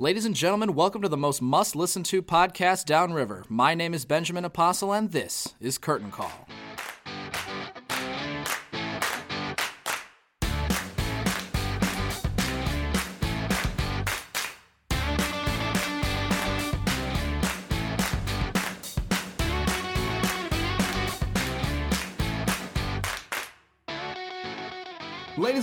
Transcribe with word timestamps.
Ladies 0.00 0.24
and 0.24 0.34
gentlemen, 0.34 0.74
welcome 0.74 1.02
to 1.02 1.10
the 1.10 1.16
most 1.18 1.42
must 1.42 1.76
listen 1.76 2.02
to 2.04 2.22
podcast 2.22 2.86
downriver. 2.86 3.44
My 3.50 3.74
name 3.74 3.92
is 3.92 4.06
Benjamin 4.06 4.46
Apostle, 4.46 4.94
and 4.94 5.12
this 5.12 5.54
is 5.60 5.76
Curtain 5.76 6.10
Call. 6.10 6.32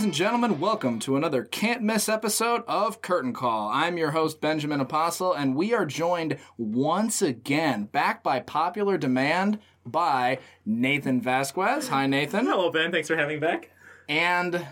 And 0.08 0.14
gentlemen, 0.14 0.62
welcome 0.62 1.00
to 1.00 1.18
another 1.18 1.44
can't 1.44 1.82
miss 1.82 2.08
episode 2.08 2.64
of 2.66 3.02
Curtain 3.02 3.34
Call. 3.34 3.68
I'm 3.68 3.98
your 3.98 4.12
host, 4.12 4.40
Benjamin 4.40 4.80
Apostle, 4.80 5.34
and 5.34 5.54
we 5.54 5.74
are 5.74 5.86
joined 5.86 6.38
once 6.58 7.22
again, 7.22 7.88
back 7.88 8.24
by 8.24 8.40
popular 8.40 8.98
demand, 8.98 9.60
by 9.86 10.40
Nathan 10.66 11.20
Vazquez. 11.20 11.90
Hi, 11.90 12.08
Nathan. 12.08 12.46
Hello, 12.46 12.72
Ben. 12.72 12.90
Thanks 12.90 13.10
for 13.10 13.18
having 13.18 13.36
me 13.36 13.46
back. 13.46 13.70
And 14.08 14.66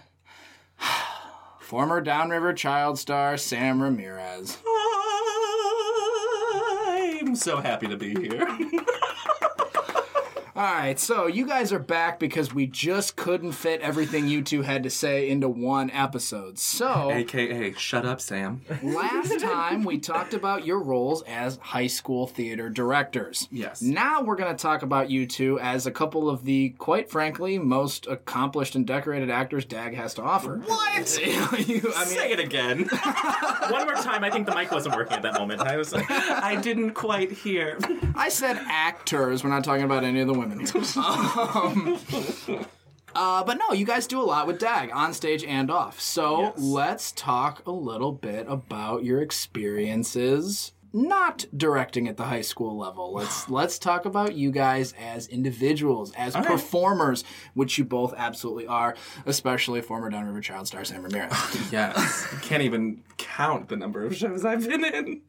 former 1.60 2.00
Downriver 2.00 2.54
child 2.54 2.98
star, 2.98 3.36
Sam 3.36 3.84
Ramirez. 3.84 4.58
I'm 7.20 7.36
so 7.36 7.58
happy 7.58 7.88
to 7.88 7.98
be 7.98 8.16
here. 8.16 8.48
All 10.58 10.64
right, 10.64 10.98
so 10.98 11.28
you 11.28 11.46
guys 11.46 11.74
are 11.74 11.80
back 11.80 12.18
because 12.18 12.54
we 12.54 12.66
just 12.66 13.18
couldn't 13.18 13.52
fit 13.52 13.82
everything 13.82 14.30
you 14.30 14.42
two 14.42 14.62
had 14.62 14.84
to 14.84 14.90
say 14.90 15.30
into 15.30 15.50
one 15.50 15.92
episode. 15.92 16.58
So, 16.58 17.12
AKA, 17.12 17.74
shut 17.74 18.06
up, 18.06 18.22
Sam. 18.22 18.62
last 18.82 19.38
time 19.42 19.84
we 19.84 19.98
talked 20.00 20.34
about 20.34 20.66
your 20.66 20.80
roles 20.82 21.24
as 21.24 21.58
high 21.58 21.88
school 21.88 22.26
theater 22.26 22.70
directors. 22.70 23.50
Yes. 23.52 23.82
Now 23.82 24.22
we're 24.22 24.38
going 24.38 24.56
to 24.56 24.62
talk 24.62 24.82
about 24.82 25.10
you 25.10 25.28
two 25.28 25.60
as 25.60 25.88
a 25.88 25.92
couple 25.92 26.30
of 26.30 26.46
the, 26.46 26.70
quite 26.78 27.10
frankly, 27.12 27.60
most 27.60 28.08
accomplished 28.08 28.76
and 28.76 28.88
decorated 28.88 29.30
actors 29.30 29.66
DAG 29.66 29.94
has 29.96 30.14
to 30.14 30.22
offer. 30.22 30.60
What? 30.60 31.20
You- 31.68 31.82
I 31.96 32.06
mean, 32.06 32.14
Say 32.16 32.32
it 32.32 32.40
again. 32.40 32.84
One 33.70 33.84
more 33.86 33.96
time, 33.96 34.24
I 34.24 34.30
think 34.30 34.46
the 34.48 34.56
mic 34.56 34.72
wasn't 34.72 34.96
working 34.96 35.18
at 35.18 35.22
that 35.24 35.34
moment. 35.34 35.60
I 35.62 35.76
was 35.76 35.92
like, 35.92 36.10
I 36.10 36.56
didn't 36.56 36.92
quite 36.94 37.32
hear. 37.32 37.78
I 38.16 38.30
said 38.30 38.58
actors. 38.70 39.44
We're 39.44 39.50
not 39.50 39.64
talking 39.66 39.84
about 39.84 40.06
any 40.06 40.22
of 40.22 40.28
the 40.28 40.34
women 40.34 40.45
here. 40.52 41.04
um, 41.04 42.66
uh, 43.16 43.44
but 43.44 43.58
no, 43.58 43.74
you 43.74 43.86
guys 43.86 44.08
do 44.08 44.20
a 44.20 44.24
lot 44.24 44.48
with 44.48 44.60
DAG 44.60 44.92
on 44.94 45.14
stage 45.14 45.44
and 45.44 45.72
off. 45.72 46.00
So 46.00 46.42
Yes. 46.42 46.54
let's 46.58 47.12
talk 47.14 47.66
a 47.66 47.72
little 47.72 48.12
bit 48.12 48.46
about 48.50 49.04
your 49.04 49.22
experiences 49.22 50.74
not 50.96 51.46
directing 51.56 52.08
at 52.08 52.16
the 52.16 52.24
high 52.24 52.42
school 52.42 52.78
level. 52.78 53.14
Let's 53.14 53.50
let's 53.50 53.78
talk 53.78 54.06
about 54.06 54.34
you 54.36 54.50
guys 54.50 54.94
as 54.94 55.28
individuals, 55.28 56.14
as 56.14 56.34
right. 56.36 56.46
performers, 56.46 57.24
which 57.54 57.78
you 57.78 57.84
both 57.84 58.14
absolutely 58.16 58.66
are, 58.68 58.96
especially 59.26 59.82
former 59.82 60.10
Downriver 60.10 60.42
Child 60.42 60.68
star 60.68 60.86
Sam 60.86 61.04
Ramirez. 61.04 61.34
Yes. 61.72 62.28
Can't 62.42 62.64
even 62.64 63.04
count 63.18 63.68
the 63.68 63.76
number 63.76 64.06
of 64.06 64.16
shows 64.16 64.46
I've 64.46 64.68
been 64.68 64.86
in. 64.86 65.22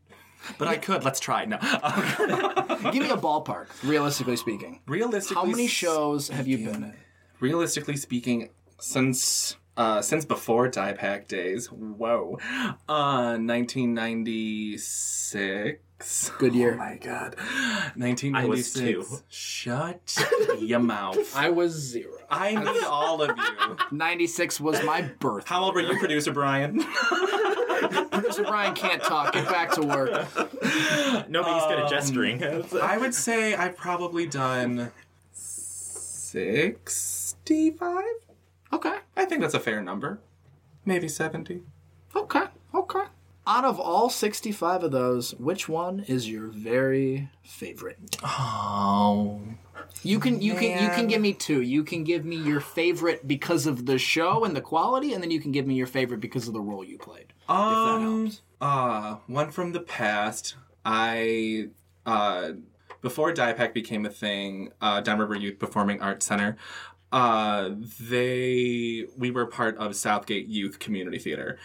But 0.58 0.68
I 0.68 0.76
could. 0.76 1.04
Let's 1.04 1.20
try. 1.20 1.44
No. 1.44 1.58
Give 2.92 3.02
me 3.02 3.10
a 3.10 3.16
ballpark, 3.16 3.66
realistically 3.82 4.36
speaking. 4.36 4.80
realistically, 4.86 5.42
How 5.42 5.46
many 5.48 5.66
shows 5.66 6.28
have 6.28 6.46
you 6.46 6.58
been 6.58 6.84
in? 6.84 6.94
realistically 7.40 7.96
speaking, 7.96 8.50
since 8.78 9.56
uh, 9.76 10.00
since 10.02 10.24
before 10.24 10.70
DYPAC 10.70 11.26
days, 11.28 11.66
whoa, 11.70 12.38
uh, 12.88 13.36
1996. 13.38 16.30
Good 16.38 16.54
year. 16.54 16.74
Oh 16.74 16.78
my 16.78 16.96
god, 16.98 17.34
1996. 17.96 19.08
two. 19.08 19.18
Shut 19.28 20.16
your 20.60 20.78
mouth. 20.80 21.34
I 21.36 21.50
was 21.50 21.72
zero. 21.72 22.12
I 22.30 22.54
need 22.54 22.84
all 22.84 23.22
of 23.22 23.36
you. 23.36 23.76
96 23.96 24.60
was 24.60 24.82
my 24.84 25.02
birth. 25.02 25.46
How 25.46 25.62
old 25.62 25.74
were 25.74 25.80
you, 25.80 25.98
producer 25.98 26.32
Brian? 26.32 26.84
Producer 28.10 28.44
Brian 28.44 28.74
can't 28.74 29.02
talk. 29.02 29.34
Get 29.34 29.46
back 29.48 29.70
to 29.72 29.82
work. 29.82 30.10
nobody's 31.28 31.66
good 31.66 31.80
at 31.80 31.90
gesturing. 31.90 32.42
Um, 32.42 32.64
I 32.82 32.96
would 32.96 33.14
say 33.14 33.54
I've 33.54 33.76
probably 33.76 34.26
done 34.26 34.90
65. 35.32 38.02
Okay. 38.72 38.96
I 39.16 39.24
think 39.24 39.40
that's 39.42 39.54
a 39.54 39.60
fair 39.60 39.82
number. 39.82 40.18
Maybe 40.84 41.08
70. 41.08 41.62
Okay. 42.14 42.44
Okay. 42.74 43.04
Out 43.46 43.64
of 43.64 43.78
all 43.78 44.10
65 44.10 44.82
of 44.84 44.90
those, 44.90 45.34
which 45.36 45.68
one 45.68 46.00
is 46.00 46.28
your 46.28 46.48
very 46.48 47.28
favorite? 47.44 48.16
Oh. 48.24 49.40
You 50.02 50.18
can 50.18 50.40
you 50.40 50.54
can 50.54 50.82
you 50.82 50.90
can 50.90 51.06
give 51.06 51.20
me 51.20 51.32
two. 51.32 51.62
You 51.62 51.84
can 51.84 52.04
give 52.04 52.24
me 52.24 52.36
your 52.36 52.60
favorite 52.60 53.26
because 53.26 53.66
of 53.66 53.86
the 53.86 53.98
show 53.98 54.44
and 54.44 54.54
the 54.54 54.60
quality, 54.60 55.12
and 55.12 55.22
then 55.22 55.30
you 55.30 55.40
can 55.40 55.52
give 55.52 55.66
me 55.66 55.74
your 55.74 55.86
favorite 55.86 56.20
because 56.20 56.48
of 56.48 56.54
the 56.54 56.60
role 56.60 56.84
you 56.84 56.98
played. 56.98 57.32
Um, 57.48 58.26
helps. 58.26 58.42
uh, 58.60 59.16
one 59.26 59.50
from 59.50 59.72
the 59.72 59.80
past. 59.80 60.56
I, 60.84 61.68
uh, 62.04 62.52
before 63.00 63.32
DYPAC 63.32 63.74
became 63.74 64.06
a 64.06 64.10
thing, 64.10 64.72
uh, 64.80 65.00
Downriver 65.00 65.34
Youth 65.34 65.58
Performing 65.58 66.00
Arts 66.00 66.26
Center, 66.26 66.56
uh, 67.10 67.70
they, 68.00 69.06
we 69.16 69.30
were 69.30 69.46
part 69.46 69.76
of 69.78 69.96
Southgate 69.96 70.46
Youth 70.46 70.78
Community 70.78 71.18
Theater. 71.18 71.58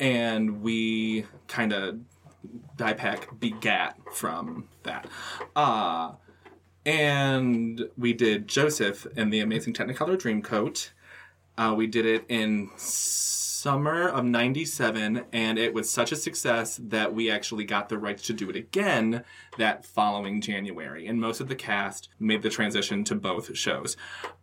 And 0.00 0.62
we 0.62 1.26
kind 1.48 1.72
of, 1.72 2.00
DYPAC 2.76 3.40
begat 3.40 3.96
from 4.12 4.68
that. 4.82 5.06
Uh, 5.54 6.12
and 6.84 7.88
we 7.96 8.12
did 8.12 8.48
Joseph 8.48 9.06
in 9.16 9.30
the 9.30 9.40
Amazing 9.40 9.74
Technicolor 9.74 10.16
Dreamcoat. 10.16 10.90
Uh, 11.56 11.74
we 11.76 11.86
did 11.86 12.04
it 12.04 12.24
in 12.28 12.70
summer 13.64 14.08
of 14.08 14.26
97 14.26 15.24
and 15.32 15.58
it 15.58 15.72
was 15.72 15.88
such 15.88 16.12
a 16.12 16.16
success 16.16 16.78
that 16.82 17.14
we 17.14 17.30
actually 17.30 17.64
got 17.64 17.88
the 17.88 17.96
rights 17.96 18.22
to 18.24 18.34
do 18.34 18.50
it 18.50 18.56
again 18.56 19.24
that 19.56 19.86
following 19.86 20.38
january 20.38 21.06
and 21.06 21.18
most 21.18 21.40
of 21.40 21.48
the 21.48 21.54
cast 21.54 22.10
made 22.20 22.42
the 22.42 22.50
transition 22.50 23.02
to 23.04 23.14
both 23.14 23.56
shows 23.56 23.96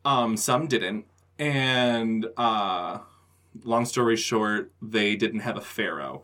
um, 0.06 0.36
some 0.36 0.66
didn't 0.66 1.06
and 1.38 2.26
uh, 2.36 2.98
long 3.64 3.86
story 3.86 4.16
short 4.16 4.72
they 4.82 5.16
didn't 5.16 5.42
have 5.42 5.58
a 5.58 5.62
pharaoh. 5.62 6.24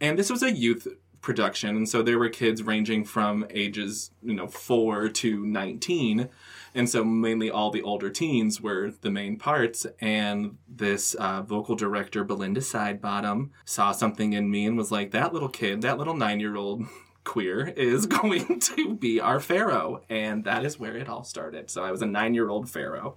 And 0.00 0.18
this 0.18 0.30
was 0.30 0.42
a 0.42 0.52
youth 0.52 0.86
production 1.20 1.74
and 1.76 1.88
so 1.88 2.02
there 2.02 2.18
were 2.18 2.28
kids 2.28 2.62
ranging 2.62 3.04
from 3.04 3.44
ages 3.50 4.12
you 4.22 4.32
know 4.32 4.46
4 4.46 5.08
to 5.08 5.44
19 5.44 6.28
and 6.76 6.90
so 6.90 7.02
mainly 7.02 7.50
all 7.50 7.70
the 7.70 7.80
older 7.80 8.10
teens 8.10 8.60
were 8.60 8.92
the 9.00 9.10
main 9.10 9.38
parts. 9.38 9.86
And 9.98 10.58
this 10.68 11.14
uh, 11.14 11.40
vocal 11.40 11.74
director 11.74 12.22
belinda 12.22 12.60
sidebottom 12.60 13.48
saw 13.64 13.92
something 13.92 14.34
in 14.34 14.50
me 14.50 14.66
and 14.66 14.76
was 14.76 14.92
like 14.92 15.10
that 15.12 15.32
little 15.32 15.48
kid 15.48 15.80
that 15.82 15.96
little 15.96 16.14
nine-year-old 16.14 16.84
queer 17.24 17.68
is 17.68 18.04
going 18.20 18.60
to 18.60 18.94
be 18.94 19.18
our 19.18 19.40
pharaoh. 19.40 20.02
And 20.10 20.44
that 20.44 20.66
is 20.66 20.78
where 20.78 20.96
it 20.96 21.08
all 21.08 21.24
started. 21.24 21.70
So 21.70 21.82
i 21.82 21.90
was 21.90 22.02
a 22.02 22.06
nine-year-old 22.06 22.68
pharaoh. 22.68 23.16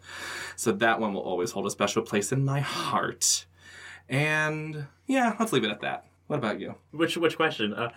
So 0.56 0.72
that 0.72 1.02
one 1.02 1.14
will 1.14 1.22
always 1.22 1.52
hold 1.52 1.68
a 1.68 1.72
special 1.72 2.02
place 2.02 2.32
in 2.32 2.46
my 2.46 2.62
heart 2.62 3.46
and 4.10 4.86
yeah 5.08 5.36
let's 5.40 5.54
leave 5.54 5.64
it 5.64 5.72
at 5.72 5.82
that 5.82 6.06
what 6.28 6.38
about 6.38 6.60
you 6.60 6.76
which 6.92 7.18
which 7.18 7.36
question? 7.36 7.74
Uh, 7.74 7.90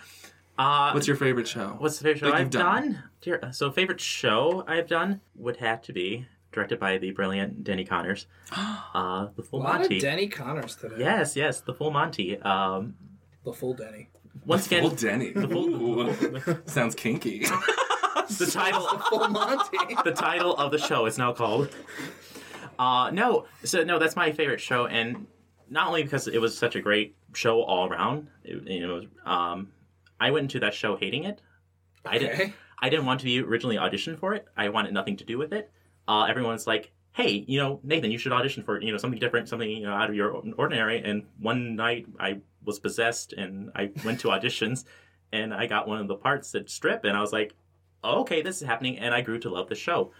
uh, 0.58 0.92
what's 0.92 1.06
your 1.06 1.16
favorite 1.16 1.48
show 1.48 1.76
what's 1.78 1.98
the 1.98 2.04
favorite 2.04 2.20
show 2.20 2.26
that 2.26 2.34
I've 2.34 2.50
done? 2.50 2.82
done? 2.92 3.02
Dear, 3.20 3.52
so 3.52 3.70
favorite 3.70 4.00
show 4.00 4.64
I've 4.66 4.86
done 4.86 5.20
would 5.34 5.56
have 5.56 5.82
to 5.82 5.92
be 5.92 6.26
directed 6.52 6.78
by 6.78 6.98
the 6.98 7.10
brilliant 7.10 7.64
Denny 7.64 7.84
Connors. 7.84 8.26
Uh, 8.94 9.28
the 9.36 9.42
Full 9.42 9.62
Monty. 9.62 9.98
Denny 9.98 10.28
Connors 10.28 10.76
today. 10.76 10.96
yes, 10.98 11.34
yes, 11.34 11.62
the 11.62 11.72
Full 11.72 11.90
Monty. 11.90 12.38
Um, 12.42 12.94
the 13.42 13.54
full 13.54 13.72
Denny. 13.72 14.10
once 14.44 14.66
again, 14.66 14.82
Full 14.82 14.90
Denny. 14.90 15.32
Ooh, 15.34 16.14
sounds 16.66 16.94
kinky. 16.94 17.38
the 18.38 18.50
title 18.52 18.86
Full 19.08 19.28
Monty. 19.28 19.78
the 20.04 20.12
title 20.12 20.54
of 20.56 20.70
the 20.72 20.78
show 20.78 21.06
is 21.06 21.16
now 21.16 21.32
called. 21.32 21.74
Uh, 22.78 23.10
no, 23.12 23.46
so 23.64 23.82
no, 23.82 23.98
that's 23.98 24.14
my 24.14 24.30
favorite 24.32 24.60
show, 24.60 24.86
and 24.86 25.26
not 25.72 25.88
only 25.88 26.02
because 26.02 26.28
it 26.28 26.40
was 26.40 26.56
such 26.56 26.76
a 26.76 26.80
great 26.80 27.16
show 27.34 27.62
all 27.62 27.88
around. 27.88 28.28
It, 28.44 28.62
you 28.68 28.86
know, 28.86 29.06
um, 29.24 29.72
I 30.20 30.30
went 30.30 30.44
into 30.44 30.60
that 30.60 30.74
show 30.74 30.96
hating 30.96 31.24
it. 31.24 31.40
I 32.04 32.18
didn't. 32.18 32.52
I 32.78 32.88
didn't 32.88 33.06
want 33.06 33.20
to 33.20 33.26
be 33.26 33.40
originally 33.40 33.76
auditioned 33.76 34.18
for 34.18 34.34
it. 34.34 34.46
I 34.56 34.68
wanted 34.68 34.92
nothing 34.92 35.16
to 35.16 35.24
do 35.24 35.38
with 35.38 35.52
it. 35.52 35.70
Uh, 36.06 36.24
everyone's 36.24 36.66
like, 36.66 36.92
"Hey, 37.12 37.44
you 37.48 37.58
know, 37.58 37.80
Nathan, 37.82 38.10
you 38.10 38.18
should 38.18 38.32
audition 38.32 38.62
for 38.62 38.80
you 38.80 38.92
know 38.92 38.98
something 38.98 39.18
different, 39.18 39.48
something 39.48 39.70
you 39.70 39.84
know 39.84 39.94
out 39.94 40.10
of 40.10 40.14
your 40.14 40.30
ordinary." 40.56 41.02
And 41.02 41.24
one 41.38 41.74
night, 41.74 42.06
I 42.20 42.40
was 42.64 42.78
possessed, 42.78 43.32
and 43.32 43.70
I 43.74 43.90
went 44.04 44.20
to 44.20 44.28
auditions, 44.28 44.84
and 45.32 45.54
I 45.54 45.66
got 45.66 45.88
one 45.88 46.00
of 46.00 46.08
the 46.08 46.16
parts 46.16 46.54
at 46.54 46.68
Strip, 46.68 47.04
and 47.04 47.16
I 47.16 47.20
was 47.20 47.32
like, 47.32 47.54
oh, 48.04 48.20
"Okay, 48.20 48.42
this 48.42 48.60
is 48.60 48.68
happening," 48.68 48.98
and 48.98 49.14
I 49.14 49.22
grew 49.22 49.38
to 49.38 49.48
love 49.48 49.68
the 49.68 49.74
show 49.74 50.12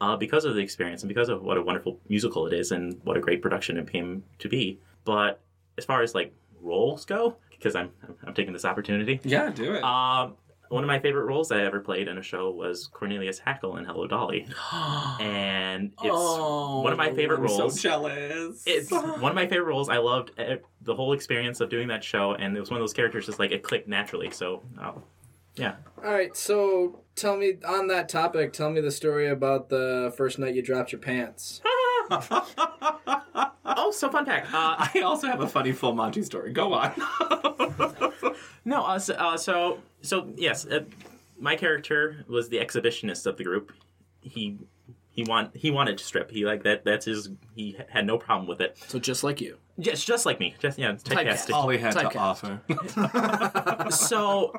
uh, 0.00 0.16
because 0.16 0.44
of 0.44 0.54
the 0.54 0.60
experience 0.60 1.02
and 1.02 1.08
because 1.08 1.28
of 1.28 1.42
what 1.42 1.58
a 1.58 1.62
wonderful 1.62 1.98
musical 2.08 2.46
it 2.46 2.52
is 2.52 2.70
and 2.70 3.00
what 3.02 3.16
a 3.16 3.20
great 3.20 3.42
production 3.42 3.76
it 3.76 3.90
came 3.90 4.22
to 4.38 4.48
be. 4.48 4.78
But 5.04 5.40
as 5.78 5.84
far 5.84 6.02
as 6.02 6.14
like 6.14 6.34
roles 6.60 7.04
go 7.04 7.36
because 7.50 7.74
I'm 7.74 7.90
I'm 8.26 8.34
taking 8.34 8.52
this 8.52 8.64
opportunity. 8.64 9.20
Yeah, 9.24 9.50
do 9.50 9.74
it. 9.74 9.82
Um, 9.82 10.34
one 10.68 10.84
of 10.84 10.88
my 10.88 11.00
favorite 11.00 11.24
roles 11.24 11.50
I 11.50 11.62
ever 11.62 11.80
played 11.80 12.06
in 12.06 12.16
a 12.16 12.22
show 12.22 12.50
was 12.52 12.86
Cornelius 12.86 13.40
Hackl 13.40 13.76
in 13.78 13.84
Hello 13.84 14.06
Dolly, 14.06 14.46
and 15.20 15.92
it's 16.02 16.14
one 16.14 16.92
of 16.92 16.98
my 16.98 17.12
favorite 17.12 17.40
Oh, 17.40 17.44
I'm 17.54 17.58
roles. 17.60 17.74
So 17.80 17.88
jealous. 17.88 18.62
it's 18.66 18.90
one 18.90 19.24
of 19.30 19.34
my 19.34 19.46
favorite 19.48 19.66
roles. 19.66 19.88
I 19.88 19.98
loved 19.98 20.30
eh, 20.38 20.56
the 20.82 20.94
whole 20.94 21.12
experience 21.12 21.60
of 21.60 21.70
doing 21.70 21.88
that 21.88 22.04
show, 22.04 22.34
and 22.34 22.56
it 22.56 22.60
was 22.60 22.70
one 22.70 22.76
of 22.78 22.82
those 22.82 22.92
characters 22.92 23.26
just 23.26 23.38
like 23.38 23.50
it 23.50 23.62
clicked 23.64 23.88
naturally. 23.88 24.30
So, 24.30 24.62
uh, 24.80 24.92
yeah. 25.56 25.74
All 26.04 26.12
right, 26.12 26.36
so 26.36 27.00
tell 27.16 27.36
me 27.36 27.54
on 27.66 27.88
that 27.88 28.08
topic. 28.08 28.52
Tell 28.52 28.70
me 28.70 28.80
the 28.80 28.92
story 28.92 29.28
about 29.28 29.70
the 29.70 30.12
first 30.16 30.38
night 30.38 30.54
you 30.54 30.62
dropped 30.62 30.92
your 30.92 31.00
pants. 31.00 31.60
Oh, 33.76 33.90
so 33.92 34.10
fun 34.10 34.26
fact. 34.26 34.52
Uh, 34.52 34.76
I 34.94 35.02
also 35.04 35.26
have 35.26 35.40
a 35.40 35.46
funny 35.48 35.72
full 35.72 35.94
Monty 35.94 36.22
story. 36.22 36.52
Go 36.52 36.72
on. 36.74 36.92
no, 38.64 38.82
uh, 38.82 38.98
so, 38.98 39.14
uh, 39.14 39.36
so 39.36 39.78
so 40.02 40.28
yes, 40.36 40.66
uh, 40.66 40.84
my 41.38 41.56
character 41.56 42.24
was 42.28 42.48
the 42.48 42.58
exhibitionist 42.58 43.26
of 43.26 43.36
the 43.36 43.44
group. 43.44 43.72
He 44.20 44.58
he 45.10 45.22
want 45.22 45.56
he 45.56 45.70
wanted 45.70 45.98
to 45.98 46.04
strip. 46.04 46.30
He 46.30 46.44
like 46.44 46.64
that. 46.64 46.84
That's 46.84 47.06
his. 47.06 47.30
He 47.54 47.76
had 47.88 48.06
no 48.06 48.18
problem 48.18 48.48
with 48.48 48.60
it. 48.60 48.76
So 48.88 48.98
just 48.98 49.22
like 49.24 49.40
you. 49.40 49.58
Just 49.78 50.06
just 50.06 50.26
like 50.26 50.40
me. 50.40 50.54
Just 50.58 50.78
yeah, 50.78 50.92
typecasted. 50.92 51.52
All 51.52 51.68
he 51.68 51.78
had 51.78 51.92
to 51.92 52.00
Typecast. 52.00 52.60
offer. 53.08 53.90
so 53.90 54.52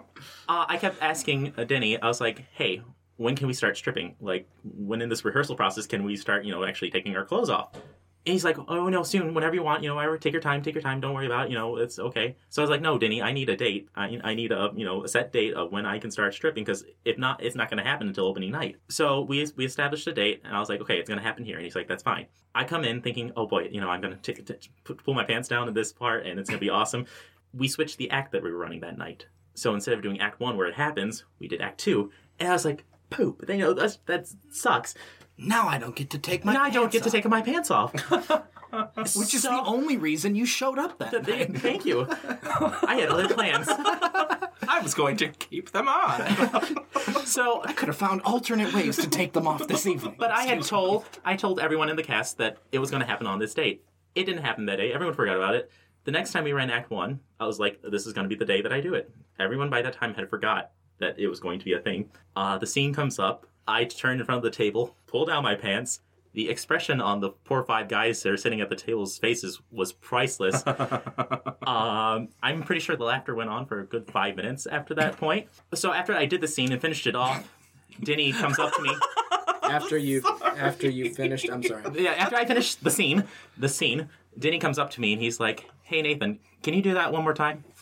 uh, 0.47 0.65
I 0.67 0.77
kept 0.77 1.01
asking 1.01 1.53
uh, 1.57 1.63
Denny. 1.65 2.01
I 2.01 2.07
was 2.07 2.21
like, 2.21 2.45
"Hey, 2.53 2.81
when 3.17 3.35
can 3.35 3.47
we 3.47 3.53
start 3.53 3.77
stripping? 3.77 4.15
Like, 4.19 4.47
when 4.63 5.01
in 5.01 5.09
this 5.09 5.23
rehearsal 5.25 5.55
process 5.55 5.85
can 5.87 6.03
we 6.03 6.15
start? 6.15 6.45
You 6.45 6.51
know, 6.51 6.63
actually 6.63 6.91
taking 6.91 7.15
our 7.15 7.25
clothes 7.25 7.49
off?" 7.49 7.73
And 7.73 8.33
he's 8.33 8.43
like, 8.43 8.57
"Oh 8.67 8.89
no, 8.89 9.03
soon. 9.03 9.33
Whenever 9.33 9.55
you 9.55 9.63
want. 9.63 9.83
You 9.83 9.89
know, 9.89 9.95
whatever. 9.95 10.17
Take 10.17 10.33
your 10.33 10.41
time. 10.41 10.61
Take 10.61 10.75
your 10.75 10.81
time. 10.81 11.01
Don't 11.01 11.13
worry 11.13 11.25
about. 11.25 11.45
It. 11.47 11.51
You 11.51 11.57
know, 11.57 11.77
it's 11.77 11.99
okay." 11.99 12.35
So 12.49 12.61
I 12.61 12.63
was 12.63 12.69
like, 12.69 12.81
"No, 12.81 12.97
Denny. 12.97 13.21
I 13.21 13.31
need 13.31 13.49
a 13.49 13.55
date. 13.55 13.89
I, 13.95 14.19
I 14.23 14.33
need 14.33 14.51
a 14.51 14.71
you 14.75 14.85
know 14.85 15.03
a 15.03 15.07
set 15.07 15.33
date 15.33 15.53
of 15.53 15.71
when 15.71 15.85
I 15.85 15.99
can 15.99 16.11
start 16.11 16.33
stripping 16.33 16.63
because 16.63 16.85
if 17.05 17.17
not, 17.17 17.43
it's 17.43 17.55
not 17.55 17.69
going 17.69 17.83
to 17.83 17.89
happen 17.89 18.07
until 18.07 18.25
opening 18.25 18.51
night." 18.51 18.77
So 18.89 19.21
we 19.21 19.45
we 19.55 19.65
established 19.65 20.07
a 20.07 20.13
date, 20.13 20.41
and 20.43 20.55
I 20.55 20.59
was 20.59 20.69
like, 20.69 20.81
"Okay, 20.81 20.97
it's 20.97 21.09
going 21.09 21.19
to 21.19 21.25
happen 21.25 21.45
here." 21.45 21.57
And 21.57 21.65
he's 21.65 21.75
like, 21.75 21.87
"That's 21.87 22.03
fine." 22.03 22.27
I 22.53 22.63
come 22.63 22.83
in 22.83 23.01
thinking, 23.01 23.31
"Oh 23.35 23.47
boy, 23.47 23.69
you 23.71 23.81
know, 23.81 23.89
I'm 23.89 24.01
going 24.01 24.17
to 24.17 24.33
t- 24.33 24.69
pull 24.83 25.13
my 25.13 25.23
pants 25.23 25.47
down 25.47 25.67
in 25.67 25.73
this 25.73 25.91
part, 25.91 26.25
and 26.25 26.39
it's 26.39 26.49
going 26.49 26.59
to 26.59 26.65
be 26.65 26.69
awesome." 26.81 27.05
we 27.53 27.67
switched 27.67 27.97
the 27.97 28.09
act 28.09 28.31
that 28.31 28.43
we 28.43 28.51
were 28.51 28.57
running 28.57 28.81
that 28.81 28.97
night. 28.97 29.25
So 29.53 29.73
instead 29.73 29.93
of 29.93 30.01
doing 30.01 30.19
Act 30.19 30.39
One 30.39 30.57
where 30.57 30.67
it 30.67 30.75
happens, 30.75 31.25
we 31.39 31.47
did 31.47 31.61
Act 31.61 31.79
Two, 31.79 32.11
and 32.39 32.49
I 32.49 32.53
was 32.53 32.65
like, 32.65 32.85
"Poop!" 33.11 33.45
They 33.45 33.57
know 33.57 33.73
that 33.73 33.97
that 34.07 34.27
sucks. 34.49 34.95
Now 35.37 35.67
I 35.67 35.77
don't 35.77 35.95
get 35.95 36.09
to 36.11 36.17
take 36.19 36.43
my. 36.43 36.53
now 36.53 36.63
I 36.63 36.69
don't 36.71 36.83
pants 36.91 36.93
get 36.93 37.03
to 37.03 37.09
off. 37.09 37.13
take 37.13 37.27
my 37.29 37.41
pants 37.41 37.69
off. 37.71 37.93
Which 39.15 39.33
is 39.33 39.41
the 39.41 39.61
only 39.65 39.97
reason 39.97 40.33
you 40.35 40.45
showed 40.45 40.79
up 40.79 40.97
that 40.99 41.11
Th- 41.25 41.49
night. 41.49 41.57
Thank 41.61 41.85
you. 41.85 42.07
I 42.09 42.95
had 42.99 43.09
other 43.09 43.27
plans. 43.27 43.67
I 43.69 44.79
was 44.81 44.93
going 44.93 45.17
to 45.17 45.27
keep 45.27 45.71
them 45.71 45.87
on. 45.87 46.85
So, 47.25 47.63
I 47.63 47.73
could 47.73 47.87
have 47.87 47.97
found 47.97 48.21
alternate 48.23 48.73
ways 48.73 48.97
to 48.97 49.09
take 49.09 49.33
them 49.33 49.47
off 49.47 49.67
this 49.67 49.85
evening. 49.87 50.15
but 50.17 50.31
I 50.31 50.43
had 50.43 50.61
told 50.63 51.05
I 51.25 51.35
told 51.35 51.59
everyone 51.59 51.89
in 51.89 51.95
the 51.95 52.03
cast 52.03 52.37
that 52.39 52.57
it 52.71 52.79
was 52.79 52.89
going 52.91 53.01
to 53.01 53.07
happen 53.07 53.25
on 53.25 53.39
this 53.39 53.53
date. 53.53 53.83
It 54.15 54.25
didn't 54.25 54.43
happen 54.43 54.65
that 54.67 54.75
day. 54.77 54.91
Everyone 54.93 55.15
forgot 55.15 55.37
about 55.37 55.55
it. 55.55 55.71
The 56.03 56.11
next 56.11 56.31
time 56.31 56.43
we 56.43 56.51
ran 56.53 56.69
Act 56.69 56.91
One, 56.91 57.19
I 57.39 57.45
was 57.47 57.59
like, 57.59 57.81
"This 57.83 58.05
is 58.05 58.13
going 58.13 58.25
to 58.25 58.29
be 58.29 58.35
the 58.35 58.45
day 58.45 58.61
that 58.61 58.71
I 58.73 58.81
do 58.81 58.93
it." 58.95 59.09
Everyone 59.39 59.69
by 59.69 59.81
that 59.81 59.93
time 59.93 60.13
had 60.13 60.29
forgot 60.29 60.71
that 61.01 61.19
it 61.19 61.27
was 61.27 61.39
going 61.39 61.59
to 61.59 61.65
be 61.65 61.73
a 61.73 61.79
thing. 61.79 62.09
Uh, 62.35 62.57
the 62.57 62.67
scene 62.67 62.93
comes 62.93 63.19
up. 63.19 63.45
I 63.67 63.85
turn 63.85 64.19
in 64.19 64.25
front 64.25 64.37
of 64.37 64.43
the 64.43 64.55
table, 64.55 64.95
pull 65.07 65.25
down 65.25 65.43
my 65.43 65.55
pants. 65.55 65.99
The 66.33 66.49
expression 66.49 67.01
on 67.01 67.19
the 67.19 67.29
poor 67.29 67.61
five 67.63 67.89
guys 67.89 68.23
that 68.23 68.31
are 68.31 68.37
sitting 68.37 68.61
at 68.61 68.69
the 68.69 68.75
table's 68.75 69.17
faces 69.17 69.61
was 69.69 69.91
priceless. 69.91 70.63
um, 70.67 72.29
I'm 72.41 72.63
pretty 72.63 72.79
sure 72.79 72.95
the 72.95 73.03
laughter 73.03 73.35
went 73.35 73.49
on 73.49 73.65
for 73.65 73.81
a 73.81 73.85
good 73.85 74.09
five 74.09 74.37
minutes 74.37 74.65
after 74.65 74.93
that 74.95 75.17
point. 75.17 75.49
So 75.73 75.91
after 75.91 76.13
I 76.13 76.25
did 76.25 76.39
the 76.39 76.47
scene 76.47 76.71
and 76.71 76.81
finished 76.81 77.05
it 77.05 77.15
off, 77.15 77.53
Denny 78.01 78.31
comes 78.31 78.59
up 78.59 78.73
to 78.75 78.81
me. 78.81 78.95
after 79.63 79.97
you 79.97 80.23
after 80.57 80.89
you 80.89 81.13
finished, 81.13 81.49
I'm 81.51 81.63
sorry. 81.63 81.83
Yeah, 81.95 82.11
after 82.11 82.37
I 82.37 82.45
finished 82.45 82.83
the 82.83 82.91
scene, 82.91 83.25
the 83.57 83.69
scene, 83.69 84.09
Denny 84.39 84.59
comes 84.59 84.79
up 84.79 84.91
to 84.91 85.01
me 85.01 85.13
and 85.13 85.21
he's 85.21 85.39
like, 85.39 85.69
"Hey 85.91 86.01
Nathan, 86.01 86.39
can 86.63 86.73
you 86.73 86.81
do 86.81 86.93
that 86.93 87.11
one 87.11 87.23
more 87.23 87.33
time?" 87.33 87.63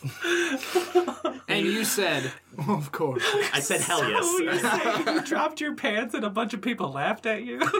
And 1.48 1.66
you 1.66 1.84
said, 1.84 2.30
of 2.68 2.92
course. 2.92 3.24
I 3.52 3.58
said, 3.58 3.80
"Hell 3.80 3.98
So 3.98 4.06
you 4.06 4.44
yes." 4.44 5.04
say 5.04 5.14
you 5.14 5.22
dropped 5.22 5.60
your 5.60 5.74
pants 5.74 6.14
and 6.14 6.24
a 6.24 6.30
bunch 6.30 6.54
of 6.54 6.62
people 6.62 6.90
laughed 6.92 7.26
at 7.26 7.42
you? 7.42 7.60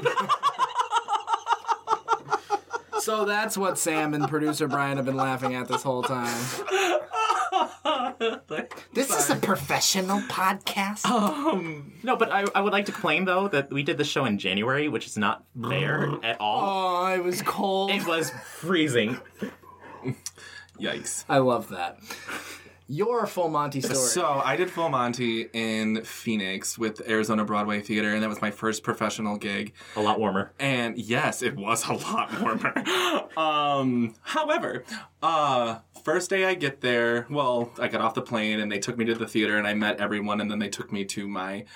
So 3.00 3.25
that's 3.25 3.56
what 3.56 3.79
Sam 3.79 4.12
and 4.12 4.29
producer 4.29 4.69
Brian 4.69 4.99
have 4.99 5.06
been 5.06 5.17
laughing 5.17 5.55
at 5.55 5.69
this 5.69 5.82
whole 5.82 6.03
time. 6.03 6.37
This 8.93 9.09
is 9.11 9.31
a 9.31 9.37
professional 9.37 10.21
podcast. 10.23 11.06
Um, 11.06 11.94
no, 12.03 12.17
but 12.17 12.31
I, 12.31 12.44
I 12.55 12.61
would 12.61 12.75
like 12.75 12.85
to 12.87 12.93
claim 12.93 13.25
though 13.25 13.49
that 13.49 13.73
we 13.73 13.83
did 13.83 13.97
the 13.97 14.05
show 14.05 14.26
in 14.26 14.38
January, 14.38 14.88
which 14.88 15.06
is 15.06 15.17
not 15.17 15.44
fair 15.67 16.11
at 16.23 16.38
all. 16.41 17.06
Oh, 17.06 17.15
it 17.15 17.25
was 17.25 17.41
cold. 17.41 17.91
It 17.91 18.06
was 18.06 18.31
freezing. 18.59 19.19
Yikes. 20.81 21.25
I 21.29 21.38
love 21.38 21.69
that. 21.69 21.99
Your 22.91 23.25
full 23.29 23.49
Monty 23.49 23.81
story. 23.81 23.94
So 23.94 24.25
I 24.44 24.56
did 24.56 24.69
Full 24.69 24.88
Monty 24.88 25.49
in 25.52 26.02
Phoenix 26.02 26.76
with 26.76 27.08
Arizona 27.08 27.44
Broadway 27.44 27.81
Theater, 27.81 28.12
and 28.12 28.20
that 28.20 28.29
was 28.29 28.43
my 28.43 28.50
first 28.50 28.82
professional 28.82 29.37
gig. 29.37 29.75
A 29.94 30.00
lot 30.00 30.19
warmer. 30.19 30.50
And 30.58 30.99
yes, 30.99 31.41
it 31.41 31.55
was 31.55 31.87
a 31.87 31.93
lot 31.93 32.41
warmer. 32.41 32.75
um, 33.37 34.17
however, 34.23 34.82
uh, 35.23 35.79
first 36.02 36.31
day 36.31 36.47
I 36.47 36.55
get 36.55 36.81
there, 36.81 37.29
well, 37.31 37.70
I 37.79 37.87
got 37.87 38.00
off 38.00 38.14
the 38.14 38.23
plane 38.23 38.58
and 38.58 38.73
they 38.73 38.81
took 38.81 38.99
me 38.99 39.05
to 39.05 39.14
the 39.14 39.29
theater 39.29 39.56
and 39.56 39.69
I 39.69 39.75
met 39.75 40.00
everyone, 40.00 40.41
and 40.41 40.50
then 40.50 40.58
they 40.58 40.69
took 40.69 40.91
me 40.91 41.05
to 41.05 41.29
my. 41.29 41.67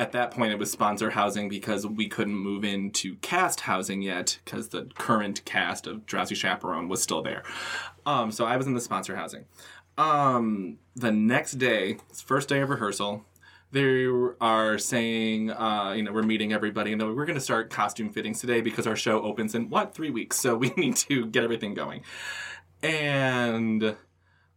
At 0.00 0.12
that 0.12 0.30
point, 0.30 0.50
it 0.50 0.58
was 0.58 0.72
sponsor 0.72 1.10
housing 1.10 1.50
because 1.50 1.86
we 1.86 2.08
couldn't 2.08 2.34
move 2.34 2.64
into 2.64 3.16
cast 3.16 3.60
housing 3.60 4.00
yet 4.00 4.38
because 4.42 4.70
the 4.70 4.88
current 4.94 5.44
cast 5.44 5.86
of 5.86 6.06
Drowsy 6.06 6.34
Chaperone 6.34 6.88
was 6.88 7.02
still 7.02 7.20
there. 7.20 7.42
Um, 8.06 8.32
so 8.32 8.46
I 8.46 8.56
was 8.56 8.66
in 8.66 8.72
the 8.72 8.80
sponsor 8.80 9.14
housing. 9.14 9.44
Um, 9.98 10.78
the 10.96 11.12
next 11.12 11.58
day, 11.58 11.98
first 12.14 12.48
day 12.48 12.60
of 12.60 12.70
rehearsal, 12.70 13.26
they 13.72 14.06
are 14.40 14.78
saying, 14.78 15.50
uh, 15.50 15.92
you 15.94 16.02
know, 16.02 16.12
we're 16.12 16.22
meeting 16.22 16.54
everybody, 16.54 16.94
and 16.94 17.02
we're 17.02 17.26
going 17.26 17.34
to 17.34 17.40
start 17.42 17.68
costume 17.68 18.10
fittings 18.10 18.40
today 18.40 18.62
because 18.62 18.86
our 18.86 18.96
show 18.96 19.20
opens 19.20 19.54
in 19.54 19.68
what 19.68 19.92
three 19.92 20.08
weeks, 20.08 20.40
so 20.40 20.56
we 20.56 20.70
need 20.78 20.96
to 20.96 21.26
get 21.26 21.44
everything 21.44 21.74
going. 21.74 22.04
And 22.82 23.96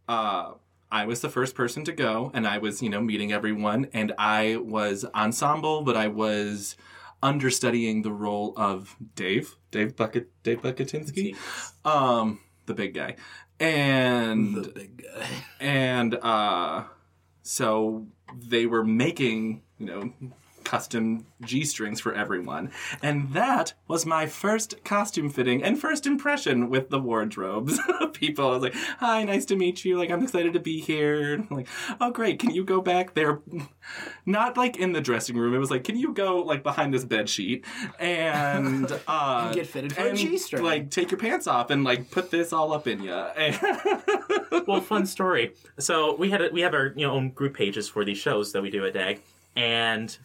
uh, 0.08 0.52
I 0.94 1.06
was 1.06 1.22
the 1.22 1.28
first 1.28 1.56
person 1.56 1.84
to 1.86 1.92
go, 1.92 2.30
and 2.34 2.46
I 2.46 2.58
was, 2.58 2.80
you 2.80 2.88
know, 2.88 3.00
meeting 3.00 3.32
everyone, 3.32 3.88
and 3.92 4.12
I 4.16 4.58
was 4.58 5.04
ensemble, 5.12 5.82
but 5.82 5.96
I 5.96 6.06
was 6.06 6.76
understudying 7.20 8.02
the 8.02 8.12
role 8.12 8.54
of 8.56 8.94
Dave, 9.16 9.56
Dave 9.72 9.96
Bucket, 9.96 10.30
Dave 10.44 10.62
Bukatinsky, 10.62 11.34
um, 11.84 12.38
the 12.66 12.74
big 12.74 12.94
guy, 12.94 13.16
and 13.58 14.54
the 14.54 14.68
big 14.68 15.02
guy. 15.02 15.26
and 15.58 16.14
uh, 16.14 16.84
so 17.42 18.06
they 18.32 18.66
were 18.66 18.84
making 18.84 19.62
you 19.78 19.86
know 19.86 20.12
custom 20.64 21.26
G 21.42 21.64
strings 21.64 22.00
for 22.00 22.14
everyone, 22.14 22.70
and 23.02 23.32
that 23.32 23.74
was 23.88 24.06
my 24.06 24.26
first 24.26 24.82
costume 24.84 25.30
fitting 25.30 25.62
and 25.62 25.78
first 25.78 26.06
impression 26.06 26.70
with 26.70 26.90
the 26.90 26.98
wardrobes. 26.98 27.78
People, 28.12 28.48
I 28.48 28.50
was 28.50 28.62
like, 28.62 28.74
"Hi, 28.98 29.24
nice 29.24 29.44
to 29.46 29.56
meet 29.56 29.84
you. 29.84 29.98
Like, 29.98 30.10
I'm 30.10 30.22
excited 30.22 30.52
to 30.52 30.60
be 30.60 30.80
here." 30.80 31.34
And 31.34 31.46
I'm 31.50 31.56
like, 31.56 31.68
"Oh, 32.00 32.10
great. 32.10 32.38
Can 32.38 32.50
you 32.50 32.64
go 32.64 32.80
back 32.80 33.14
there?" 33.14 33.40
Not 34.26 34.56
like 34.56 34.76
in 34.76 34.92
the 34.92 35.00
dressing 35.00 35.36
room. 35.36 35.54
It 35.54 35.58
was 35.58 35.70
like, 35.70 35.84
"Can 35.84 35.96
you 35.96 36.12
go 36.12 36.38
like 36.38 36.62
behind 36.62 36.94
this 36.94 37.04
bed 37.04 37.28
sheet 37.28 37.64
and 37.98 38.90
uh, 39.08 39.44
And 39.46 39.54
get 39.54 39.66
fitted 39.66 39.92
for 39.94 40.02
a 40.02 40.08
and, 40.10 40.18
G-string. 40.18 40.62
Like, 40.62 40.90
take 40.90 41.10
your 41.10 41.18
pants 41.18 41.46
off 41.46 41.70
and 41.70 41.84
like 41.84 42.10
put 42.10 42.30
this 42.30 42.52
all 42.52 42.72
up 42.72 42.86
in 42.86 43.02
you." 43.02 43.14
well, 44.66 44.80
fun 44.80 45.06
story. 45.06 45.54
So 45.78 46.14
we 46.16 46.30
had 46.30 46.42
a, 46.42 46.50
we 46.50 46.60
have 46.62 46.74
our 46.74 46.92
you 46.96 47.06
know 47.06 47.12
own 47.12 47.30
group 47.30 47.54
pages 47.54 47.88
for 47.88 48.04
these 48.04 48.18
shows 48.18 48.52
that 48.52 48.62
we 48.62 48.70
do 48.70 48.84
at 48.86 48.94
DAG, 48.94 49.20
and 49.56 50.16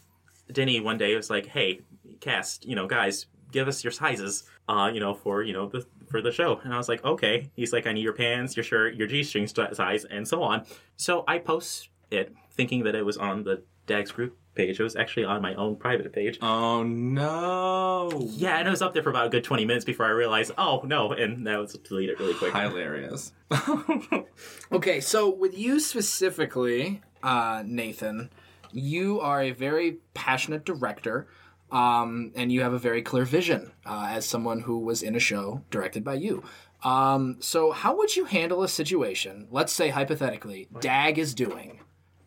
Denny 0.51 0.79
one 0.79 0.98
day 0.98 1.15
was 1.15 1.29
like, 1.29 1.48
"Hey, 1.48 1.82
cast, 2.20 2.65
you 2.65 2.75
know, 2.75 2.88
guys, 2.88 3.27
give 3.51 3.68
us 3.68 3.84
your 3.84 3.91
sizes, 3.91 4.44
uh, 4.68 4.89
you 4.94 5.00
know, 5.00 5.13
for 5.13 5.44
you 5.44 5.53
know 5.53 5.68
the 5.68 5.86
for 6.10 6.22
the 6.22 6.32
show." 6.32 6.60
And 6.63 6.74
I 6.74 6.77
was 6.77 6.89
like, 6.89 7.03
"Okay." 7.03 7.50
He's 7.56 7.74
like, 7.74 7.88
"I 7.88 7.94
need 7.94 8.01
your 8.01 8.13
pants, 8.13 8.56
your 8.56 8.63
shirt, 8.63 8.96
your 8.96 9.08
g-string 9.08 9.48
st- 9.48 9.75
size, 9.75 10.06
and 10.06 10.27
so 10.27 10.41
on." 10.44 10.65
So 10.98 11.24
I 11.27 11.39
post 11.39 11.89
it, 12.12 12.34
thinking 12.51 12.84
that 12.84 12.96
it 12.96 13.06
was 13.06 13.18
on 13.18 13.44
the 13.44 13.63
DAG's 13.86 14.12
group 14.12 14.38
page. 14.56 14.79
It 14.79 14.84
was 14.84 14.96
actually 14.96 15.25
on 15.25 15.41
my 15.41 15.53
own 15.56 15.75
private 15.75 16.12
page. 16.12 16.38
Oh 16.41 16.84
no! 16.84 18.10
Yeah, 18.32 18.58
and 18.58 18.68
it 18.68 18.72
was 18.72 18.82
up 18.82 18.94
there 18.94 19.03
for 19.03 19.10
about 19.10 19.27
a 19.27 19.29
good 19.29 19.44
twenty 19.44 19.65
minutes 19.65 19.86
before 19.86 20.06
I 20.06 20.10
realized, 20.10 20.51
oh 20.58 20.82
no, 20.86 21.12
and 21.12 21.46
that 21.48 21.58
was 21.58 21.74
deleted 21.74 22.20
really 22.20 22.34
quick. 22.34 22.53
Hilarious. 22.53 23.34
Okay, 24.72 25.01
so 25.01 25.29
with 25.29 25.58
you 25.58 25.79
specifically, 25.79 27.01
uh, 27.24 27.63
Nathan, 27.65 28.29
you 28.72 29.20
are 29.20 29.42
a 29.42 29.52
very 29.52 29.98
passionate 30.14 30.66
director, 30.66 31.28
um, 31.72 32.32
and 32.36 32.52
you 32.52 32.62
have 32.62 32.74
a 32.74 32.80
very 32.80 33.02
clear 33.02 33.26
vision 33.26 33.72
uh, 33.86 34.08
as 34.10 34.26
someone 34.26 34.62
who 34.62 34.80
was 34.80 35.04
in 35.04 35.16
a 35.16 35.20
show 35.20 35.64
directed 35.70 36.04
by 36.04 36.16
you. 36.16 36.44
Um, 36.84 37.38
so 37.40 37.72
how 37.72 37.98
would 37.98 38.16
you 38.16 38.26
handle 38.26 38.64
a 38.64 38.70
situation? 38.70 39.48
Let's 39.52 39.74
say 39.74 39.90
hypothetically, 39.90 40.70
Dag 40.80 41.20
is 41.20 41.34
doing 41.34 41.82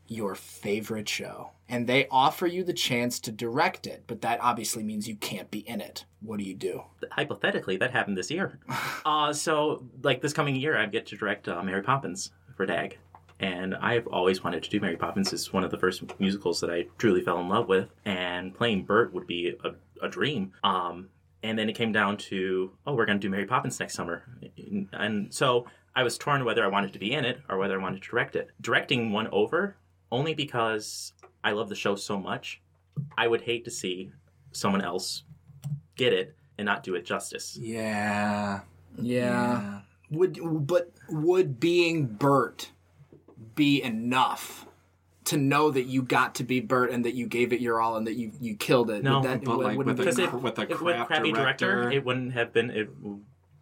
your 0.06 0.34
favorite 0.34 1.08
show, 1.08 1.52
and 1.68 1.86
they 1.86 2.06
offer 2.10 2.46
you 2.46 2.62
the 2.62 2.72
chance 2.72 3.18
to 3.20 3.32
direct 3.32 3.86
it, 3.86 4.04
but 4.06 4.20
that 4.20 4.38
obviously 4.42 4.82
means 4.82 5.08
you 5.08 5.16
can't 5.16 5.50
be 5.50 5.60
in 5.60 5.80
it. 5.80 6.04
What 6.20 6.38
do 6.38 6.44
you 6.44 6.54
do? 6.54 6.82
Hypothetically, 7.10 7.78
that 7.78 7.92
happened 7.92 8.18
this 8.18 8.30
year. 8.30 8.58
uh, 9.06 9.32
so, 9.32 9.86
like 10.02 10.20
this 10.20 10.34
coming 10.34 10.54
year, 10.54 10.76
I 10.76 10.86
get 10.86 11.06
to 11.06 11.16
direct 11.16 11.48
uh, 11.48 11.62
Mary 11.62 11.82
Poppins 11.82 12.30
for 12.56 12.66
DAG. 12.66 12.98
And 13.42 13.74
I've 13.74 14.06
always 14.06 14.42
wanted 14.42 14.62
to 14.62 14.70
do 14.70 14.80
Mary 14.80 14.96
Poppins. 14.96 15.32
It's 15.32 15.52
one 15.52 15.64
of 15.64 15.72
the 15.72 15.76
first 15.76 16.02
musicals 16.20 16.60
that 16.60 16.70
I 16.70 16.86
truly 16.96 17.22
fell 17.22 17.40
in 17.40 17.48
love 17.48 17.68
with. 17.68 17.88
And 18.04 18.54
playing 18.54 18.84
Bert 18.84 19.12
would 19.12 19.26
be 19.26 19.56
a, 19.64 20.04
a 20.04 20.08
dream. 20.08 20.52
Um, 20.62 21.08
and 21.42 21.58
then 21.58 21.68
it 21.68 21.74
came 21.74 21.90
down 21.90 22.16
to, 22.18 22.70
oh, 22.86 22.94
we're 22.94 23.04
going 23.04 23.18
to 23.18 23.26
do 23.26 23.30
Mary 23.30 23.46
Poppins 23.46 23.80
next 23.80 23.94
summer. 23.94 24.22
And 24.92 25.34
so 25.34 25.66
I 25.94 26.04
was 26.04 26.16
torn 26.16 26.44
whether 26.44 26.64
I 26.64 26.68
wanted 26.68 26.92
to 26.92 27.00
be 27.00 27.12
in 27.12 27.24
it 27.24 27.40
or 27.48 27.58
whether 27.58 27.78
I 27.78 27.82
wanted 27.82 28.00
to 28.00 28.08
direct 28.08 28.36
it. 28.36 28.50
Directing 28.60 29.10
one 29.10 29.26
over 29.32 29.76
only 30.12 30.34
because 30.34 31.12
I 31.42 31.50
love 31.50 31.68
the 31.68 31.74
show 31.74 31.96
so 31.96 32.18
much. 32.18 32.62
I 33.18 33.26
would 33.26 33.40
hate 33.40 33.64
to 33.64 33.70
see 33.70 34.12
someone 34.52 34.82
else 34.82 35.24
get 35.96 36.12
it 36.12 36.36
and 36.58 36.66
not 36.66 36.84
do 36.84 36.94
it 36.94 37.04
justice. 37.04 37.56
Yeah. 37.60 38.60
Yeah. 39.00 39.80
Would 40.10 40.38
but 40.66 40.92
would 41.08 41.58
being 41.58 42.06
Bert 42.06 42.70
be 43.54 43.82
enough 43.82 44.66
to 45.24 45.36
know 45.36 45.70
that 45.70 45.84
you 45.84 46.02
got 46.02 46.34
to 46.36 46.44
be 46.44 46.60
Bert 46.60 46.90
and 46.90 47.04
that 47.04 47.14
you 47.14 47.26
gave 47.26 47.52
it 47.52 47.60
your 47.60 47.80
all 47.80 47.96
and 47.96 48.06
that 48.06 48.14
you, 48.14 48.32
you 48.40 48.56
killed 48.56 48.90
it? 48.90 49.02
No, 49.04 49.22
that, 49.22 49.44
but, 49.44 49.56
would- 49.56 49.64
like, 49.64 49.78
with 49.78 49.86
be 49.96 50.04
the- 50.04 50.22
enough? 50.24 50.34
with 50.42 50.54
the 50.56 50.62
If 50.62 50.80
with 50.80 50.94
crap 50.96 51.06
crappy 51.06 51.32
director, 51.32 51.66
director, 51.74 51.90
it 51.92 52.04
wouldn't 52.04 52.32
have 52.32 52.52
been 52.52 52.70
it. 52.70 52.90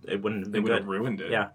It 0.08 0.22
wouldn't 0.22 0.46
have 0.46 0.48
it 0.48 0.52
been 0.52 0.62
would 0.62 0.72
have 0.72 0.86
ruined 0.86 1.20
it. 1.20 1.30
Yeah, 1.30 1.48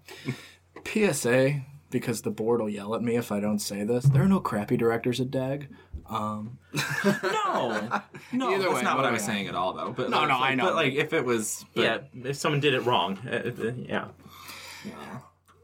PSA, 0.85 1.61
because 1.89 2.21
the 2.21 2.29
board 2.31 2.61
will 2.61 2.69
yell 2.69 2.93
at 2.95 3.01
me 3.01 3.15
if 3.15 3.31
I 3.31 3.39
don't 3.39 3.59
say 3.59 3.83
this. 3.83 4.05
There 4.05 4.21
are 4.21 4.27
no 4.27 4.39
crappy 4.39 4.77
directors 4.77 5.19
at 5.19 5.31
DAG. 5.31 5.69
Um, 6.07 6.59
No, 7.03 8.01
no, 8.31 8.51
Either 8.53 8.63
that's 8.63 8.75
way, 8.75 8.81
not 8.83 8.97
what 8.97 9.05
I 9.05 9.11
was 9.11 9.23
on. 9.23 9.27
saying 9.27 9.47
at 9.47 9.55
all, 9.55 9.73
though. 9.73 9.91
But 9.91 10.09
No, 10.11 10.19
like, 10.19 10.27
no, 10.29 10.35
I 10.35 10.53
know. 10.55 10.65
But 10.65 10.75
like, 10.75 10.93
if 10.93 11.13
it 11.13 11.25
was, 11.25 11.65
but, 11.73 11.83
yeah. 11.83 11.97
If 12.29 12.35
someone 12.35 12.59
did 12.59 12.75
it 12.75 12.81
wrong, 12.81 13.17
uh, 13.27 13.51
uh, 13.59 13.71
yeah. 13.77 14.05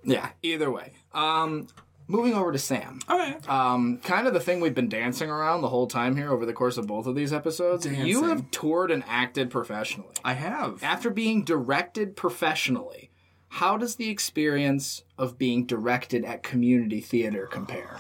yeah, 0.03 0.29
either 0.41 0.71
way. 0.71 0.93
Um, 1.13 1.67
moving 2.11 2.33
over 2.33 2.51
to 2.51 2.59
Sam. 2.59 2.99
Okay. 3.09 3.35
Um, 3.47 3.99
kind 4.03 4.27
of 4.27 4.33
the 4.33 4.39
thing 4.39 4.59
we've 4.59 4.75
been 4.75 4.89
dancing 4.89 5.29
around 5.29 5.61
the 5.61 5.69
whole 5.69 5.87
time 5.87 6.15
here 6.15 6.31
over 6.31 6.45
the 6.45 6.53
course 6.53 6.77
of 6.77 6.85
both 6.85 7.07
of 7.07 7.15
these 7.15 7.31
episodes. 7.33 7.85
You 7.85 8.25
have 8.25 8.51
toured 8.51 8.91
and 8.91 9.03
acted 9.07 9.49
professionally. 9.49 10.13
I 10.23 10.33
have. 10.33 10.83
After 10.83 11.09
being 11.09 11.43
directed 11.43 12.15
professionally, 12.15 13.11
how 13.47 13.77
does 13.77 13.95
the 13.95 14.09
experience 14.09 15.03
of 15.17 15.37
being 15.37 15.65
directed 15.65 16.25
at 16.25 16.43
community 16.43 17.01
theater 17.01 17.47
compare? 17.47 17.99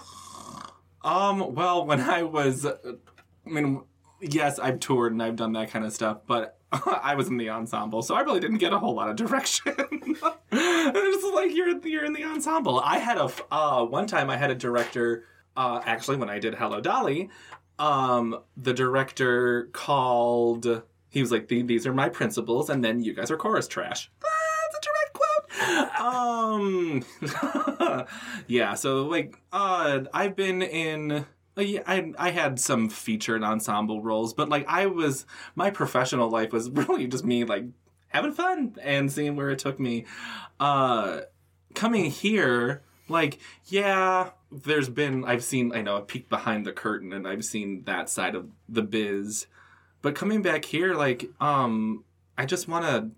Um. 1.03 1.55
Well, 1.55 1.85
when 1.85 1.99
I 1.99 2.23
was, 2.23 2.65
I 2.65 2.75
mean, 3.45 3.81
yes, 4.21 4.59
I've 4.59 4.79
toured 4.79 5.11
and 5.11 5.21
I've 5.21 5.35
done 5.35 5.53
that 5.53 5.69
kind 5.71 5.85
of 5.85 5.91
stuff, 5.91 6.19
but 6.25 6.57
I 6.71 7.15
was 7.15 7.27
in 7.27 7.37
the 7.37 7.49
ensemble, 7.49 8.01
so 8.01 8.15
I 8.15 8.21
really 8.21 8.39
didn't 8.39 8.59
get 8.59 8.73
a 8.73 8.79
whole 8.79 8.95
lot 8.95 9.09
of 9.09 9.15
direction. 9.15 9.73
it's 10.51 11.35
like 11.35 11.55
you're 11.55 11.77
you're 11.85 12.05
in 12.05 12.13
the 12.13 12.23
ensemble. 12.23 12.79
I 12.79 12.97
had 12.97 13.17
a 13.17 13.29
uh 13.51 13.85
one 13.85 14.07
time 14.07 14.29
I 14.29 14.37
had 14.37 14.51
a 14.51 14.55
director. 14.55 15.25
Uh, 15.57 15.81
actually, 15.83 16.15
when 16.15 16.29
I 16.29 16.39
did 16.39 16.55
Hello 16.55 16.79
Dolly, 16.79 17.29
um, 17.77 18.39
the 18.55 18.73
director 18.73 19.69
called. 19.73 20.83
He 21.09 21.19
was 21.19 21.31
like, 21.31 21.49
"These 21.49 21.85
are 21.85 21.93
my 21.93 22.07
principles, 22.07 22.69
and 22.69 22.81
then 22.83 23.03
you 23.03 23.13
guys 23.13 23.29
are 23.31 23.37
chorus 23.37 23.67
trash." 23.67 24.09
That's 24.71 24.77
a 24.77 24.87
direct 24.87 25.13
quote. 25.13 26.01
Um, 27.91 28.05
yeah. 28.47 28.75
So 28.75 29.07
like, 29.07 29.37
uh, 29.51 30.01
I've 30.13 30.35
been 30.35 30.61
in. 30.61 31.25
Yeah, 31.57 31.83
I 31.85 32.13
I 32.17 32.31
had 32.31 32.59
some 32.59 32.89
featured 32.89 33.43
ensemble 33.43 34.01
roles, 34.01 34.33
but 34.33 34.49
like 34.49 34.65
I 34.67 34.85
was 34.85 35.25
my 35.55 35.69
professional 35.69 36.29
life 36.29 36.51
was 36.51 36.69
really 36.71 37.07
just 37.07 37.25
me 37.25 37.43
like 37.43 37.65
having 38.09 38.33
fun 38.33 38.75
and 38.81 39.11
seeing 39.11 39.35
where 39.35 39.49
it 39.49 39.59
took 39.59 39.79
me. 39.79 40.05
Uh, 40.59 41.21
coming 41.73 42.05
here, 42.05 42.83
like 43.09 43.39
yeah, 43.65 44.31
there's 44.51 44.89
been 44.89 45.25
I've 45.25 45.43
seen 45.43 45.73
I 45.73 45.81
know 45.81 45.97
a 45.97 46.01
peek 46.01 46.29
behind 46.29 46.65
the 46.65 46.71
curtain 46.71 47.13
and 47.13 47.27
I've 47.27 47.45
seen 47.45 47.83
that 47.85 48.09
side 48.09 48.35
of 48.35 48.49
the 48.69 48.83
biz, 48.83 49.47
but 50.01 50.15
coming 50.15 50.41
back 50.41 50.65
here, 50.65 50.93
like 50.93 51.29
um, 51.39 52.03
I 52.37 52.45
just 52.45 52.67
want 52.67 52.85
to 52.85 53.11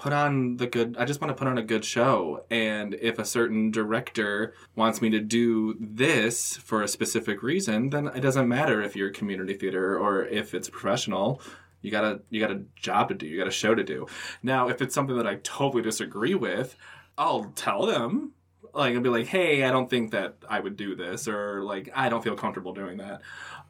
put 0.00 0.14
on 0.14 0.56
the 0.56 0.66
good 0.66 0.96
I 0.98 1.04
just 1.04 1.20
want 1.20 1.28
to 1.30 1.38
put 1.38 1.46
on 1.46 1.58
a 1.58 1.62
good 1.62 1.84
show. 1.84 2.44
And 2.50 2.94
if 2.94 3.18
a 3.18 3.24
certain 3.24 3.70
director 3.70 4.54
wants 4.74 5.02
me 5.02 5.10
to 5.10 5.20
do 5.20 5.76
this 5.78 6.56
for 6.56 6.82
a 6.82 6.88
specific 6.88 7.42
reason 7.42 7.90
then 7.90 8.06
it 8.06 8.20
doesn't 8.20 8.48
matter 8.48 8.80
if 8.80 8.96
you're 8.96 9.10
a 9.10 9.12
community 9.12 9.52
theater 9.52 9.98
or 9.98 10.24
if 10.24 10.54
it's 10.54 10.70
professional. 10.70 11.42
You 11.82 11.90
got 11.90 12.04
a 12.04 12.20
you 12.30 12.40
got 12.40 12.50
a 12.50 12.62
job 12.76 13.08
to 13.10 13.14
do 13.14 13.26
you 13.26 13.36
got 13.36 13.46
a 13.46 13.52
show 13.52 13.74
to 13.74 13.84
do. 13.84 14.06
Now 14.42 14.68
if 14.68 14.80
it's 14.80 14.94
something 14.94 15.18
that 15.18 15.26
I 15.26 15.34
totally 15.42 15.82
disagree 15.82 16.34
with 16.34 16.76
I'll 17.18 17.52
tell 17.54 17.84
them. 17.84 18.32
Like 18.72 18.94
I'll 18.94 19.02
be 19.02 19.10
like 19.10 19.26
hey 19.26 19.64
I 19.64 19.70
don't 19.70 19.90
think 19.90 20.12
that 20.12 20.36
I 20.48 20.60
would 20.60 20.78
do 20.78 20.94
this 20.94 21.28
or 21.28 21.62
like 21.62 21.90
I 21.94 22.08
don't 22.08 22.24
feel 22.24 22.36
comfortable 22.36 22.72
doing 22.72 22.96
that. 22.96 23.20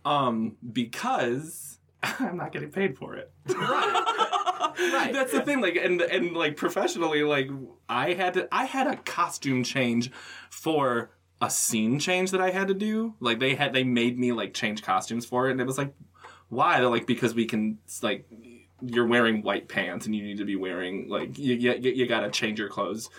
Um 0.05 0.57
because 0.73 1.81
I'm 2.05 2.37
not 2.37 2.53
getting 2.53 2.71
paid 2.71 2.97
for 2.97 3.17
it. 3.17 3.33
Right. 3.49 4.10
That's 5.13 5.33
the 5.33 5.43
thing 5.43 5.61
like 5.61 5.77
and 5.77 6.01
and 6.01 6.37
like 6.37 6.57
professionally 6.57 7.23
like 7.23 7.49
i 7.89 8.13
had 8.13 8.35
to 8.35 8.49
i 8.53 8.65
had 8.65 8.87
a 8.87 8.97
costume 8.97 9.63
change 9.63 10.11
for 10.49 11.11
a 11.41 11.51
scene 11.51 11.99
change 11.99 12.31
that 12.31 12.41
i 12.41 12.51
had 12.51 12.69
to 12.69 12.75
do 12.75 13.15
like 13.21 13.39
they 13.39 13.55
had 13.55 13.73
they 13.73 13.85
made 13.85 14.19
me 14.19 14.33
like 14.33 14.55
change 14.55 14.83
costumes 14.83 15.25
for 15.25 15.49
it 15.49 15.53
and 15.53 15.61
it 15.61 15.67
was 15.67 15.79
like 15.79 15.93
why 16.49 16.79
they're 16.81 16.91
like 16.91 17.07
because 17.07 17.35
we 17.35 17.47
can 17.47 17.79
like 18.03 18.27
you're 18.83 19.07
wearing 19.07 19.43
white 19.43 19.69
pants 19.69 20.07
and 20.07 20.15
you 20.15 20.23
need 20.23 20.39
to 20.39 20.45
be 20.45 20.57
wearing 20.57 21.09
like 21.09 21.39
you, 21.39 21.55
you, 21.55 21.73
you 21.75 22.07
gotta 22.07 22.31
change 22.31 22.59
your 22.59 22.69
clothes 22.69 23.11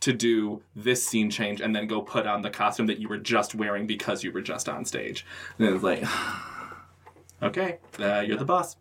to 0.00 0.12
do 0.12 0.62
this 0.76 1.06
scene 1.06 1.30
change 1.30 1.60
and 1.60 1.74
then 1.74 1.86
go 1.86 2.02
put 2.02 2.26
on 2.26 2.42
the 2.42 2.50
costume 2.50 2.86
that 2.86 2.98
you 2.98 3.08
were 3.08 3.18
just 3.18 3.54
wearing 3.54 3.86
because 3.86 4.22
you 4.22 4.30
were 4.32 4.42
just 4.42 4.68
on 4.68 4.84
stage 4.84 5.24
and 5.58 5.66
it 5.66 5.72
was 5.72 5.82
like 5.82 6.04
okay 7.42 7.78
uh, 8.00 8.20
you're 8.20 8.36
the 8.36 8.44
boss 8.44 8.76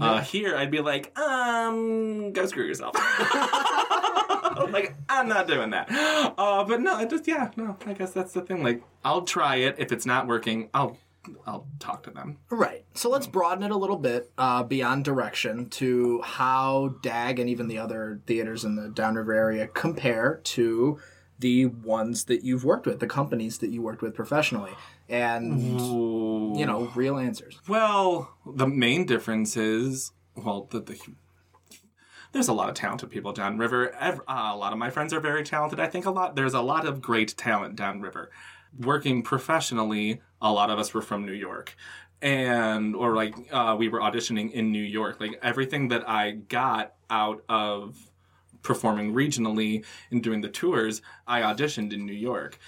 uh, 0.00 0.20
here 0.20 0.56
I'd 0.56 0.70
be 0.70 0.80
like, 0.80 1.16
um, 1.18 2.32
go 2.32 2.46
screw 2.46 2.64
yourself. 2.64 2.94
like, 4.70 4.94
I'm 5.08 5.28
not 5.28 5.46
doing 5.46 5.70
that. 5.70 5.88
Uh, 5.90 6.64
but 6.64 6.80
no, 6.80 6.98
it 7.00 7.10
just 7.10 7.26
yeah, 7.26 7.50
no. 7.56 7.76
I 7.86 7.92
guess 7.92 8.12
that's 8.12 8.32
the 8.32 8.42
thing. 8.42 8.62
Like, 8.62 8.82
I'll 9.04 9.22
try 9.22 9.56
it. 9.56 9.76
If 9.78 9.92
it's 9.92 10.06
not 10.06 10.26
working, 10.26 10.68
I'll 10.74 10.98
I'll 11.46 11.66
talk 11.78 12.02
to 12.04 12.10
them. 12.10 12.38
Right. 12.50 12.84
So 12.94 13.08
let's 13.08 13.26
broaden 13.26 13.62
it 13.62 13.70
a 13.70 13.76
little 13.76 13.98
bit 13.98 14.32
uh, 14.36 14.64
beyond 14.64 15.04
direction 15.04 15.68
to 15.70 16.20
how 16.22 16.96
DAG 17.02 17.38
and 17.38 17.48
even 17.48 17.68
the 17.68 17.78
other 17.78 18.20
theaters 18.26 18.64
in 18.64 18.74
the 18.74 18.88
Downriver 18.88 19.32
area 19.32 19.68
compare 19.68 20.40
to 20.44 20.98
the 21.38 21.66
ones 21.66 22.24
that 22.24 22.44
you've 22.44 22.64
worked 22.64 22.86
with, 22.86 23.00
the 23.00 23.06
companies 23.06 23.58
that 23.58 23.70
you 23.70 23.82
worked 23.82 24.02
with 24.02 24.14
professionally, 24.14 24.72
and 25.12 26.58
you 26.58 26.66
know, 26.66 26.90
real 26.94 27.18
answers. 27.18 27.60
Well, 27.68 28.34
the 28.46 28.66
main 28.66 29.06
difference 29.06 29.56
is 29.56 30.12
well, 30.34 30.66
the, 30.70 30.80
the 30.80 30.98
there's 32.32 32.48
a 32.48 32.54
lot 32.54 32.70
of 32.70 32.74
talented 32.74 33.10
people 33.10 33.32
downriver. 33.32 33.94
Uh, 33.94 34.16
a 34.26 34.56
lot 34.56 34.72
of 34.72 34.78
my 34.78 34.88
friends 34.88 35.12
are 35.12 35.20
very 35.20 35.44
talented. 35.44 35.78
I 35.78 35.86
think 35.86 36.06
a 36.06 36.10
lot 36.10 36.34
there's 36.34 36.54
a 36.54 36.62
lot 36.62 36.86
of 36.86 37.02
great 37.02 37.36
talent 37.36 37.76
downriver. 37.76 38.30
Working 38.78 39.22
professionally, 39.22 40.22
a 40.40 40.50
lot 40.50 40.70
of 40.70 40.78
us 40.78 40.94
were 40.94 41.02
from 41.02 41.26
New 41.26 41.32
York, 41.32 41.76
and 42.22 42.96
or 42.96 43.14
like 43.14 43.34
uh, 43.52 43.76
we 43.78 43.88
were 43.88 44.00
auditioning 44.00 44.50
in 44.50 44.72
New 44.72 44.82
York. 44.82 45.20
Like 45.20 45.38
everything 45.42 45.88
that 45.88 46.08
I 46.08 46.30
got 46.30 46.94
out 47.10 47.44
of 47.50 48.10
performing 48.62 49.12
regionally 49.12 49.84
and 50.10 50.22
doing 50.22 50.40
the 50.40 50.48
tours, 50.48 51.02
I 51.26 51.42
auditioned 51.42 51.92
in 51.92 52.06
New 52.06 52.14
York. 52.14 52.58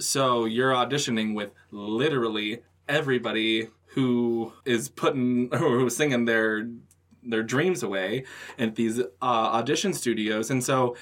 So 0.00 0.44
you're 0.46 0.72
auditioning 0.72 1.34
with 1.34 1.52
literally 1.70 2.62
everybody 2.88 3.68
who 3.88 4.52
is 4.64 4.88
putting 4.88 5.48
or 5.52 5.78
who's 5.78 5.96
singing 5.96 6.24
their 6.24 6.68
their 7.22 7.42
dreams 7.42 7.82
away 7.82 8.24
at 8.58 8.76
these 8.76 8.98
uh, 9.00 9.04
audition 9.20 9.92
studios, 9.92 10.50
and 10.50 10.64
so 10.64 10.96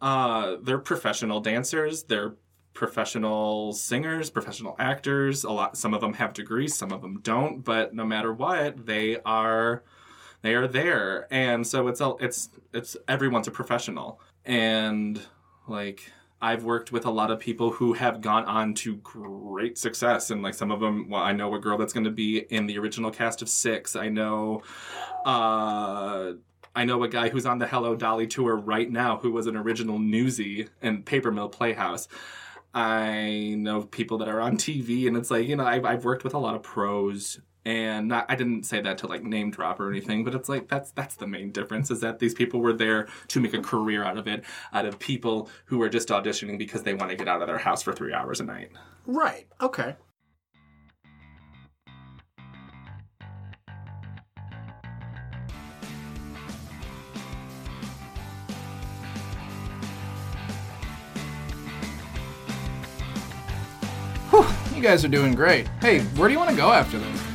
uh, 0.00 0.56
they're 0.62 0.78
professional 0.78 1.40
dancers. 1.40 2.04
They're 2.04 2.34
professional 2.74 3.72
singers, 3.72 4.30
professional 4.30 4.76
actors. 4.78 5.42
A 5.42 5.50
lot. 5.50 5.76
Some 5.76 5.94
of 5.94 6.00
them 6.00 6.14
have 6.14 6.32
degrees. 6.32 6.76
Some 6.76 6.92
of 6.92 7.02
them 7.02 7.20
don't. 7.22 7.64
But 7.64 7.92
no 7.92 8.04
matter 8.04 8.32
what, 8.32 8.86
they 8.86 9.18
are 9.24 9.82
they 10.42 10.54
are 10.54 10.68
there, 10.68 11.26
and 11.32 11.66
so 11.66 11.88
it's 11.88 12.00
all 12.00 12.16
it's 12.20 12.50
it's 12.72 12.96
everyone's 13.08 13.48
a 13.48 13.50
professional, 13.50 14.20
and 14.44 15.20
like 15.66 16.12
I've 16.40 16.62
worked 16.62 16.92
with 16.92 17.04
a 17.04 17.10
lot 17.10 17.30
of 17.30 17.40
people 17.40 17.70
who 17.70 17.94
have 17.94 18.20
gone 18.20 18.44
on 18.44 18.74
to 18.74 18.96
great 18.96 19.76
success, 19.76 20.30
and 20.30 20.42
like 20.42 20.54
some 20.54 20.70
of 20.70 20.78
them, 20.78 21.08
well, 21.08 21.22
I 21.22 21.32
know 21.32 21.52
a 21.54 21.58
girl 21.58 21.76
that's 21.76 21.92
going 21.92 22.04
to 22.04 22.10
be 22.10 22.38
in 22.38 22.66
the 22.66 22.78
original 22.78 23.10
cast 23.10 23.42
of 23.42 23.48
Six. 23.48 23.96
I 23.96 24.08
know, 24.08 24.62
uh, 25.26 26.32
I 26.76 26.84
know 26.84 27.02
a 27.02 27.08
guy 27.08 27.28
who's 27.28 27.44
on 27.44 27.58
the 27.58 27.66
Hello 27.66 27.96
Dolly 27.96 28.28
tour 28.28 28.54
right 28.54 28.88
now 28.88 29.16
who 29.16 29.32
was 29.32 29.48
an 29.48 29.56
original 29.56 29.98
newsie 29.98 30.68
in 30.80 31.02
Paper 31.02 31.32
Mill 31.32 31.48
Playhouse. 31.48 32.06
I 32.72 33.54
know 33.56 33.82
people 33.82 34.18
that 34.18 34.28
are 34.28 34.40
on 34.40 34.56
TV, 34.56 35.08
and 35.08 35.16
it's 35.16 35.32
like 35.32 35.48
you 35.48 35.56
know 35.56 35.66
I've, 35.66 35.84
I've 35.84 36.04
worked 36.04 36.22
with 36.22 36.34
a 36.34 36.38
lot 36.38 36.54
of 36.54 36.62
pros, 36.62 37.40
and 37.68 38.08
not, 38.08 38.24
I 38.30 38.34
didn't 38.34 38.62
say 38.62 38.80
that 38.80 38.96
to 38.98 39.06
like 39.06 39.22
name 39.22 39.50
drop 39.50 39.78
or 39.78 39.90
anything, 39.90 40.24
but 40.24 40.34
it's 40.34 40.48
like 40.48 40.68
that's 40.68 40.90
that's 40.92 41.16
the 41.16 41.26
main 41.26 41.52
difference 41.52 41.90
is 41.90 42.00
that 42.00 42.18
these 42.18 42.32
people 42.32 42.60
were 42.60 42.72
there 42.72 43.08
to 43.28 43.40
make 43.40 43.52
a 43.52 43.60
career 43.60 44.02
out 44.02 44.16
of 44.16 44.26
it, 44.26 44.42
out 44.72 44.86
of 44.86 44.98
people 44.98 45.50
who 45.66 45.82
are 45.82 45.90
just 45.90 46.08
auditioning 46.08 46.56
because 46.56 46.82
they 46.82 46.94
want 46.94 47.10
to 47.10 47.16
get 47.16 47.28
out 47.28 47.42
of 47.42 47.46
their 47.46 47.58
house 47.58 47.82
for 47.82 47.92
three 47.92 48.14
hours 48.14 48.40
a 48.40 48.44
night. 48.44 48.70
Right. 49.04 49.48
Okay. 49.60 49.96
Whew, 64.30 64.46
you 64.74 64.82
guys 64.82 65.04
are 65.04 65.08
doing 65.08 65.34
great. 65.34 65.68
Hey, 65.82 66.00
where 66.16 66.28
do 66.28 66.32
you 66.32 66.38
want 66.38 66.48
to 66.48 66.56
go 66.56 66.72
after 66.72 66.98
this? 66.98 67.27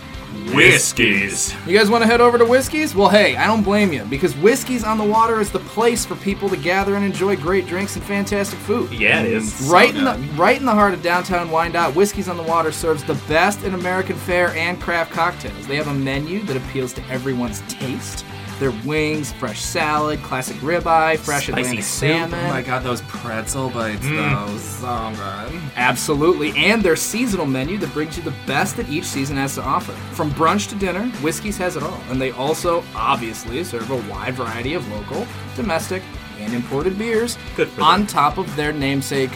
Whiskeys. 0.55 1.55
You 1.65 1.77
guys 1.77 1.89
want 1.89 2.03
to 2.03 2.07
head 2.07 2.21
over 2.21 2.37
to 2.37 2.45
Whiskies? 2.45 2.95
Well, 2.95 3.09
hey, 3.09 3.35
I 3.35 3.47
don't 3.47 3.63
blame 3.63 3.91
you 3.91 4.03
because 4.05 4.35
Whiskey's 4.37 4.83
on 4.83 4.97
the 4.97 5.03
Water 5.03 5.39
is 5.41 5.51
the 5.51 5.59
place 5.59 6.05
for 6.05 6.15
people 6.15 6.49
to 6.49 6.57
gather 6.57 6.95
and 6.95 7.05
enjoy 7.05 7.35
great 7.35 7.65
drinks 7.67 7.95
and 7.95 8.03
fantastic 8.05 8.59
food. 8.59 8.91
Yeah, 8.91 9.21
it 9.21 9.31
is. 9.31 9.53
Mm, 9.53 9.71
right 9.71 9.95
in 9.95 10.03
the 10.03 10.17
right 10.35 10.57
in 10.57 10.65
the 10.65 10.73
heart 10.73 10.93
of 10.93 11.01
downtown 11.01 11.49
Wyandotte, 11.49 11.95
Whiskey's 11.95 12.29
on 12.29 12.37
the 12.37 12.43
Water 12.43 12.71
serves 12.71 13.03
the 13.03 13.15
best 13.27 13.63
in 13.63 13.73
American 13.73 14.15
fare 14.15 14.49
and 14.55 14.79
craft 14.79 15.11
cocktails. 15.11 15.67
They 15.67 15.75
have 15.75 15.87
a 15.87 15.93
menu 15.93 16.43
that 16.43 16.57
appeals 16.57 16.93
to 16.93 17.03
everyone's 17.09 17.61
taste. 17.67 18.25
Their 18.59 18.71
wings, 18.85 19.31
fresh 19.33 19.61
salad, 19.61 20.21
classic 20.21 20.55
ribeye, 20.57 21.17
fresh 21.17 21.47
Spicy 21.47 21.51
Atlantic 21.51 21.83
soup. 21.83 22.09
salmon. 22.09 22.39
Oh 22.39 22.47
my 22.49 22.61
god, 22.61 22.83
those 22.83 23.01
pretzel 23.01 23.69
bites 23.69 24.05
mm. 24.05 24.47
though, 24.47 24.57
so 24.57 25.49
good. 25.49 25.61
Absolutely, 25.75 26.51
and 26.55 26.83
their 26.83 26.95
seasonal 26.95 27.45
menu 27.45 27.77
that 27.79 27.91
brings 27.93 28.17
you 28.17 28.23
the 28.23 28.33
best 28.45 28.77
that 28.77 28.89
each 28.89 29.05
season 29.05 29.37
has 29.37 29.55
to 29.55 29.61
offer. 29.61 29.91
From 30.13 30.31
brunch 30.31 30.69
to 30.69 30.75
dinner, 30.75 31.05
Whiskey's 31.21 31.57
has 31.57 31.75
it 31.75 31.83
all, 31.83 31.99
and 32.09 32.21
they 32.21 32.31
also 32.31 32.83
obviously 32.95 33.63
serve 33.63 33.89
a 33.91 34.11
wide 34.11 34.35
variety 34.35 34.73
of 34.73 34.87
local, 34.91 35.25
domestic, 35.55 36.03
and 36.39 36.53
imported 36.53 36.97
beers 36.97 37.37
Good 37.55 37.69
for 37.69 37.81
on 37.81 38.07
top 38.07 38.37
of 38.37 38.53
their 38.55 38.73
namesake 38.73 39.31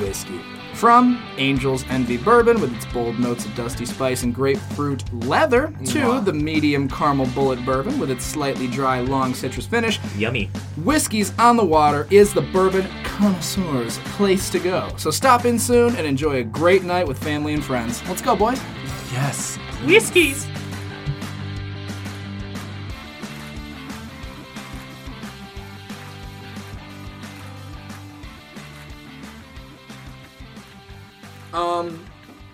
whiskey. 0.00 0.40
From 0.74 1.22
Angel's 1.38 1.84
Envy 1.88 2.16
Bourbon 2.16 2.60
with 2.60 2.74
its 2.74 2.86
bold 2.86 3.18
notes 3.18 3.44
of 3.44 3.54
dusty 3.54 3.86
spice 3.86 4.24
and 4.24 4.34
grapefruit 4.34 5.04
leather 5.24 5.68
to 5.84 5.98
Mwah. 5.98 6.24
the 6.24 6.32
medium 6.32 6.88
caramel 6.88 7.26
Bulleit 7.26 7.64
bourbon 7.64 7.98
with 8.00 8.10
its 8.10 8.24
slightly 8.24 8.66
dry 8.66 9.00
long 9.00 9.32
citrus 9.32 9.66
finish, 9.66 10.00
Yummy. 10.16 10.46
Whiskey's 10.82 11.36
on 11.38 11.56
the 11.56 11.64
Water 11.64 12.08
is 12.10 12.34
the 12.34 12.42
bourbon 12.42 12.88
connoisseur's 13.04 13.98
place 14.16 14.50
to 14.50 14.58
go. 14.58 14.88
So 14.96 15.10
stop 15.10 15.44
in 15.44 15.58
soon 15.58 15.94
and 15.94 16.06
enjoy 16.06 16.36
a 16.36 16.44
great 16.44 16.82
night 16.82 17.06
with 17.06 17.22
family 17.22 17.54
and 17.54 17.64
friends. 17.64 18.02
Let's 18.08 18.22
go, 18.22 18.34
boys. 18.34 18.60
Yes. 19.12 19.56
Whiskeys. 19.84 20.46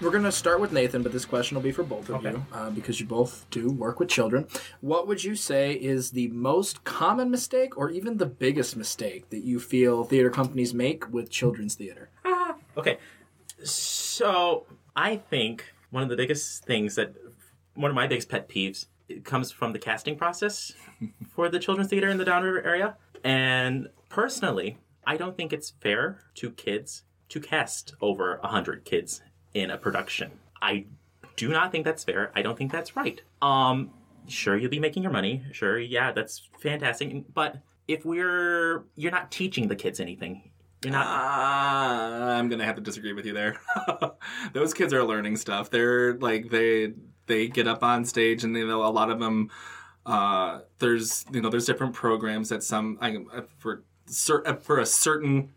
We're 0.00 0.10
gonna 0.12 0.30
start 0.30 0.60
with 0.60 0.70
Nathan, 0.72 1.02
but 1.02 1.10
this 1.10 1.24
question 1.24 1.56
will 1.56 1.62
be 1.62 1.72
for 1.72 1.82
both 1.82 2.08
of 2.08 2.16
Okay. 2.16 2.30
you 2.30 2.46
uh, 2.52 2.70
because 2.70 3.00
you 3.00 3.06
both 3.06 3.46
do 3.50 3.68
work 3.70 3.98
with 3.98 4.08
children. 4.08 4.46
What 4.80 5.08
would 5.08 5.24
you 5.24 5.34
say 5.34 5.72
is 5.72 6.12
the 6.12 6.28
most 6.28 6.84
common 6.84 7.30
mistake, 7.32 7.76
or 7.76 7.90
even 7.90 8.16
the 8.18 8.26
biggest 8.26 8.76
mistake 8.76 9.28
that 9.30 9.42
you 9.44 9.58
feel 9.58 10.04
theater 10.04 10.30
companies 10.30 10.72
make 10.72 11.12
with 11.12 11.30
children's 11.30 11.74
theater? 11.74 12.10
Okay. 12.76 12.98
So 13.64 14.66
I 14.94 15.16
think 15.16 15.64
one 15.90 16.04
of 16.04 16.08
the 16.08 16.14
biggest 16.16 16.64
things 16.64 16.94
that 16.94 17.12
one 17.74 17.90
of 17.90 17.94
my 17.96 18.06
biggest 18.06 18.28
pet 18.28 18.48
peeves 18.48 18.86
it 19.08 19.24
comes 19.24 19.50
from 19.50 19.72
the 19.72 19.80
casting 19.80 20.14
process 20.16 20.72
for 21.34 21.48
the 21.48 21.58
children's 21.58 21.90
theater 21.90 22.08
in 22.08 22.18
the 22.18 22.24
Downriver 22.24 22.62
area. 22.64 22.96
And 23.24 23.88
personally, 24.08 24.78
I 25.04 25.16
don't 25.16 25.36
think 25.36 25.52
it's 25.52 25.70
fair 25.80 26.20
to 26.36 26.52
kids 26.52 27.02
to 27.30 27.40
cast 27.40 27.94
over 28.00 28.38
100 28.42 28.84
kids 28.84 29.20
in 29.54 29.70
a 29.70 29.78
production. 29.78 30.32
I 30.60 30.86
do 31.36 31.48
not 31.48 31.72
think 31.72 31.84
that's 31.84 32.04
fair. 32.04 32.32
I 32.34 32.42
don't 32.42 32.56
think 32.56 32.72
that's 32.72 32.96
right. 32.96 33.20
Um 33.42 33.90
sure 34.26 34.56
you'll 34.56 34.70
be 34.70 34.80
making 34.80 35.02
your 35.02 35.12
money. 35.12 35.42
Sure, 35.52 35.78
yeah, 35.78 36.12
that's 36.12 36.48
fantastic, 36.60 37.32
but 37.32 37.58
if 37.86 38.04
we're 38.04 38.84
you're 38.94 39.12
not 39.12 39.30
teaching 39.30 39.68
the 39.68 39.76
kids 39.76 39.98
anything. 40.00 40.50
You're 40.84 40.92
not 40.92 41.06
Uh, 41.06 42.32
I'm 42.34 42.48
gonna 42.48 42.64
have 42.64 42.76
to 42.76 42.82
disagree 42.82 43.12
with 43.12 43.26
you 43.26 43.32
there. 43.32 43.56
Those 44.52 44.74
kids 44.74 44.92
are 44.92 45.02
learning 45.02 45.36
stuff. 45.36 45.70
They're 45.70 46.14
like 46.18 46.50
they 46.50 46.92
they 47.26 47.48
get 47.48 47.66
up 47.66 47.82
on 47.82 48.04
stage 48.04 48.44
and 48.44 48.52
know 48.52 48.84
a 48.84 48.90
lot 48.90 49.10
of 49.10 49.18
them. 49.18 49.50
Uh, 50.06 50.60
there's 50.78 51.24
you 51.32 51.40
know 51.40 51.48
there's 51.48 51.66
different 51.66 51.94
programs 51.94 52.50
that 52.50 52.62
some 52.62 52.98
I, 53.00 53.16
for 53.58 53.82
for 54.60 54.78
a 54.78 54.86
certain 54.86 55.50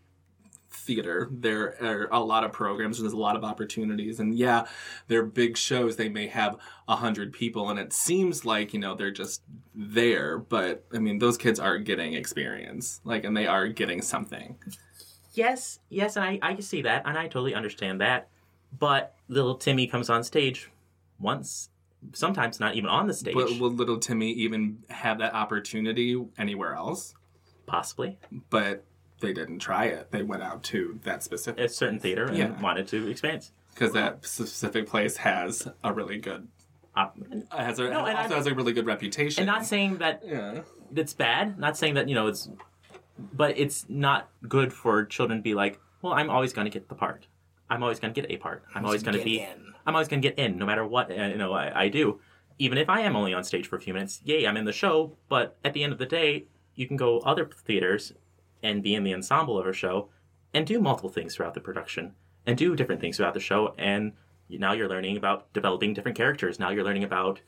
theater. 0.82 1.28
There 1.30 1.76
are 1.82 2.08
a 2.12 2.20
lot 2.20 2.44
of 2.44 2.52
programs 2.52 2.98
and 2.98 3.04
there's 3.04 3.12
a 3.14 3.18
lot 3.18 3.36
of 3.36 3.44
opportunities. 3.44 4.20
And 4.20 4.34
yeah 4.34 4.66
they're 5.08 5.24
big 5.24 5.56
shows. 5.56 5.96
They 5.96 6.08
may 6.08 6.26
have 6.28 6.58
a 6.88 6.96
hundred 6.96 7.32
people 7.32 7.70
and 7.70 7.78
it 7.78 7.92
seems 7.92 8.44
like 8.44 8.74
you 8.74 8.80
know 8.80 8.94
they're 8.94 9.10
just 9.10 9.42
there. 9.74 10.38
But 10.38 10.84
i 10.92 10.98
mean 10.98 11.18
those 11.18 11.38
kids 11.38 11.58
are 11.60 11.78
getting 11.78 12.14
experience 12.14 13.00
like 13.04 13.24
and 13.24 13.36
they 13.36 13.46
are 13.46 13.68
getting 13.68 14.02
something. 14.02 14.56
Yes, 15.34 15.78
yes, 15.88 16.16
and 16.16 16.24
I, 16.26 16.38
I 16.42 16.60
see 16.60 16.82
that, 16.82 17.04
and 17.06 17.16
I 17.16 17.22
totally 17.22 17.54
understand 17.54 18.02
that. 18.02 18.28
But 18.78 19.14
little 19.28 19.54
Timmy 19.54 19.86
comes 19.86 20.10
on 20.10 20.22
stage 20.24 20.70
once, 21.18 21.70
sometimes 22.12 22.60
not 22.60 22.74
even 22.74 22.90
on 22.90 23.06
the 23.06 23.14
stage, 23.14 23.34
But 23.34 23.58
will 23.58 23.70
little 23.70 23.98
Timmy 23.98 24.30
even 24.32 24.84
have 24.90 25.18
that 25.20 25.32
opportunity 25.34 26.22
anywhere 26.36 26.74
else? 26.74 27.14
possibly. 27.66 28.18
But 28.50 28.84
they 29.22 29.32
didn't 29.32 29.60
try 29.60 29.86
it. 29.86 30.10
They 30.10 30.22
went 30.22 30.42
out 30.42 30.62
to 30.64 30.98
that 31.04 31.22
specific 31.22 31.64
a 31.64 31.68
certain 31.68 31.98
theater 31.98 32.24
and 32.26 32.36
Yeah. 32.36 32.60
wanted 32.60 32.86
to 32.88 33.08
expand 33.08 33.48
because 33.72 33.92
that 33.94 34.26
specific 34.26 34.86
place 34.88 35.16
has 35.18 35.66
a 35.82 35.92
really 35.94 36.18
good 36.18 36.48
Op- 36.94 37.16
has 37.52 37.78
a 37.78 37.84
No, 37.88 38.04
and 38.04 38.18
also 38.18 38.34
I- 38.34 38.36
has 38.36 38.46
a 38.46 38.54
really 38.54 38.74
good 38.74 38.84
reputation. 38.84 39.42
and 39.42 39.46
not 39.46 39.64
saying 39.64 39.96
that 39.98 40.22
yeah. 40.26 40.60
it's 40.94 41.14
bad, 41.14 41.58
not 41.58 41.78
saying 41.78 41.94
that 41.94 42.06
you 42.08 42.14
know 42.14 42.26
it's, 42.26 42.50
but 43.32 43.56
it's 43.56 43.86
not 43.88 44.28
good 44.46 44.74
for 44.74 45.04
children 45.06 45.38
to 45.38 45.42
be 45.42 45.54
like, 45.54 45.80
well, 46.02 46.12
I'm 46.12 46.28
always 46.28 46.52
going 46.52 46.66
to 46.66 46.70
get 46.70 46.88
the 46.90 46.94
part. 46.94 47.26
I'm 47.70 47.82
always 47.82 47.98
going 47.98 48.12
to 48.12 48.20
get 48.20 48.30
a 48.30 48.36
part. 48.36 48.64
I'm 48.74 48.84
always 48.84 49.02
going 49.02 49.16
to 49.16 49.24
be. 49.24 49.40
in. 49.40 49.72
I'm 49.86 49.94
always 49.94 50.08
going 50.08 50.20
to 50.20 50.28
get 50.28 50.38
in, 50.38 50.58
no 50.58 50.66
matter 50.66 50.86
what 50.86 51.10
uh, 51.10 51.14
you 51.14 51.36
know 51.38 51.52
I, 51.54 51.84
I 51.84 51.88
do. 51.88 52.20
Even 52.58 52.76
if 52.76 52.90
I 52.90 53.00
am 53.00 53.16
only 53.16 53.32
on 53.32 53.42
stage 53.42 53.66
for 53.66 53.76
a 53.76 53.80
few 53.80 53.94
minutes, 53.94 54.20
yay, 54.24 54.46
I'm 54.46 54.56
in 54.58 54.66
the 54.66 54.72
show. 54.72 55.16
But 55.30 55.56
at 55.64 55.72
the 55.72 55.82
end 55.82 55.92
of 55.94 55.98
the 55.98 56.04
day, 56.06 56.44
you 56.74 56.86
can 56.86 56.96
go 56.98 57.20
other 57.20 57.46
theaters 57.64 58.12
and 58.62 58.82
be 58.82 58.94
in 58.94 59.04
the 59.04 59.14
ensemble 59.14 59.58
of 59.58 59.66
a 59.66 59.72
show 59.72 60.08
and 60.54 60.66
do 60.66 60.80
multiple 60.80 61.10
things 61.10 61.34
throughout 61.34 61.54
the 61.54 61.60
production 61.60 62.14
and 62.46 62.56
do 62.56 62.76
different 62.76 63.00
things 63.00 63.16
throughout 63.16 63.34
the 63.34 63.40
show. 63.40 63.74
And 63.78 64.12
now 64.48 64.72
you're 64.72 64.88
learning 64.88 65.16
about 65.16 65.52
developing 65.52 65.94
different 65.94 66.16
characters. 66.16 66.58
Now 66.58 66.70
you're 66.70 66.84
learning 66.84 67.04
about 67.04 67.40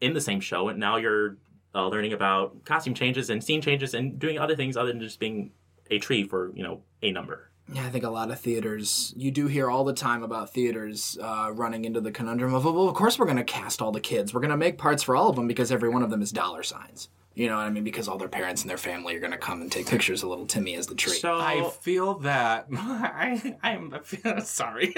in 0.00 0.14
the 0.14 0.20
same 0.20 0.40
show, 0.40 0.68
and 0.68 0.78
now 0.78 0.96
you're 0.96 1.36
uh, 1.74 1.86
learning 1.88 2.12
about 2.12 2.64
costume 2.64 2.94
changes 2.94 3.30
and 3.30 3.42
scene 3.44 3.60
changes 3.60 3.94
and 3.94 4.18
doing 4.18 4.38
other 4.38 4.56
things 4.56 4.76
other 4.76 4.88
than 4.88 5.00
just 5.00 5.20
being 5.20 5.52
a 5.90 5.98
tree 5.98 6.26
for 6.26 6.52
you 6.54 6.62
know 6.62 6.82
a 7.02 7.12
number. 7.12 7.50
Yeah, 7.72 7.86
I 7.86 7.90
think 7.90 8.02
a 8.02 8.10
lot 8.10 8.32
of 8.32 8.40
theaters, 8.40 9.14
you 9.16 9.30
do 9.30 9.46
hear 9.46 9.70
all 9.70 9.84
the 9.84 9.92
time 9.92 10.24
about 10.24 10.52
theaters 10.52 11.16
uh, 11.22 11.52
running 11.54 11.84
into 11.84 12.00
the 12.00 12.10
conundrum 12.10 12.52
of, 12.52 12.64
well, 12.64 12.88
of 12.88 12.94
course 12.94 13.16
we're 13.16 13.26
going 13.26 13.36
to 13.36 13.44
cast 13.44 13.80
all 13.80 13.92
the 13.92 14.00
kids. 14.00 14.34
We're 14.34 14.40
going 14.40 14.50
to 14.50 14.56
make 14.56 14.76
parts 14.76 15.04
for 15.04 15.14
all 15.14 15.28
of 15.28 15.36
them 15.36 15.46
because 15.46 15.70
every 15.70 15.88
one 15.88 16.02
of 16.02 16.10
them 16.10 16.20
is 16.20 16.32
dollar 16.32 16.64
signs. 16.64 17.10
You 17.34 17.48
know 17.48 17.56
what 17.56 17.62
I 17.62 17.70
mean? 17.70 17.84
Because 17.84 18.08
all 18.08 18.18
their 18.18 18.28
parents 18.28 18.62
and 18.62 18.70
their 18.70 18.76
family 18.76 19.14
are 19.16 19.20
going 19.20 19.30
to 19.32 19.38
come 19.38 19.62
and 19.62 19.70
take 19.70 19.86
pictures 19.86 20.22
of 20.22 20.28
little 20.30 20.46
Timmy 20.46 20.74
as 20.74 20.88
the 20.88 20.94
tree. 20.96 21.14
So 21.14 21.38
I 21.38 21.70
feel 21.80 22.18
that 22.20 22.66
I 22.72 23.56
I'm 23.62 23.94
sorry. 24.44 24.94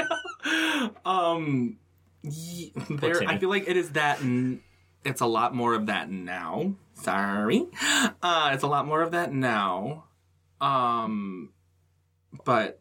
um, 1.04 1.76
ye- 2.22 2.72
there, 2.88 3.22
I 3.28 3.38
feel 3.38 3.50
like 3.50 3.68
it 3.68 3.76
is 3.76 3.90
that. 3.90 4.20
N- 4.20 4.62
it's 5.04 5.20
a 5.20 5.26
lot 5.26 5.54
more 5.54 5.74
of 5.74 5.86
that 5.86 6.10
now. 6.10 6.74
Sorry, 6.94 7.66
uh, 8.22 8.50
it's 8.52 8.62
a 8.62 8.68
lot 8.68 8.86
more 8.86 9.02
of 9.02 9.10
that 9.10 9.32
now. 9.32 10.04
Um, 10.60 11.50
but 12.44 12.80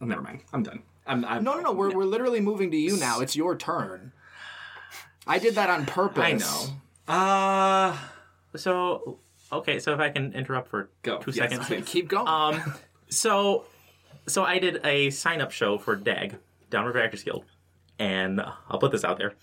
never 0.00 0.20
mind. 0.20 0.42
I'm 0.52 0.62
done. 0.62 0.82
I'm, 1.06 1.24
I'm 1.24 1.42
no, 1.42 1.54
no, 1.54 1.60
no. 1.60 1.72
We're, 1.72 1.90
we're 1.94 2.04
literally 2.04 2.40
moving 2.40 2.70
to 2.70 2.76
you 2.76 2.96
now. 2.98 3.20
It's 3.20 3.34
your 3.34 3.56
turn. 3.56 4.12
I 5.26 5.38
did 5.38 5.54
that 5.54 5.70
on 5.70 5.86
purpose. 5.86 6.22
I 6.22 6.32
know. 6.32 6.66
Uh, 7.08 7.96
so 8.56 9.18
okay, 9.52 9.78
so 9.78 9.92
if 9.94 10.00
I 10.00 10.10
can 10.10 10.32
interrupt 10.32 10.68
for 10.68 10.90
Go. 11.02 11.18
two 11.18 11.30
Yes, 11.32 11.36
seconds. 11.50 11.66
please. 11.66 11.84
Keep 11.86 12.08
going. 12.08 12.26
Um, 12.28 12.74
so, 13.08 13.64
so 14.26 14.44
I 14.44 14.58
did 14.58 14.80
a 14.84 15.10
sign 15.10 15.40
up 15.40 15.50
show 15.50 15.78
for 15.78 15.96
DAG, 15.96 16.36
Downriver 16.70 17.00
Actors 17.02 17.22
Guild, 17.22 17.44
and 17.98 18.40
I'll 18.68 18.78
put 18.78 18.92
this 18.92 19.04
out 19.04 19.18
there. 19.18 19.34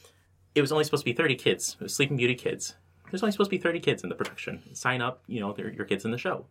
It 0.55 0.61
was 0.61 0.71
only 0.71 0.83
supposed 0.83 1.01
to 1.01 1.05
be 1.05 1.13
30 1.13 1.35
kids, 1.35 1.77
it 1.79 1.83
was 1.83 1.93
Sleeping 1.95 2.17
Beauty 2.17 2.35
kids. 2.35 2.75
there's 3.11 3.21
only 3.23 3.31
supposed 3.31 3.49
to 3.51 3.55
be 3.57 3.61
30 3.61 3.79
kids 3.79 4.03
in 4.03 4.09
the 4.09 4.15
production. 4.15 4.61
Sign 4.73 5.01
up, 5.01 5.23
you 5.27 5.39
know, 5.39 5.53
they're 5.53 5.71
your 5.71 5.85
kids 5.85 6.05
in 6.05 6.11
the 6.11 6.17
show. 6.17 6.45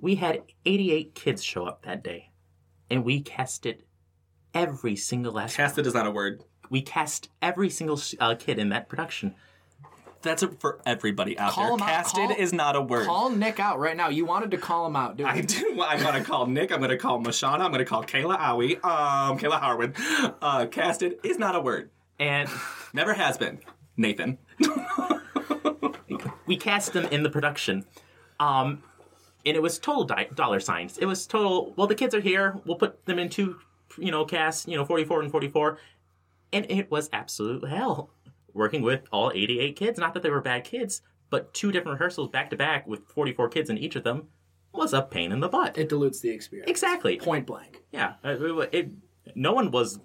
We 0.00 0.16
had 0.16 0.42
88 0.66 1.14
kids 1.14 1.42
show 1.44 1.64
up 1.64 1.82
that 1.82 2.02
day, 2.04 2.30
and 2.90 3.04
we 3.04 3.20
casted 3.20 3.84
every 4.54 4.96
single 4.96 5.32
last. 5.32 5.56
Casted 5.56 5.86
is 5.86 5.94
not 5.94 6.06
a 6.06 6.10
word. 6.10 6.42
we 6.70 6.82
cast 6.82 7.28
every 7.42 7.70
single 7.70 8.00
uh, 8.20 8.34
kid 8.36 8.58
in 8.58 8.68
that 8.70 8.88
production. 8.88 9.34
That's 10.22 10.42
a, 10.42 10.48
for 10.48 10.80
everybody 10.84 11.38
out 11.38 11.52
Call 11.52 11.64
there. 11.64 11.74
him 11.74 11.82
out. 11.82 11.88
Casted 11.88 12.28
Call- 12.30 12.36
is 12.38 12.52
not 12.52 12.74
a 12.76 12.80
word. 12.80 13.06
Call 13.06 13.30
Nick 13.30 13.60
out 13.60 13.78
right 13.78 13.96
now. 13.96 14.08
You 14.08 14.24
wanted 14.24 14.50
to 14.50 14.58
call 14.58 14.86
him 14.86 14.96
out, 14.96 15.16
dude. 15.16 15.26
I 15.26 15.40
do. 15.42 15.80
I'm 15.80 16.00
gonna 16.02 16.24
call 16.24 16.46
Nick. 16.46 16.72
I'm 16.72 16.80
gonna 16.80 16.96
call 16.98 17.20
Mashana. 17.20 17.60
I'm 17.60 17.70
gonna 17.70 17.84
call 17.84 18.02
Kayla 18.04 18.36
Owie. 18.38 18.84
Um, 18.84 19.38
Kayla 19.38 19.60
Harwood. 19.60 19.94
Uh, 20.42 20.66
casted 20.66 21.18
is 21.22 21.38
not 21.38 21.54
a 21.54 21.60
word. 21.60 21.90
And 22.18 22.48
Never 22.92 23.14
has 23.14 23.38
been. 23.38 23.60
Nathan. 23.96 24.38
we 26.46 26.56
cast 26.56 26.92
them 26.92 27.04
in 27.06 27.22
the 27.22 27.30
production. 27.30 27.84
Um, 28.40 28.82
and 29.46 29.56
it 29.56 29.62
was 29.62 29.78
total 29.78 30.04
di- 30.04 30.28
dollar 30.34 30.60
signs. 30.60 30.98
It 30.98 31.06
was 31.06 31.26
total. 31.26 31.72
Well, 31.76 31.86
the 31.86 31.94
kids 31.94 32.14
are 32.14 32.20
here. 32.20 32.56
We'll 32.64 32.76
put 32.76 33.04
them 33.06 33.18
in 33.18 33.28
two, 33.28 33.58
you 33.96 34.10
know, 34.10 34.24
casts. 34.24 34.66
You 34.66 34.76
know, 34.76 34.84
forty-four 34.84 35.22
and 35.22 35.30
forty-four, 35.30 35.78
and 36.52 36.66
it 36.70 36.90
was 36.90 37.08
absolute 37.12 37.66
hell 37.68 38.10
working 38.54 38.82
with 38.82 39.02
all 39.12 39.30
eighty-eight 39.34 39.76
kids. 39.76 39.98
Not 39.98 40.14
that 40.14 40.22
they 40.22 40.30
were 40.30 40.40
bad 40.40 40.64
kids, 40.64 41.02
but 41.30 41.52
two 41.54 41.70
different 41.72 41.98
rehearsals 41.98 42.30
back 42.30 42.50
to 42.50 42.56
back 42.56 42.86
with 42.86 43.06
forty-four 43.08 43.48
kids 43.48 43.70
in 43.70 43.78
each 43.78 43.96
of 43.96 44.04
them 44.04 44.28
was 44.72 44.92
a 44.92 45.02
pain 45.02 45.32
in 45.32 45.40
the 45.40 45.48
butt. 45.48 45.76
it 45.78 45.88
dilutes 45.88 46.20
the 46.20 46.30
experience. 46.30 46.70
exactly. 46.70 47.16
Point 47.18 47.46
blank. 47.46 47.82
Yeah. 47.92 48.14
Uh, 48.24 48.36
it, 48.38 48.68
it- 48.72 48.90
no 49.34 49.52
one 49.52 49.70
was 49.70 49.98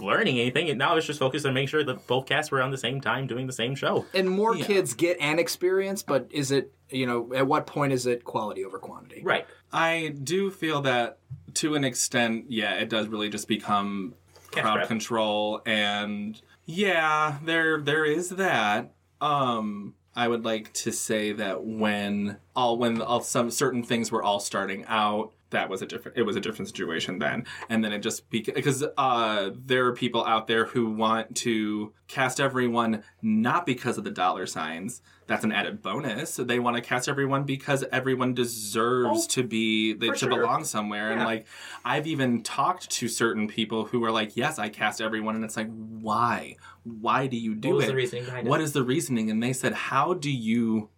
learning 0.00 0.38
anything. 0.38 0.68
And 0.68 0.78
now 0.78 0.96
it's 0.96 1.06
just 1.06 1.18
focused 1.20 1.46
on 1.46 1.54
making 1.54 1.68
sure 1.68 1.84
that 1.84 2.06
both 2.06 2.26
casts 2.26 2.50
were 2.50 2.60
on 2.60 2.70
the 2.70 2.78
same 2.78 3.00
time 3.00 3.26
doing 3.26 3.46
the 3.46 3.52
same 3.52 3.74
show. 3.74 4.04
And 4.14 4.28
more 4.28 4.54
Yeah. 4.56 4.64
kids 4.64 4.94
get 4.94 5.16
an 5.20 5.38
experience, 5.38 6.02
but 6.02 6.26
is 6.30 6.50
it, 6.50 6.72
you 6.90 7.06
know, 7.06 7.32
at 7.34 7.46
what 7.46 7.66
point 7.66 7.92
is 7.92 8.06
it 8.06 8.24
quality 8.24 8.64
over 8.64 8.78
quantity? 8.78 9.22
Right. 9.24 9.46
I 9.72 10.14
do 10.22 10.50
feel 10.50 10.82
that 10.82 11.18
to 11.54 11.74
an 11.76 11.84
extent, 11.84 12.46
yeah, 12.48 12.74
it 12.74 12.88
does 12.88 13.06
really 13.08 13.28
just 13.28 13.46
become 13.48 14.14
Cash 14.50 14.62
crowd 14.64 14.74
grab. 14.74 14.88
control 14.88 15.62
and 15.66 16.40
yeah, 16.68 17.38
there 17.42 17.80
there 17.80 18.04
is 18.04 18.28
that. 18.30 18.92
Um 19.20 19.94
I 20.14 20.28
would 20.28 20.44
like 20.44 20.72
to 20.74 20.92
say 20.92 21.32
that 21.32 21.64
when 21.64 22.38
all 22.54 22.76
when 22.76 23.00
all 23.00 23.20
some 23.22 23.50
certain 23.50 23.82
things 23.82 24.12
were 24.12 24.22
all 24.22 24.38
starting 24.40 24.84
out, 24.86 25.32
that 25.50 25.68
was 25.70 25.80
a 25.82 25.86
different 25.86 26.16
it 26.18 26.22
was 26.22 26.36
a 26.36 26.40
different 26.40 26.68
situation 26.68 27.18
then. 27.18 27.44
And 27.68 27.82
then 27.84 27.92
it 27.92 28.00
just 28.00 28.28
because 28.30 28.84
uh 28.96 29.50
there 29.54 29.86
are 29.86 29.92
people 29.94 30.24
out 30.24 30.46
there 30.46 30.66
who 30.66 30.90
want 30.90 31.36
to 31.36 31.92
cast 32.06 32.40
everyone 32.40 33.02
not 33.22 33.64
because 33.66 33.98
of 33.98 34.04
the 34.04 34.10
dollar 34.10 34.46
signs. 34.46 35.02
That's 35.26 35.44
an 35.44 35.52
added 35.52 35.82
bonus. 35.82 36.36
They 36.36 36.58
want 36.58 36.76
to 36.76 36.82
cast 36.82 37.08
everyone 37.08 37.44
because 37.44 37.84
everyone 37.92 38.34
deserves 38.34 39.24
Oh, 39.24 39.26
to 39.30 39.42
be 39.42 39.92
they 39.94 40.08
to 40.08 40.16
sure. 40.16 40.28
belong 40.30 40.64
somewhere. 40.64 41.12
And 41.12 41.22
like 41.24 41.46
I've 41.84 42.06
even 42.06 42.42
talked 42.42 42.90
to 42.90 43.08
certain 43.08 43.48
people 43.48 43.84
who 43.86 44.02
are 44.04 44.10
like, 44.12 44.36
"Yes, 44.36 44.58
I 44.58 44.68
cast 44.68 45.00
everyone," 45.00 45.34
and 45.34 45.44
it's 45.44 45.56
like, 45.56 45.68
"Why? 45.70 46.56
Why 46.84 47.26
do 47.26 47.36
you 47.36 47.54
do 47.54 47.68
What 47.68 47.76
was 47.76 47.84
it? 47.84 47.88
the 47.88 47.94
reasoning 47.96 48.24
behind 48.24 48.46
it? 48.46 48.50
What 48.50 48.60
is 48.60 48.72
the 48.72 48.82
reasoning?" 48.82 49.30
And 49.30 49.42
they 49.42 49.52
said, 49.52 49.72
"How 49.74 50.14
do 50.14 50.30
you?" 50.30 50.88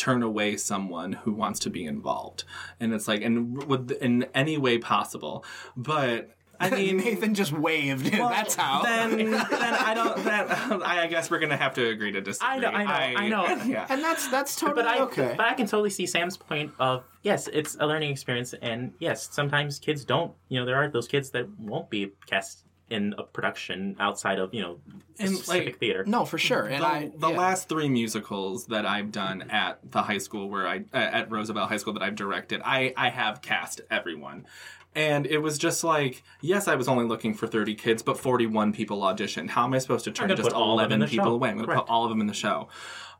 Turn 0.00 0.22
away 0.22 0.56
someone 0.56 1.12
who 1.12 1.32
wants 1.32 1.60
to 1.60 1.68
be 1.68 1.84
involved 1.84 2.44
and 2.80 2.94
it's 2.94 3.06
like 3.06 3.20
and 3.20 3.62
with 3.64 3.90
in 3.90 4.24
any 4.34 4.56
way 4.56 4.78
possible 4.78 5.44
but 5.76 6.30
i 6.58 6.70
mean 6.76 6.96
Nathan 6.96 7.34
just 7.34 7.52
waved. 7.52 8.06
That's 8.12 8.54
how. 8.54 8.82
then 8.82 9.18
then 9.30 9.34
i 9.34 9.92
don't 9.92 10.24
that 10.24 10.50
i 10.82 11.06
guess 11.06 11.30
we're 11.30 11.38
gonna 11.38 11.56
have 11.56 11.74
to 11.74 11.86
agree 11.86 12.12
to 12.12 12.22
disagree 12.22 12.48
I 12.48 12.58
know, 12.58 12.68
I 12.68 13.28
know, 13.28 13.44
I 13.44 13.54
know. 13.54 13.64
yeah 13.64 13.86
and 13.90 14.02
that's 14.02 14.28
that's 14.28 14.56
totally 14.56 14.82
but 14.82 14.86
I 14.86 15.00
okay. 15.00 15.34
but 15.36 15.46
I 15.46 15.52
can 15.52 15.66
totally 15.66 15.90
see 15.90 16.06
Sam's 16.06 16.38
point 16.38 16.72
of 16.78 17.04
yes, 17.22 17.48
it's 17.48 17.76
a 17.80 17.86
learning 17.86 18.10
experience, 18.10 18.54
and 18.54 18.92
yes, 18.98 19.28
sometimes 19.30 19.78
kids 19.78 20.04
don't. 20.04 20.32
You 20.48 20.60
know, 20.60 20.66
there 20.66 20.76
are 20.76 20.88
those 20.88 21.08
kids 21.08 21.30
that 21.30 21.48
won't 21.58 21.90
be 21.90 22.12
cast 22.26 22.64
in 22.90 23.14
a 23.18 23.22
production 23.22 23.96
outside 24.00 24.38
of 24.38 24.52
you 24.52 24.60
know 24.62 24.80
a 25.18 25.22
And, 25.22 25.36
specific 25.36 25.66
like, 25.66 25.78
theater. 25.78 26.04
no, 26.06 26.24
for 26.24 26.38
sure. 26.38 26.66
And 26.66 26.82
the, 26.82 26.86
I 26.88 27.10
the 27.16 27.30
yeah. 27.30 27.36
last 27.38 27.68
three 27.68 27.88
musicals 27.88 28.66
that 28.66 28.84
I've 28.84 29.12
done 29.12 29.42
at 29.50 29.78
the 29.90 30.02
high 30.02 30.18
school 30.18 30.50
where 30.50 30.66
I 30.66 30.84
at 30.92 31.30
Roosevelt 31.30 31.68
High 31.68 31.76
School 31.78 31.92
that 31.94 32.02
I've 32.02 32.16
directed, 32.16 32.60
I 32.64 32.92
I 32.96 33.10
have 33.10 33.40
cast 33.42 33.80
everyone. 33.90 34.46
And 34.92 35.24
it 35.24 35.38
was 35.38 35.56
just 35.56 35.84
like, 35.84 36.24
yes, 36.40 36.66
I 36.66 36.74
was 36.74 36.88
only 36.88 37.04
looking 37.04 37.32
for 37.32 37.46
30 37.46 37.76
kids, 37.76 38.02
but 38.02 38.18
41 38.18 38.72
people 38.72 39.02
auditioned. 39.02 39.50
How 39.50 39.64
am 39.64 39.72
I 39.72 39.78
supposed 39.78 40.04
to 40.06 40.10
turn 40.10 40.34
just 40.34 40.50
all 40.52 40.80
of 40.80 40.88
them 40.88 40.94
in 40.94 40.98
11 40.98 41.00
the 41.00 41.06
people 41.06 41.26
show. 41.26 41.34
away? 41.34 41.48
I'm 41.50 41.56
going 41.58 41.68
to 41.68 41.74
put 41.76 41.88
all 41.88 42.02
of 42.04 42.10
them 42.10 42.20
in 42.20 42.26
the 42.26 42.34
show. 42.34 42.68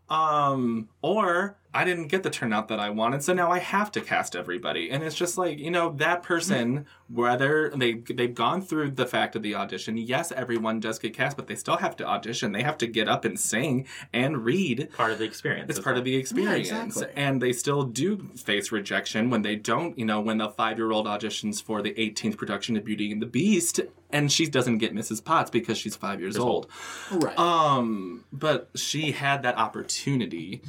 Um, 0.08 0.88
or 1.02 1.56
I 1.72 1.84
didn't 1.84 2.08
get 2.08 2.24
the 2.24 2.30
turnout 2.30 2.68
that 2.68 2.80
I 2.80 2.90
wanted, 2.90 3.22
so 3.22 3.32
now 3.32 3.50
I 3.50 3.60
have 3.60 3.92
to 3.92 4.00
cast 4.00 4.34
everybody. 4.34 4.90
And 4.90 5.04
it's 5.04 5.14
just 5.14 5.38
like, 5.38 5.58
you 5.58 5.70
know, 5.70 5.90
that 5.98 6.22
person, 6.22 6.86
whether 7.08 7.70
they 7.70 7.94
they've 7.94 8.34
gone 8.34 8.60
through 8.60 8.92
the 8.92 9.06
fact 9.06 9.36
of 9.36 9.42
the 9.42 9.54
audition, 9.54 9.96
yes, 9.96 10.32
everyone 10.32 10.80
does 10.80 10.98
get 10.98 11.14
cast, 11.14 11.36
but 11.36 11.46
they 11.46 11.54
still 11.54 11.76
have 11.76 11.96
to 11.96 12.06
audition. 12.06 12.50
They 12.50 12.62
have 12.62 12.78
to 12.78 12.88
get 12.88 13.08
up 13.08 13.24
and 13.24 13.38
sing 13.38 13.86
and 14.12 14.44
read. 14.44 14.90
part 14.96 15.12
of 15.12 15.18
the 15.18 15.24
experience. 15.24 15.70
It's 15.70 15.78
part 15.78 15.94
well. 15.94 16.00
of 16.00 16.04
the 16.04 16.16
experience. 16.16 16.70
exactly. 16.70 17.06
And 17.14 17.40
they 17.40 17.52
still 17.52 17.84
do 17.84 18.30
face 18.36 18.72
rejection 18.72 19.30
when 19.30 19.42
they 19.42 19.54
don't, 19.54 19.96
you 19.96 20.04
know, 20.04 20.20
when 20.20 20.38
the 20.38 20.48
five 20.48 20.76
year 20.76 20.90
old 20.90 21.06
auditions 21.06 21.62
for 21.62 21.82
the 21.82 21.92
18th 21.94 22.36
production 22.36 22.76
of 22.76 22.84
Beauty 22.84 23.12
and 23.12 23.22
the 23.22 23.26
Beast 23.26 23.80
and 24.12 24.30
she 24.30 24.46
doesn't 24.46 24.78
get 24.78 24.94
Mrs. 24.94 25.24
Potts 25.24 25.50
because 25.50 25.78
she's 25.78 25.96
five 25.96 26.20
years 26.20 26.36
old. 26.36 26.66
right. 27.10 27.38
Um, 27.38 28.24
but 28.32 28.70
she 28.74 29.12
had 29.12 29.42
that 29.42 29.56
opportunity 29.56 30.62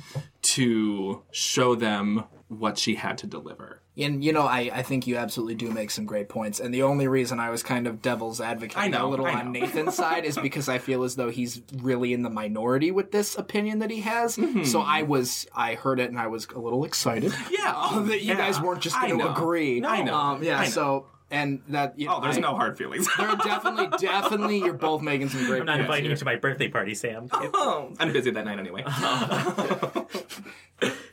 to 0.52 1.24
show 1.32 1.76
them 1.76 2.26
what 2.48 2.78
she 2.78 2.96
had 2.96 3.18
to 3.20 3.28
deliver. 3.28 3.82
And 3.98 4.24
you 4.24 4.34
know, 4.34 4.44
I, 4.44 4.70
I 4.74 4.84
think 4.84 5.08
you 5.08 5.18
absolutely 5.18 5.56
do 5.56 5.70
make 5.70 5.92
some 5.92 6.06
great 6.06 6.28
points. 6.28 6.60
And 6.60 6.74
the 6.74 6.84
only 6.84 7.08
reason 7.08 7.40
I 7.40 7.50
was 7.50 7.62
kind 7.62 7.88
of 7.88 8.02
devil's 8.02 8.42
advocate 8.42 8.92
know, 8.92 9.08
a 9.08 9.10
little 9.10 9.26
on. 9.26 9.52
Nathan's 9.52 9.96
side 9.96 10.26
is 10.26 10.38
because 10.38 10.68
I 10.70 10.78
feel 10.78 11.04
as 11.04 11.16
though 11.16 11.30
he's 11.30 11.62
really 11.78 12.14
in 12.14 12.22
the 12.22 12.30
minority 12.30 12.92
with 12.92 13.12
this 13.12 13.38
opinion 13.38 13.80
that 13.80 13.92
he 13.92 14.02
has. 14.02 14.40
So 14.64 14.82
I 14.82 15.04
was 15.04 15.48
I 15.56 15.76
heard 15.76 16.00
it 16.00 16.10
and 16.10 16.20
I 16.20 16.28
was 16.28 16.48
a 16.48 16.60
little 16.60 16.84
excited. 16.84 17.32
Mm-hmm. 17.32 17.54
Yeah, 17.54 18.04
that 18.08 18.22
you 18.22 18.30
yeah. 18.30 18.36
guys 18.36 18.60
weren't 18.62 18.82
just 18.82 19.00
going 19.00 19.18
to 19.20 19.32
agree. 19.32 19.84
I 19.84 20.04
know. 20.04 20.16
Um, 20.16 20.44
yeah. 20.44 20.60
I 20.60 20.64
know. 20.66 20.70
So 20.70 21.06
and 21.32 21.62
that 21.70 21.98
you 21.98 22.06
know, 22.08 22.18
Oh, 22.18 22.22
there's 22.22 22.38
I- 22.38 22.42
no 22.42 22.54
hard 22.56 22.78
feelings. 22.78 23.08
There 23.18 23.28
are 23.28 23.38
definitely, 23.38 23.88
definitely, 24.00 24.60
you're 24.60 24.74
both 24.74 25.02
making 25.02 25.30
some 25.30 25.46
great 25.46 25.62
I'm 25.62 25.66
not 25.66 25.80
inviting 25.80 26.04
here. 26.04 26.12
you 26.12 26.18
to 26.18 26.26
my 26.26 26.36
birthday 26.36 26.68
party, 26.68 26.94
Sam. 26.94 27.28
Oh, 27.34 27.94
I'm 28.00 28.12
busy 28.14 28.30
that 28.32 28.46
night 28.46 28.60
anyway. 28.60 28.84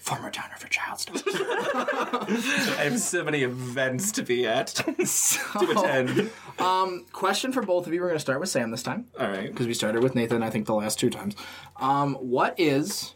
Former 0.00 0.30
Downriver 0.30 0.66
child 0.68 0.98
stars. 1.00 1.22
I 1.26 2.84
have 2.84 2.98
so 2.98 3.22
many 3.22 3.42
events 3.42 4.10
to 4.12 4.22
be 4.22 4.46
at 4.46 4.68
to 4.68 5.04
So, 5.06 5.40
attend. 5.70 6.30
question 7.12 7.52
for 7.52 7.60
both 7.62 7.86
of 7.86 7.92
you. 7.92 8.00
We're 8.00 8.06
going 8.06 8.16
to 8.16 8.20
start 8.20 8.40
with 8.40 8.48
Sam 8.48 8.70
this 8.70 8.82
time. 8.82 9.06
All 9.20 9.28
right. 9.28 9.50
because 9.50 9.66
we 9.66 9.74
started 9.74 10.02
with 10.02 10.14
Nathan, 10.14 10.42
I 10.42 10.48
think 10.48 10.66
the 10.66 10.74
last 10.74 10.98
two 10.98 11.10
times. 11.10 11.36
Um, 11.76 12.14
what 12.14 12.58
is 12.58 13.14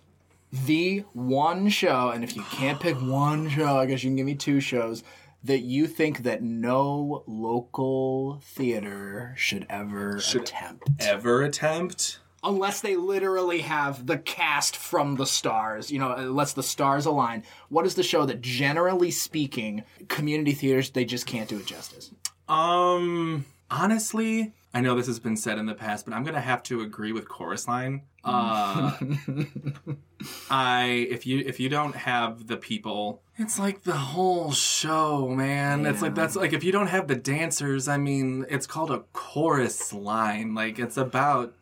the 0.52 1.04
one 1.14 1.70
show, 1.70 2.10
and 2.10 2.22
if 2.22 2.36
you 2.36 2.42
can't 2.50 2.78
pick 2.78 3.00
one 3.00 3.48
show, 3.48 3.78
I 3.78 3.86
guess 3.86 4.04
you 4.04 4.10
can 4.10 4.16
give 4.16 4.26
me 4.26 4.34
two 4.34 4.60
shows 4.60 5.02
that 5.44 5.60
you 5.60 5.86
think 5.86 6.22
that 6.24 6.42
no 6.42 7.24
local 7.26 8.40
theater 8.44 9.34
should 9.36 9.66
ever 9.68 10.16
attempt, 10.34 10.90
Ever 11.00 11.42
attempt? 11.42 12.18
unless 12.44 12.80
they 12.80 12.96
literally 12.96 13.60
have 13.60 14.06
the 14.06 14.18
cast 14.18 14.76
from 14.76 15.14
the 15.16 15.26
stars. 15.26 15.90
You 15.92 15.98
know, 16.00 16.12
unless 16.12 16.52
the 16.54 16.62
stars 16.62 17.06
align. 17.06 17.44
What 17.68 17.86
is 17.86 17.94
the 17.94 18.02
show 18.02 18.24
that, 18.26 18.40
generally 18.40 19.10
speaking, 19.10 19.84
community 20.08 20.52
theaters 20.52 20.90
they 20.90 21.04
just 21.04 21.26
can't 21.26 21.48
do 21.48 21.58
it 21.58 21.66
justice? 21.66 22.10
Um, 22.48 23.44
honestly, 23.70 24.52
I 24.74 24.80
know 24.80 24.94
this 24.96 25.06
has 25.06 25.18
been 25.20 25.36
said 25.36 25.58
in 25.58 25.66
the 25.66 25.74
past, 25.74 26.04
but 26.06 26.14
I'm 26.14 26.24
gonna 26.24 26.40
have 26.40 26.62
to 26.64 26.80
agree 26.80 27.12
with 27.12 27.28
Chorus 27.28 27.68
Line. 27.68 28.02
Uh, 28.24 28.96
I 30.50 31.06
if 31.10 31.26
you 31.26 31.42
if 31.44 31.58
you 31.60 31.68
don't 31.68 31.94
have 31.94 32.46
the 32.46 32.56
people, 32.56 33.22
it's 33.42 33.58
like 33.58 33.82
the 33.82 33.96
whole 33.96 34.52
show, 34.52 35.28
man. 35.28 35.84
It's 35.84 36.00
like 36.00 36.14
that's 36.14 36.36
like 36.36 36.52
if 36.52 36.62
you 36.64 36.72
don't 36.72 36.86
have 36.86 37.08
the 37.08 37.16
dancers. 37.16 37.88
I 37.88 37.98
mean, 37.98 38.46
it's 38.48 38.66
called 38.66 38.90
a 38.90 39.00
chorus 39.12 39.92
line. 39.92 40.54
Like 40.54 40.78
it's 40.78 40.96
about 40.96 41.52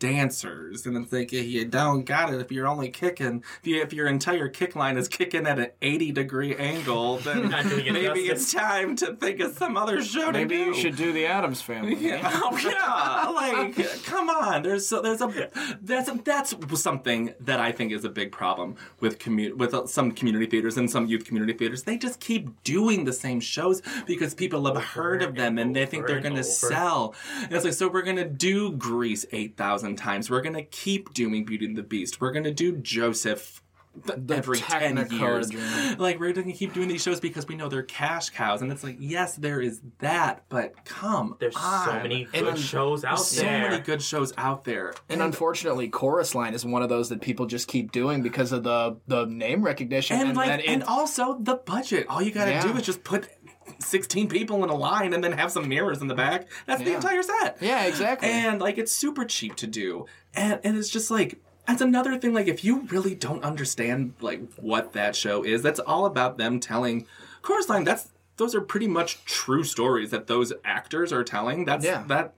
dancers, 0.00 0.86
and 0.86 0.96
it's 0.96 1.12
like 1.12 1.30
you 1.30 1.64
don't 1.64 2.04
got 2.04 2.34
it 2.34 2.40
if 2.40 2.50
you're 2.50 2.66
only 2.66 2.88
kicking. 2.88 3.44
If, 3.60 3.66
you, 3.66 3.80
if 3.82 3.92
your 3.92 4.08
entire 4.08 4.48
kick 4.48 4.74
line 4.74 4.96
is 4.96 5.06
kicking 5.06 5.46
at 5.46 5.58
an 5.60 5.68
80 5.80 6.10
degree 6.10 6.56
angle, 6.56 7.16
then 7.18 7.52
it 7.52 7.92
maybe 7.92 8.26
justice. 8.26 8.28
it's 8.30 8.52
time 8.52 8.96
to 8.96 9.14
think 9.14 9.38
of 9.40 9.56
some 9.56 9.76
other 9.76 10.02
show 10.02 10.32
Maybe 10.32 10.56
to 10.56 10.64
do. 10.64 10.70
you 10.70 10.74
should 10.74 10.96
do 10.96 11.12
the 11.12 11.26
Addams 11.26 11.62
Family. 11.62 11.98
Yeah, 12.00 12.22
oh, 12.32 12.58
yeah, 12.64 13.74
like 13.76 14.04
come 14.04 14.30
on. 14.30 14.62
There's 14.62 14.86
so 14.88 15.02
there's 15.02 15.20
a 15.20 15.50
that's 15.82 16.08
a, 16.08 16.18
that's 16.24 16.54
something 16.80 17.34
that 17.40 17.60
I 17.60 17.72
think 17.72 17.92
is 17.92 18.04
a 18.06 18.08
big 18.08 18.32
problem 18.32 18.76
with 19.00 19.18
commu- 19.18 19.54
with 19.54 19.74
uh, 19.74 19.86
some 19.86 20.12
community 20.12 20.46
theaters 20.46 20.78
and 20.78 20.90
some 20.90 21.06
youth 21.06 21.26
community 21.26 21.52
theaters. 21.52 21.82
They 21.82 21.98
just 21.98 22.18
keep 22.20 22.64
doing 22.64 23.04
the 23.04 23.12
same 23.12 23.38
shows 23.38 23.82
because 24.06 24.32
people 24.32 24.64
have 24.66 24.82
heard 24.82 25.22
of 25.22 25.34
them 25.34 25.58
and 25.58 25.76
they 25.76 25.84
think 25.84 26.06
they're 26.06 26.20
going 26.20 26.34
to 26.36 26.40
over. 26.40 26.48
sell. 26.48 27.14
And 27.42 27.52
it's 27.52 27.64
like 27.64 27.74
so 27.74 27.88
we're 27.88 28.02
going 28.02 28.16
to 28.16 28.24
do 28.24 28.72
Grease 28.72 29.26
eight 29.32 29.56
thousand 29.96 29.96
thousand 29.96 30.12
times. 30.12 30.30
We're 30.30 30.42
gonna 30.42 30.62
keep 30.64 31.12
doing 31.14 31.44
Beauty 31.44 31.66
and 31.66 31.76
the 31.76 31.82
Beast. 31.82 32.20
We're 32.20 32.32
gonna 32.32 32.52
do 32.54 32.76
Joseph 32.76 33.62
th- 34.06 34.18
every 34.30 34.58
ten 34.58 34.96
years. 35.10 35.50
dream. 35.50 35.96
Like 35.98 36.20
we're 36.20 36.32
gonna 36.32 36.52
keep 36.52 36.72
doing 36.74 36.88
these 36.88 37.02
shows 37.02 37.18
because 37.20 37.46
we 37.48 37.56
know 37.56 37.68
they're 37.68 37.82
cash 37.82 38.30
cows, 38.30 38.62
and 38.62 38.70
it's 38.70 38.84
like 38.84 38.96
yes, 39.00 39.36
there 39.36 39.60
is 39.60 39.80
that, 39.98 40.44
but 40.48 40.84
come 40.84 41.36
There's 41.40 41.56
on. 41.56 41.86
so 41.86 41.92
many 41.94 42.24
good 42.32 42.44
un- 42.48 42.56
shows 42.56 43.04
out 43.04 43.18
so 43.18 43.42
there. 43.42 43.64
So 43.64 43.68
many 43.70 43.82
good 43.82 44.00
shows 44.02 44.32
out 44.38 44.64
there. 44.64 44.94
And 45.08 45.20
unfortunately, 45.22 45.88
Chorus 45.88 46.34
Line 46.34 46.54
is 46.54 46.64
one 46.64 46.82
of 46.82 46.88
those 46.88 47.08
that 47.08 47.20
people 47.20 47.46
just 47.46 47.66
keep 47.68 47.90
doing 47.92 48.22
because 48.22 48.52
of 48.52 48.62
the 48.62 48.98
the 49.08 49.26
name 49.26 49.62
recognition 49.62 50.18
and, 50.20 50.36
like 50.36 50.48
then 50.48 50.60
and 50.60 50.82
it- 50.82 50.88
also 50.88 51.38
the 51.40 51.56
budget. 51.56 52.06
All 52.08 52.22
you 52.22 52.30
gotta 52.30 52.52
Yeah. 52.52 52.62
do 52.62 52.76
is 52.76 52.84
just 52.86 53.02
put. 53.04 53.28
16 53.78 54.28
people 54.28 54.62
in 54.64 54.70
a 54.70 54.74
line 54.74 55.12
and 55.14 55.22
then 55.22 55.32
have 55.32 55.50
some 55.52 55.68
mirrors 55.68 56.00
in 56.02 56.08
the 56.08 56.14
back. 56.14 56.48
That's 56.66 56.82
the 56.82 56.94
entire 56.94 57.22
set. 57.22 57.58
yeah, 57.60 57.84
exactly. 57.84 58.28
and 58.28 58.60
like 58.60 58.78
it's 58.78 58.92
super 58.92 59.24
cheap 59.24 59.56
to 59.56 59.66
do 59.66 60.06
and 60.34 60.60
and 60.64 60.76
it's 60.76 60.88
just 60.90 61.10
like 61.10 61.38
that's 61.66 61.80
another 61.82 62.18
thing 62.18 62.32
like 62.34 62.48
if 62.48 62.64
you 62.64 62.82
really 62.90 63.14
don't 63.14 63.44
understand 63.44 64.14
like 64.20 64.40
what 64.56 64.92
that 64.94 65.14
show 65.14 65.42
is 65.44 65.62
that's 65.62 65.78
all 65.80 66.04
about 66.06 66.36
them 66.38 66.58
telling 66.60 67.06
chorus 67.42 67.68
line 67.68 67.84
that's 67.84 68.10
those 68.36 68.54
are 68.54 68.60
pretty 68.60 68.86
much 68.88 69.24
true 69.24 69.62
stories 69.62 70.10
that 70.10 70.26
those 70.26 70.52
actors 70.64 71.12
are 71.12 71.22
telling 71.24 71.64
that's 71.64 71.84
Yeah. 71.84 72.04
that 72.08 72.34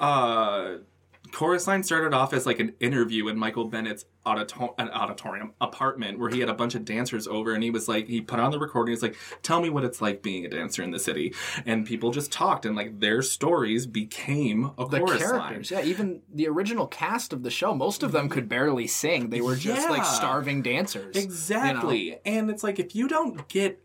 uh 0.00 0.76
Chorus 1.36 1.66
Line 1.66 1.82
started 1.82 2.14
off 2.14 2.32
as 2.32 2.46
like 2.46 2.60
an 2.60 2.72
interview 2.80 3.28
in 3.28 3.36
Michael 3.36 3.66
Bennett's 3.66 4.06
auditor- 4.24 4.70
an 4.78 4.88
auditorium 4.88 5.52
apartment 5.60 6.18
where 6.18 6.30
he 6.30 6.40
had 6.40 6.48
a 6.48 6.54
bunch 6.54 6.74
of 6.74 6.86
dancers 6.86 7.28
over 7.28 7.52
and 7.52 7.62
he 7.62 7.68
was 7.70 7.88
like 7.88 8.06
he 8.06 8.22
put 8.22 8.40
on 8.40 8.52
the 8.52 8.58
recording 8.58 8.92
he's 8.92 9.02
like 9.02 9.18
tell 9.42 9.60
me 9.60 9.68
what 9.68 9.84
it's 9.84 10.00
like 10.00 10.22
being 10.22 10.46
a 10.46 10.48
dancer 10.48 10.82
in 10.82 10.92
the 10.92 10.98
city 10.98 11.34
and 11.66 11.84
people 11.84 12.10
just 12.10 12.32
talked 12.32 12.64
and 12.64 12.74
like 12.74 13.00
their 13.00 13.20
stories 13.20 13.86
became 13.86 14.70
a 14.78 14.88
the 14.88 14.98
chorus 14.98 15.18
characters, 15.18 15.70
line. 15.70 15.84
yeah, 15.84 15.86
even 15.86 16.22
the 16.32 16.48
original 16.48 16.86
cast 16.86 17.34
of 17.34 17.42
the 17.42 17.50
show, 17.50 17.74
most 17.74 18.02
of 18.02 18.12
them 18.12 18.30
could 18.30 18.48
barely 18.48 18.86
sing. 18.86 19.28
They 19.28 19.42
were 19.42 19.56
just 19.56 19.90
like 19.90 20.06
starving 20.06 20.62
dancers. 20.62 21.16
Exactly. 21.16 22.18
And 22.24 22.48
it's 22.48 22.64
like 22.64 22.78
if 22.78 22.94
you 22.94 23.08
don't 23.08 23.46
get 23.48 23.78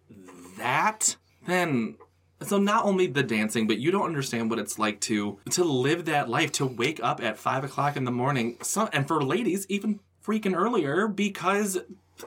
that, 0.57 1.17
then 1.45 1.97
so 2.43 2.58
not 2.58 2.86
only 2.86 3.08
the 3.08 3.23
dancing, 3.23 3.67
but 3.67 3.77
you 3.77 3.91
don't 3.91 4.06
understand 4.06 4.49
what 4.49 4.60
it's 4.60 4.80
like 4.80 4.99
to 5.01 5.39
to 5.51 5.63
live 5.63 6.06
that 6.06 6.30
life, 6.30 6.51
to 6.54 6.65
wake 6.65 7.01
up 7.04 7.21
at 7.21 7.38
five 7.38 7.63
o'clock 7.63 7.95
in 7.95 8.06
the 8.06 8.12
morning. 8.12 8.58
And 8.93 9.08
for 9.08 9.23
ladies, 9.23 9.65
even 9.69 9.99
freaking 10.25 10.56
earlier 10.56 11.08
because 11.08 11.80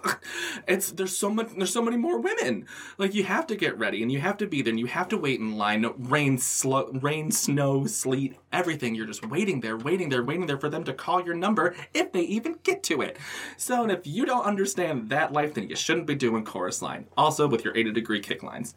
it's 0.67 0.91
there's 0.93 1.17
so 1.17 1.31
much 1.31 1.51
there's 1.57 1.73
so 1.73 1.83
many 1.83 1.97
more 1.97 2.19
women. 2.19 2.67
Like 2.99 3.15
you 3.15 3.25
have 3.25 3.47
to 3.49 3.57
get 3.57 3.79
ready 3.79 4.03
and 4.03 4.11
you 4.11 4.21
have 4.21 4.37
to 4.39 4.47
be 4.47 4.63
there 4.63 4.71
and 4.71 4.81
you 4.81 4.87
have 4.87 5.09
to 5.09 5.19
wait 5.19 5.41
in 5.41 5.57
line. 5.57 5.87
Rain, 5.99 6.39
slow, 6.39 6.91
rain, 6.93 7.31
snow, 7.31 7.87
sleet, 7.87 8.37
everything. 8.53 8.95
You're 8.95 9.07
just 9.07 9.27
waiting 9.27 9.61
there, 9.61 9.77
waiting 9.77 10.09
there, 10.09 10.23
waiting 10.23 10.47
there 10.47 10.59
for 10.59 10.69
them 10.69 10.85
to 10.85 10.93
call 10.93 11.25
your 11.25 11.35
number 11.35 11.75
if 11.93 12.13
they 12.13 12.23
even 12.23 12.59
get 12.63 12.83
to 12.85 13.03
it. 13.03 13.19
So 13.57 13.83
and 13.83 13.93
if 13.93 14.07
you 14.07 14.27
don't 14.27 14.45
understand 14.45 15.11
that 15.11 15.33
life, 15.33 15.55
then 15.55 15.69
you 15.69 15.77
shouldn't 15.77 16.07
be 16.07 16.15
doing 16.15 16.45
chorus 16.45 16.83
line. 16.83 17.07
Also 17.17 17.47
with 17.47 17.65
your 17.65 17.77
80 17.77 17.93
degree 17.93 18.21
kick 18.21 18.43
lines. 18.43 18.75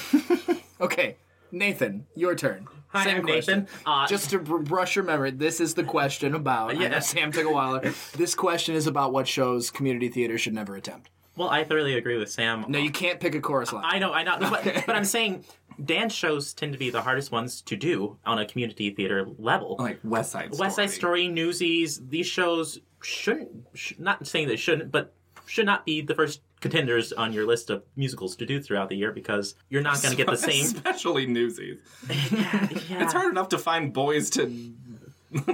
Okay, 0.80 1.16
Nathan, 1.50 2.06
your 2.14 2.34
turn. 2.34 2.66
Hi, 2.88 3.04
Same 3.04 3.16
I'm 3.18 3.22
question. 3.22 3.60
Nathan. 3.60 3.78
Uh, 3.86 4.06
Just 4.06 4.30
to 4.30 4.38
br- 4.38 4.58
brush 4.58 4.94
your 4.94 5.04
memory, 5.04 5.30
this 5.30 5.58
is 5.60 5.72
the 5.74 5.84
question 5.84 6.34
about. 6.34 6.78
Yeah. 6.78 6.98
Sam 7.00 7.32
took 7.32 7.46
a 7.46 7.50
while. 7.52 7.80
This 8.16 8.34
question 8.34 8.74
is 8.74 8.86
about 8.86 9.12
what 9.12 9.26
shows 9.26 9.70
community 9.70 10.08
theater 10.08 10.36
should 10.38 10.52
never 10.54 10.76
attempt. 10.76 11.08
well, 11.36 11.48
I 11.48 11.64
thoroughly 11.64 11.96
agree 11.96 12.18
with 12.18 12.30
Sam. 12.30 12.64
No, 12.68 12.78
you 12.78 12.90
can't 12.90 13.20
pick 13.20 13.34
a 13.34 13.40
chorus 13.40 13.72
line. 13.72 13.84
I 13.86 13.98
know, 13.98 14.12
I 14.12 14.22
know, 14.22 14.38
but, 14.38 14.64
but 14.86 14.94
I'm 14.96 15.04
saying 15.04 15.44
dance 15.82 16.12
shows 16.14 16.52
tend 16.52 16.72
to 16.74 16.78
be 16.78 16.90
the 16.90 17.00
hardest 17.02 17.32
ones 17.32 17.62
to 17.62 17.76
do 17.76 18.18
on 18.26 18.38
a 18.38 18.44
community 18.46 18.90
theater 18.90 19.26
level. 19.38 19.76
Like 19.78 19.98
West 20.04 20.32
Side 20.32 20.54
Story. 20.54 20.66
West 20.66 20.76
Side 20.76 20.90
Story, 20.90 21.28
Newsies, 21.28 22.00
these 22.06 22.26
shows 22.26 22.80
shouldn't, 23.02 23.66
sh- 23.74 23.94
not 23.98 24.26
saying 24.26 24.48
they 24.48 24.56
shouldn't, 24.56 24.90
but 24.92 25.14
should 25.46 25.66
not 25.66 25.86
be 25.86 26.00
the 26.02 26.14
first 26.14 26.40
contenders 26.60 27.12
on 27.12 27.32
your 27.32 27.46
list 27.46 27.70
of 27.70 27.82
musicals 27.96 28.36
to 28.36 28.46
do 28.46 28.60
throughout 28.60 28.88
the 28.88 28.96
year 28.96 29.12
because 29.12 29.54
you're 29.68 29.82
not 29.82 30.00
going 30.02 30.10
to 30.10 30.16
get 30.16 30.26
the 30.26 30.36
same. 30.52 30.64
Especially 30.64 31.26
Newsies. 31.26 31.78
yeah. 32.08 32.68
It's 33.04 33.12
hard 33.12 33.30
enough 33.30 33.50
to 33.50 33.58
find 33.58 33.92
boys 33.92 34.30
to 34.30 34.72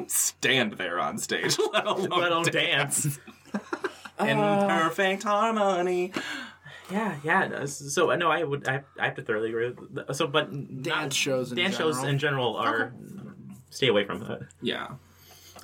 stand 0.06 0.74
there 0.74 1.00
on 1.00 1.18
stage, 1.18 1.58
let 1.72 1.86
alone, 1.86 2.08
Let 2.10 2.32
alone 2.32 2.44
dance. 2.44 3.02
dance. 3.04 3.20
in 4.20 4.38
Uh, 4.38 4.66
perfect 4.68 5.22
harmony. 5.24 6.12
Yeah, 6.90 7.16
yeah. 7.24 7.64
So 7.66 8.10
uh, 8.10 8.16
no, 8.16 8.30
I 8.30 8.44
would. 8.44 8.68
I, 8.68 8.82
I 8.98 9.06
have 9.06 9.14
to 9.16 9.22
thoroughly 9.22 9.48
agree. 9.48 9.70
With 9.70 9.94
that. 9.94 10.14
So, 10.14 10.26
but 10.26 10.52
not- 10.52 10.82
Dance 10.82 11.14
shows 11.14 11.50
in 11.50 11.56
dance 11.58 11.76
shows 11.76 12.02
in 12.02 12.18
general 12.18 12.56
are 12.56 12.92
stay 13.70 13.88
away 13.88 14.04
from 14.04 14.20
that. 14.20 14.42
Yeah. 14.60 14.88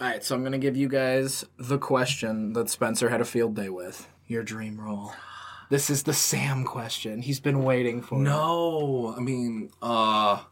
All 0.01 0.07
right, 0.07 0.23
so 0.25 0.35
I'm 0.35 0.43
going 0.43 0.53
to 0.53 0.59
give 0.59 0.77
you 0.77 0.89
guys 0.89 1.45
the 1.59 1.77
question 1.77 2.53
that 2.53 2.71
Spencer 2.71 3.09
had 3.09 3.21
a 3.21 3.25
field 3.25 3.57
day 3.57 3.69
with. 3.69 4.09
Your 4.29 4.43
dream 4.45 4.81
role. 4.81 5.13
This 5.71 5.91
is 5.91 6.05
the 6.05 6.15
Sam 6.15 6.65
question. 6.65 7.21
He's 7.21 7.41
been 7.41 7.63
waiting 7.63 8.01
for. 8.01 8.19
No, 8.19 9.15
I 9.17 9.21
mean, 9.21 9.71
uh, 9.83 10.43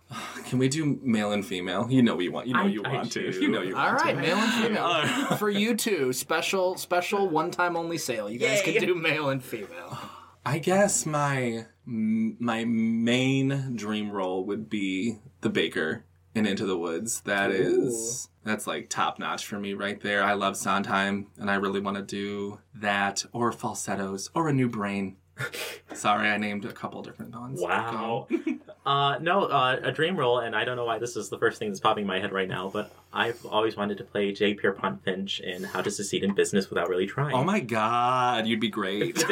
can 0.45 0.59
we 0.59 0.69
do 0.69 0.99
male 1.03 1.33
and 1.33 1.45
female? 1.45 1.87
You 1.91 2.03
know 2.03 2.15
what 2.17 2.25
you 2.25 2.33
want. 2.33 2.47
You 2.49 2.53
know 2.55 2.65
I- 2.65 2.67
you 2.67 2.83
I 2.85 2.93
want 2.93 3.13
to. 3.13 3.21
You 3.41 3.49
know 3.49 3.63
you 3.63 3.75
All 3.75 3.83
want 3.83 4.03
right, 4.03 4.15
to. 4.15 4.21
male 4.21 4.37
and 4.37 4.53
female. 4.63 5.37
For 5.39 5.49
you 5.49 5.75
two, 5.75 6.13
special, 6.13 6.77
special, 6.77 7.29
one 7.31 7.51
time 7.51 7.77
only 7.77 7.97
sale. 7.97 8.29
You 8.31 8.39
guys 8.39 8.65
Yay. 8.67 8.75
can 8.75 8.87
do 8.87 8.95
male 8.95 9.31
and 9.31 9.43
female. 9.43 9.99
I 10.45 10.59
guess 10.59 11.07
my 11.07 11.65
my 11.87 12.65
main 12.67 13.75
dream 13.75 14.11
role 14.11 14.45
would 14.45 14.69
be 14.69 15.19
the 15.41 15.49
baker 15.49 16.05
in 16.35 16.45
Into 16.47 16.67
the 16.67 16.77
Woods. 16.77 17.23
That 17.23 17.51
is 17.53 18.29
that's 18.47 18.67
like 18.67 18.89
top 18.89 19.19
notch 19.19 19.47
for 19.47 19.59
me 19.59 19.75
right 19.75 20.01
there. 20.01 20.23
I 20.23 20.35
love 20.35 20.57
Sondheim, 20.57 21.27
and 21.39 21.51
I 21.51 21.57
really 21.57 21.81
want 21.81 21.97
to 21.97 22.03
do 22.03 22.61
that 22.77 23.25
or 23.33 23.53
falsettos 23.53 24.31
or 24.35 24.49
a 24.49 24.53
new 24.53 24.69
brain. 24.69 25.17
Sorry, 25.95 26.29
I 26.29 26.39
named 26.39 26.65
a 26.65 26.73
couple 26.73 27.03
different 27.03 27.35
ones. 27.35 27.61
Wow. 27.61 28.27
uh, 28.87 29.19
no, 29.21 29.45
uh, 29.45 29.81
a 29.83 29.93
dream 29.93 30.17
role, 30.17 30.39
and 30.39 30.57
I 30.57 30.65
don't 30.65 30.77
know 30.77 30.85
why 30.85 30.99
this 30.99 31.17
is 31.17 31.29
the 31.29 31.39
first 31.39 31.59
thing 31.59 31.69
that's 31.69 31.81
popping 31.81 32.03
in 32.03 32.09
my 32.09 32.21
head 32.21 32.33
right 32.33 32.49
now, 32.49 32.71
but 32.73 32.91
I've 33.13 33.45
always 33.47 33.77
wanted 33.77 33.99
to 33.99 34.05
play 34.05 34.33
J. 34.33 34.55
Pierpont 34.55 35.03
Finch 35.05 35.41
in 35.41 35.65
How 35.65 35.83
to 35.83 35.91
Succeed 35.91 36.25
in 36.25 36.35
Business 36.35 36.71
Without 36.71 36.89
Really 36.89 37.07
Trying. 37.07 37.35
Oh 37.35 37.45
my 37.45 37.61
god, 37.61 38.47
you'd 38.47 38.61
be 38.61 38.69
great. 38.69 39.19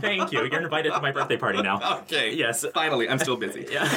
Thank 0.00 0.32
you. 0.32 0.44
You're 0.44 0.62
invited 0.62 0.92
to 0.92 1.00
my 1.00 1.12
birthday 1.12 1.36
party 1.36 1.62
now. 1.62 2.00
okay. 2.00 2.34
Yes. 2.34 2.66
Finally, 2.74 3.08
I'm 3.08 3.18
still 3.18 3.36
busy. 3.36 3.66
Yeah. 3.70 3.88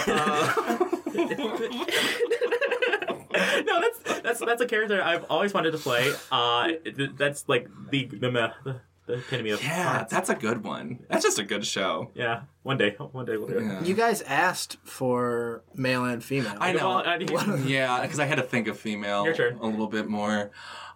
no, 3.66 3.82
that's 3.82 4.11
that's 4.40 4.46
that's 4.46 4.62
a 4.62 4.66
character 4.66 5.02
I've 5.04 5.26
always 5.30 5.54
wanted 5.54 5.72
to 5.72 5.78
play. 5.78 6.12
Uh, 6.32 6.70
th- 6.84 7.12
that's 7.18 7.48
like 7.50 7.68
the 7.90 8.06
the 8.06 8.20
the, 8.20 8.80
the 9.08 9.14
epitome 9.14 9.50
of 9.50 9.64
Yeah, 9.64 9.98
art. 10.00 10.10
that's 10.10 10.30
a 10.30 10.36
good 10.36 10.64
one. 10.64 11.00
That's 11.10 11.24
just 11.24 11.40
a 11.40 11.44
good 11.44 11.66
show. 11.66 12.12
yeah. 12.16 12.42
One 12.64 12.78
day, 12.78 12.92
one 12.98 13.26
day 13.26 13.38
we'll 13.38 13.48
do 13.48 13.58
it. 13.58 13.64
Yeah. 13.64 13.84
You 13.84 13.96
guys 13.96 14.22
asked 14.22 14.78
for 14.84 15.64
male 15.76 16.06
and 16.06 16.24
female. 16.24 16.56
I 16.60 16.74
know. 16.74 16.88
Well, 16.88 17.04
I- 17.06 17.18
yeah, 17.66 18.02
because 18.04 18.20
I 18.20 18.26
had 18.26 18.36
to 18.36 18.44
think 18.44 18.68
of 18.68 18.78
female 18.80 19.26
Your 19.26 19.34
turn. 19.34 19.58
a 19.60 19.66
little 19.66 19.88
bit 19.88 20.08
more. 20.08 20.52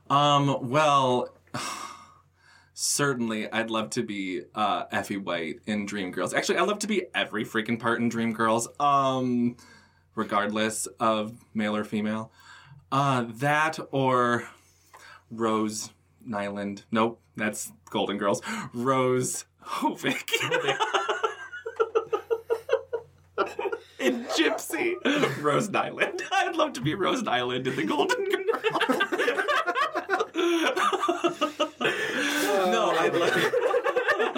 Um, 0.10 0.69
well, 0.69 1.30
certainly 2.74 3.52
I'd 3.52 3.69
love 3.71 3.89
to 3.91 4.04
be 4.04 4.41
uh, 4.54 4.84
Effie 4.91 5.17
White 5.17 5.62
in 5.65 5.88
Dreamgirls. 5.88 6.34
Actually, 6.34 6.58
I'd 6.60 6.67
love 6.67 6.80
to 6.80 6.88
be 6.88 7.06
every 7.13 7.45
freaking 7.45 7.80
part 7.80 8.00
in 8.00 8.10
Dreamgirls, 8.10 8.80
um, 8.80 9.56
regardless 10.15 10.86
of 11.00 11.34
male 11.54 11.76
or 11.76 11.84
female. 11.84 12.32
Uh, 12.91 13.26
that 13.28 13.80
or 13.91 14.48
Rose 15.32 15.91
Nylund. 16.28 16.84
Nope, 16.91 17.19
that's 17.36 17.71
Golden 17.89 18.17
Girls. 18.17 18.41
Rose 18.74 19.45
Hovick. 19.63 20.30
in 24.00 24.26
Gypsy. 24.26 24.93
Rose 25.41 25.69
Nylund. 25.69 26.21
I'd 26.32 26.56
love 26.56 26.74
to 26.74 26.82
be 26.82 26.93
Rose 26.93 27.24
Nylund 27.24 27.65
in 27.67 27.76
the 27.76 27.84
Golden 27.84 28.24
Girls. 28.26 28.36
no, 32.71 32.91
I'd 32.98 33.13
love 33.13 33.34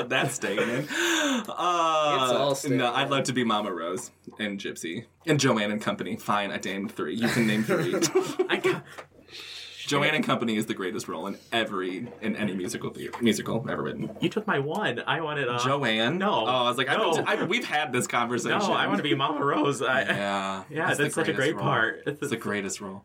That's 0.06 0.36
staying 0.36 0.60
in. 0.60 0.88
Uh, 0.90 2.50
It's 2.52 2.68
no, 2.68 2.94
I'd 2.94 3.10
love 3.10 3.24
to 3.26 3.34
be 3.34 3.44
Mama 3.44 3.72
Rose 3.74 4.12
and 4.40 4.60
Gypsy 4.60 5.06
and 5.26 5.40
Joanne 5.40 5.72
and 5.72 5.82
Company. 5.82 6.16
Fine, 6.18 6.52
I 6.52 6.58
named 6.64 6.92
three. 6.92 7.16
You 7.16 7.28
can 7.30 7.48
name 7.48 7.64
three. 7.64 7.96
I 8.50 8.58
got, 8.58 8.84
Joanne 9.88 10.16
and 10.16 10.24
Company 10.26 10.58
is 10.58 10.66
the 10.66 10.74
greatest 10.74 11.08
role 11.08 11.28
in 11.28 11.38
every 11.52 12.08
in 12.22 12.36
any 12.36 12.54
musical 12.54 12.90
theater, 12.90 13.18
musical 13.22 13.66
ever 13.70 13.84
written. 13.84 14.16
you 14.20 14.28
took 14.30 14.46
my 14.46 14.60
one. 14.60 15.02
I 15.08 15.22
wanted 15.22 15.48
uh, 15.48 15.60
Joanne. 15.60 16.18
no. 16.18 16.42
Oh, 16.42 16.46
I 16.46 16.64
was 16.70 16.78
like, 16.78 16.88
No. 16.88 17.14
I, 17.26 17.36
I, 17.38 17.44
we've 17.44 17.66
had 17.66 17.94
this 17.94 18.06
conversation. 18.06 18.60
No, 18.60 18.74
I 18.74 18.88
want 18.88 18.98
to 18.98 19.04
be 19.04 19.16
Mama 19.16 19.44
Rose. 19.44 19.82
I, 19.82 20.02
Yeah, 20.04 20.64
Yeah, 20.70 20.90
it's 20.90 20.98
that's 20.98 21.16
such 21.16 21.30
a 21.30 21.34
great 21.34 21.56
role. 21.56 21.64
part. 21.64 22.02
It's, 22.06 22.22
It's 22.22 22.32
the 22.32 22.38
greatest 22.38 22.82
role. 22.82 23.04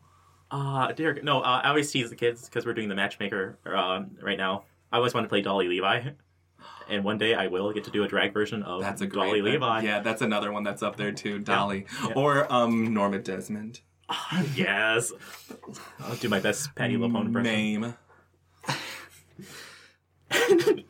Uh, 0.51 0.93
dear, 0.93 1.19
no, 1.23 1.41
uh, 1.41 1.61
I 1.65 1.69
always 1.71 1.91
tease 1.91 2.11
the 2.11 2.17
kids 2.17 2.45
because 2.47 2.67
we're 2.67 2.75
doing 2.75 2.89
the 2.91 2.95
matchmaker 2.95 3.59
uh, 3.65 4.03
right 4.21 4.37
now. 4.37 4.65
I 4.93 4.97
always 4.99 5.15
want 5.15 5.25
to 5.25 5.29
play 5.29 5.41
Dolly 5.41 5.69
Levi, 5.69 6.11
and 6.93 7.05
one 7.05 7.19
day 7.19 7.35
I 7.35 7.47
will 7.49 7.73
get 7.73 7.85
to 7.85 7.91
do 7.91 8.05
a 8.05 8.09
drag 8.09 8.33
version 8.33 8.63
of 8.63 8.81
That's 8.83 9.01
a 9.01 9.07
Dolly 9.07 9.41
great 9.41 9.55
Levi. 9.55 9.83
Yeah, 9.83 10.01
that's 10.01 10.23
another 10.23 10.53
one 10.53 10.63
that's 10.63 10.83
up 10.83 10.97
there 10.97 11.13
too. 11.13 11.39
Dolly 11.41 11.87
Yeah. 12.05 12.13
or 12.15 12.53
um 12.53 12.93
Norma 12.95 13.19
Desmond. 13.19 13.81
yes. 14.55 15.13
I'll 16.01 16.17
do 16.17 16.29
my 16.29 16.41
best 16.41 16.75
Patti 16.75 16.97
LuPone 16.97 17.27
impression. 17.27 17.43
Name. 17.53 17.95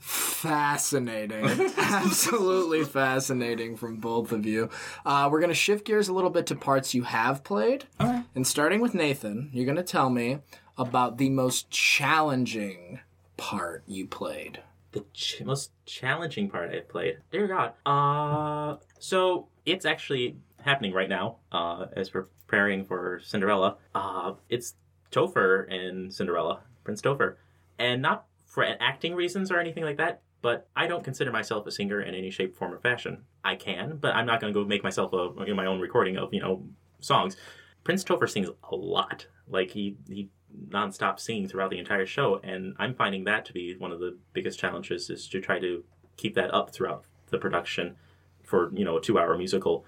Fascinating. 0.00 1.44
Absolutely 1.78 2.84
fascinating 2.84 3.76
from 3.76 3.96
both 3.96 4.32
of 4.32 4.44
you. 4.44 4.68
Uh, 5.04 5.28
we're 5.30 5.40
going 5.40 5.50
to 5.50 5.54
shift 5.54 5.84
gears 5.86 6.08
a 6.08 6.12
little 6.12 6.30
bit 6.30 6.46
to 6.48 6.56
parts 6.56 6.94
you 6.94 7.04
have 7.04 7.44
played. 7.44 7.84
Okay. 8.00 8.22
And 8.34 8.46
starting 8.46 8.80
with 8.80 8.94
Nathan, 8.94 9.50
you're 9.52 9.64
going 9.64 9.76
to 9.76 9.82
tell 9.82 10.10
me 10.10 10.38
about 10.76 11.18
the 11.18 11.30
most 11.30 11.70
challenging 11.70 13.00
part 13.36 13.82
you 13.86 14.06
played. 14.06 14.60
The 14.92 15.04
ch- 15.12 15.42
most 15.44 15.72
challenging 15.86 16.48
part 16.50 16.70
I've 16.70 16.88
played. 16.88 17.18
Dear 17.30 17.46
God. 17.46 17.72
Uh, 17.84 18.76
so 18.98 19.48
it's 19.64 19.84
actually 19.84 20.36
happening 20.60 20.92
right 20.92 21.08
now. 21.08 21.36
Uh, 21.50 21.86
as 21.96 22.12
we're 22.12 22.26
preparing 22.52 22.84
for 22.84 23.18
Cinderella. 23.24 23.76
Uh, 23.94 24.34
it's 24.50 24.74
Topher 25.10 25.66
in 25.70 26.10
Cinderella, 26.10 26.60
Prince 26.84 27.00
Topher, 27.00 27.36
and 27.78 28.02
not 28.02 28.26
for 28.44 28.62
acting 28.78 29.14
reasons 29.14 29.50
or 29.50 29.58
anything 29.58 29.84
like 29.84 29.96
that. 29.96 30.20
But 30.42 30.68
I 30.76 30.86
don't 30.86 31.02
consider 31.02 31.32
myself 31.32 31.66
a 31.66 31.70
singer 31.70 32.02
in 32.02 32.14
any 32.14 32.30
shape, 32.30 32.54
form, 32.54 32.74
or 32.74 32.78
fashion. 32.78 33.22
I 33.42 33.54
can, 33.54 33.96
but 33.96 34.14
I'm 34.14 34.26
not 34.26 34.40
going 34.40 34.52
to 34.52 34.60
go 34.60 34.66
make 34.66 34.82
myself 34.82 35.14
a 35.14 35.30
you 35.40 35.46
know, 35.46 35.54
my 35.54 35.66
own 35.66 35.80
recording 35.80 36.18
of 36.18 36.34
you 36.34 36.40
know 36.40 36.62
songs. 37.00 37.36
Prince 37.84 38.04
Topher 38.04 38.28
sings 38.28 38.48
a 38.70 38.76
lot. 38.76 39.26
Like 39.48 39.70
he 39.70 39.96
he 40.08 40.28
nonstop 40.72 41.20
singing 41.20 41.48
throughout 41.48 41.70
the 41.70 41.78
entire 41.78 42.06
show, 42.06 42.40
and 42.42 42.74
I'm 42.78 42.94
finding 42.94 43.24
that 43.24 43.44
to 43.46 43.52
be 43.52 43.76
one 43.76 43.92
of 43.92 44.00
the 44.00 44.16
biggest 44.32 44.58
challenges 44.58 45.10
is 45.10 45.28
to 45.28 45.40
try 45.40 45.58
to 45.60 45.84
keep 46.16 46.34
that 46.34 46.52
up 46.52 46.70
throughout 46.72 47.04
the 47.30 47.38
production 47.38 47.96
for 48.44 48.70
you 48.74 48.84
know 48.84 48.96
a 48.98 49.00
two 49.00 49.18
hour 49.18 49.36
musical 49.38 49.84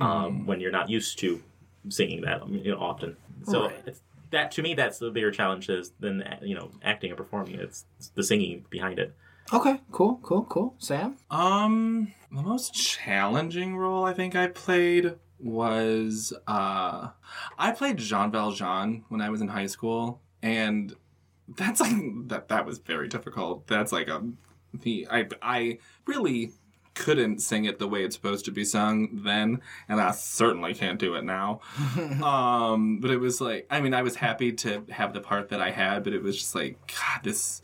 um, 0.00 0.46
when 0.46 0.60
you're 0.60 0.70
not 0.72 0.88
used 0.90 1.18
to 1.18 1.42
singing 1.88 2.20
that 2.22 2.46
you 2.48 2.70
know 2.72 2.78
often. 2.78 3.16
So 3.44 3.66
Right. 3.66 3.74
it's, 3.86 4.00
that 4.30 4.50
to 4.52 4.62
me 4.62 4.74
that's 4.74 4.98
the 4.98 5.10
bigger 5.10 5.30
challenge 5.30 5.68
is 5.68 5.92
than 6.00 6.24
you 6.42 6.54
know 6.54 6.70
acting 6.82 7.10
and 7.10 7.16
performing. 7.16 7.54
It's, 7.56 7.84
it's 7.98 8.08
the 8.08 8.22
singing 8.24 8.64
behind 8.70 8.98
it. 8.98 9.14
Okay, 9.52 9.80
cool, 9.92 10.18
cool, 10.24 10.42
cool. 10.44 10.74
Sam? 10.78 11.16
Um, 11.30 12.12
the 12.32 12.42
most 12.42 12.74
challenging 12.74 13.76
role 13.76 14.04
I 14.04 14.12
think 14.12 14.34
I 14.34 14.48
played 14.48 15.14
was 15.38 16.32
uh, 16.48 17.08
I 17.58 17.70
played 17.72 17.98
Jean 17.98 18.32
Valjean 18.32 19.04
when 19.08 19.20
I 19.20 19.30
was 19.30 19.40
in 19.40 19.48
high 19.48 19.66
school, 19.66 20.20
and 20.46 20.94
that's 21.48 21.80
like 21.80 21.94
that. 22.28 22.48
That 22.48 22.64
was 22.64 22.78
very 22.78 23.08
difficult. 23.08 23.66
That's 23.66 23.90
like 23.90 24.08
a 24.08 24.22
the 24.72 25.08
I 25.10 25.28
I 25.42 25.78
really 26.06 26.52
couldn't 26.94 27.40
sing 27.40 27.64
it 27.66 27.78
the 27.78 27.88
way 27.88 28.04
it's 28.04 28.14
supposed 28.14 28.44
to 28.44 28.52
be 28.52 28.64
sung 28.64 29.22
then, 29.24 29.60
and 29.88 30.00
I 30.00 30.12
certainly 30.12 30.72
can't 30.72 31.00
do 31.00 31.14
it 31.16 31.24
now. 31.24 31.60
um, 32.22 33.00
but 33.00 33.10
it 33.10 33.18
was 33.18 33.40
like 33.40 33.66
I 33.70 33.80
mean 33.80 33.92
I 33.92 34.02
was 34.02 34.16
happy 34.16 34.52
to 34.52 34.84
have 34.90 35.12
the 35.12 35.20
part 35.20 35.48
that 35.48 35.60
I 35.60 35.72
had, 35.72 36.04
but 36.04 36.12
it 36.12 36.22
was 36.22 36.36
just 36.38 36.54
like 36.54 36.78
God 36.86 37.24
this 37.24 37.60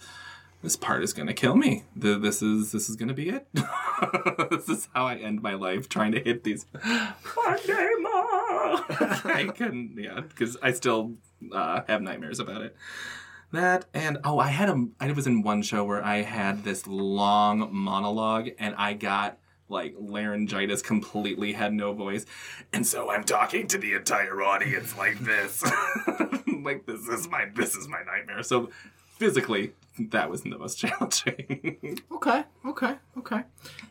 this 0.63 0.77
part 0.77 1.05
is 1.05 1.13
gonna 1.13 1.35
kill 1.35 1.55
me. 1.55 1.85
The, 1.95 2.19
this 2.19 2.43
is 2.43 2.73
this 2.73 2.89
is 2.89 2.97
gonna 2.97 3.15
be 3.15 3.29
it. 3.29 3.47
this 4.51 4.69
is 4.69 4.89
how 4.93 5.07
I 5.07 5.17
end 5.17 5.41
my 5.41 5.55
life 5.55 5.89
trying 5.89 6.13
to 6.13 6.21
hit 6.21 6.43
these. 6.43 6.67
I 9.25 9.51
couldn't, 9.55 9.97
yeah, 9.99 10.21
because 10.21 10.57
I 10.63 10.73
still 10.73 11.15
uh, 11.53 11.83
have 11.89 12.03
nightmares 12.03 12.41
about 12.41 12.63
it. 12.63 12.77
That 13.53 13.85
and 13.93 14.19
oh, 14.25 14.39
I 14.39 14.49
had 14.49 14.71
a. 14.71 14.87
I 14.99 15.13
was 15.13 15.27
in 15.27 15.43
one 15.43 15.61
show 15.61 15.85
where 15.85 16.03
I 16.03 16.23
had 16.23 16.65
this 16.65 16.87
long 16.87 17.69
monologue, 17.71 18.49
and 18.59 18.75
I 18.77 18.95
got 18.95 19.39
like 19.69 19.95
laryngitis, 19.99 20.81
completely 20.81 21.53
had 21.53 21.75
no 21.75 21.93
voice, 21.93 22.25
and 22.73 22.87
so 22.87 23.11
I'm 23.11 23.25
talking 23.25 23.67
to 23.69 23.77
the 23.77 23.93
entire 23.93 24.43
audience 24.43 24.97
like 24.97 25.19
this, 25.19 25.63
like 26.63 26.87
this 26.87 27.07
is 27.09 27.29
my 27.29 27.47
this 27.55 27.75
is 27.75 27.89
my 27.89 28.03
nightmare. 28.05 28.43
So 28.43 28.71
physically, 29.23 29.73
that 30.11 30.29
was 30.29 30.43
the 30.43 30.51
most 30.59 30.79
challenging. 30.79 32.01
Okay, 32.11 32.43
okay, 32.67 32.97
okay. 33.17 33.43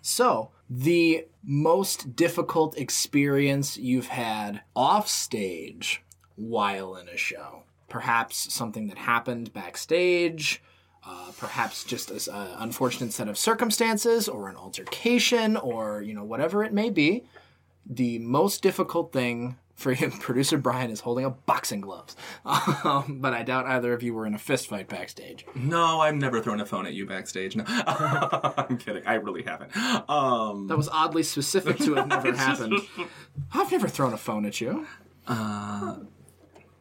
So, 0.02 0.52
the 0.70 1.26
most 1.42 2.18
difficult 2.18 2.78
experience 2.78 3.78
you've 3.78 4.08
had 4.08 4.62
off 4.76 5.08
stage 5.08 6.04
while 6.36 6.98
in 6.98 7.08
a 7.08 7.16
show. 7.16 7.64
Perhaps 7.88 8.54
something 8.54 8.88
that 8.88 8.98
happened 8.98 9.54
backstage, 9.54 10.62
uh, 11.06 11.32
perhaps 11.38 11.86
just 11.86 12.12
an 12.12 12.48
unfortunate 12.58 13.14
set 13.14 13.30
of 13.30 13.38
circumstances, 13.38 14.28
or 14.28 14.50
an 14.50 14.58
altercation, 14.58 15.56
or 15.56 16.02
you 16.02 16.14
know 16.14 16.26
whatever 16.26 16.62
it 16.62 16.74
may 16.74 16.90
be. 16.90 17.24
The 17.86 18.20
most 18.20 18.62
difficult 18.62 19.14
thing 19.14 19.58
for 19.82 19.92
you, 19.92 20.10
producer 20.20 20.58
Brian, 20.58 20.90
is 20.92 21.02
holding 21.02 21.26
up 21.26 21.46
boxing 21.46 21.82
gloves. 21.82 22.16
Um, 22.84 23.20
but 23.22 23.34
I 23.34 23.44
doubt 23.44 23.66
either 23.66 23.94
of 23.94 24.02
you 24.04 24.14
were 24.14 24.26
in 24.26 24.34
a 24.34 24.38
fist 24.40 24.68
fight 24.68 24.88
backstage. 24.88 25.46
no, 25.56 26.00
I've 26.02 26.16
never 26.16 26.42
thrown 26.42 26.60
a 26.62 26.66
phone 26.66 26.86
at 26.86 26.94
you 26.94 27.06
backstage. 27.06 27.56
No, 27.56 27.64
I'm 27.68 28.78
kidding. 28.78 29.06
I 29.06 29.16
really 29.16 29.44
haven't. 29.44 29.76
Um, 30.10 30.68
That 30.68 30.78
was 30.78 30.90
oddly 30.90 31.24
specific 31.24 31.78
to 31.80 31.96
have 31.96 32.08
never 32.08 32.34
happened. 32.34 32.80
I've 33.54 33.72
never 33.72 33.88
thrown 33.88 34.14
a 34.14 34.18
phone 34.18 34.46
at 34.46 34.60
you. 34.62 34.88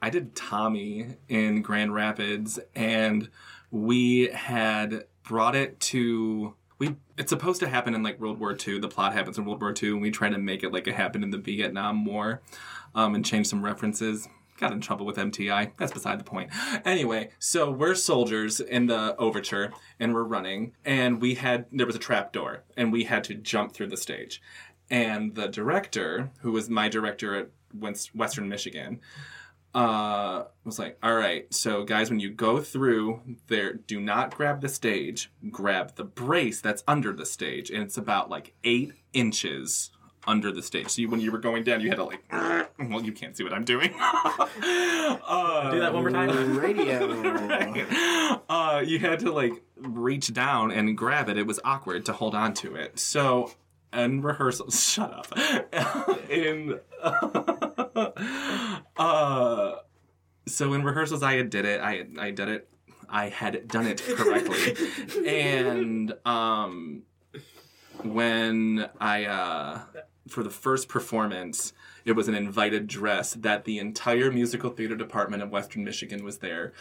I 0.03 0.09
did 0.11 0.35
Tommy 0.35 1.17
in 1.29 1.63
Grand 1.63 1.95
Rapids, 1.95 2.59
and 2.75 3.29
we 3.71 4.29
had 4.29 5.05
brought 5.23 5.55
it 5.55 5.79
to. 5.81 6.55
We 6.79 6.97
it's 7.19 7.29
supposed 7.29 7.61
to 7.61 7.69
happen 7.69 7.95
in 7.95 8.03
like 8.03 8.19
World 8.19 8.41
War 8.41 8.57
II. 8.57 8.79
The 8.81 8.89
plot 8.89 9.13
happens 9.13 9.37
in 9.37 9.45
World 9.45 9.61
War 9.61 9.75
II, 9.81 9.91
and 9.91 10.01
we 10.03 10.11
try 10.11 10.31
to 10.31 10.39
make 10.39 10.63
it 10.63 10.73
like 10.73 10.87
it 10.87 10.95
happened 10.95 11.25
in 11.25 11.31
the 11.31 11.39
Vietnam 11.39 12.07
War, 12.07 12.41
um, 12.95 13.15
and 13.15 13.25
change 13.25 13.47
some 13.47 13.65
references. 13.65 14.29
Got 14.59 14.73
in 14.73 14.81
trouble 14.81 15.07
with 15.07 15.17
MTI. 15.17 15.73
That's 15.79 15.93
beside 15.93 16.21
the 16.21 16.25
point. 16.25 16.51
Anyway, 16.85 17.31
so 17.39 17.71
we're 17.71 17.95
soldiers 17.95 18.61
in 18.61 18.87
the 18.87 19.17
overture, 19.17 19.73
and 19.99 20.13
we're 20.13 20.25
running, 20.25 20.73
and 20.85 21.21
we 21.21 21.37
had 21.37 21.65
there 21.73 21.87
was 21.87 21.97
a 21.97 22.01
trap 22.01 22.33
door, 22.33 22.65
and 22.77 22.93
we 22.93 23.05
had 23.05 23.25
to 23.25 23.35
jump 23.35 23.73
through 23.73 23.87
the 23.87 23.97
stage, 23.97 24.43
and 24.91 25.35
the 25.35 25.49
director, 25.49 26.31
who 26.41 26.53
was 26.53 26.69
my 26.69 26.89
director 26.89 27.35
at 27.37 27.49
Western 28.13 28.49
Michigan, 28.49 29.01
uh, 29.75 30.45
was 30.65 30.79
like, 30.79 30.99
all 31.03 31.15
right, 31.15 31.53
so 31.55 31.85
guys, 31.85 32.11
when 32.11 32.19
you 32.19 32.31
go 32.31 32.61
through 32.61 33.21
there, 33.47 33.75
do 33.75 34.01
not 34.01 34.35
grab 34.37 34.61
the 34.61 34.69
stage, 34.69 35.31
grab 35.51 35.95
the 35.95 36.05
brace 36.05 36.61
that's 36.61 36.83
under 36.89 37.13
the 37.13 37.27
stage, 37.27 37.71
and 37.71 37.83
it's 37.83 37.97
about 37.97 38.29
like 38.29 38.55
eight 38.65 38.93
inches 39.13 39.91
under 40.31 40.53
the 40.53 40.63
stage. 40.63 40.89
So 40.89 41.03
you, 41.03 41.11
when 41.11 41.21
you 41.21 41.33
were 41.33 41.39
going 41.39 41.65
down, 41.65 41.81
you 41.81 41.89
had 41.89 41.97
to 41.97 42.05
like, 42.05 42.23
well, 42.79 43.03
you 43.03 43.13
can't 43.13 43.37
see 43.37 43.43
what 43.43 43.53
I'm 43.53 43.65
doing. 43.65 43.93
uh, 43.99 45.71
Do 45.73 45.81
that 45.81 45.93
one 45.93 46.03
more 46.03 46.11
time. 46.11 46.57
Radio. 46.57 48.41
uh, 48.49 48.83
you 48.87 49.01
had 49.01 49.19
to 49.21 49.33
like 49.33 49.53
reach 49.77 50.33
down 50.33 50.71
and 50.71 50.97
grab 50.97 51.29
it. 51.29 51.37
It 51.37 51.47
was 51.47 51.59
awkward 51.65 52.07
to 52.07 52.13
hold 52.13 52.35
on 52.37 52.55
to 52.55 52.77
it. 52.77 52.99
So 53.01 53.53
in 53.93 54.23
rehearsal, 54.23 54.71
shut 54.71 55.13
up. 55.13 55.37
in 56.31 56.79
uh, 58.97 59.73
so 60.47 60.73
in 60.73 60.85
rehearsals, 60.85 61.25
I 61.25 61.35
had 61.35 61.51
did 61.51 61.65
it. 61.65 61.81
I 61.81 62.07
I 62.19 62.31
did 62.31 62.49
it. 62.49 62.69
I 63.09 63.29
had 63.29 63.67
done 63.67 63.89
it 63.89 64.01
correctly, 64.01 64.77
and 65.27 66.15
um, 66.25 67.03
when 68.05 68.89
I 69.01 69.25
uh, 69.25 69.81
for 70.31 70.43
the 70.43 70.51
first 70.51 70.89
performance, 70.89 71.73
it 72.05 72.13
was 72.13 72.29
an 72.29 72.35
invited 72.35 72.87
dress 72.87 73.35
that 73.35 73.65
the 73.65 73.79
entire 73.79 74.31
musical 74.31 74.71
theater 74.71 74.97
department 74.97 75.43
of 75.43 75.51
Western 75.51 75.85
Michigan 75.85 76.25
was 76.25 76.39
there, 76.39 76.73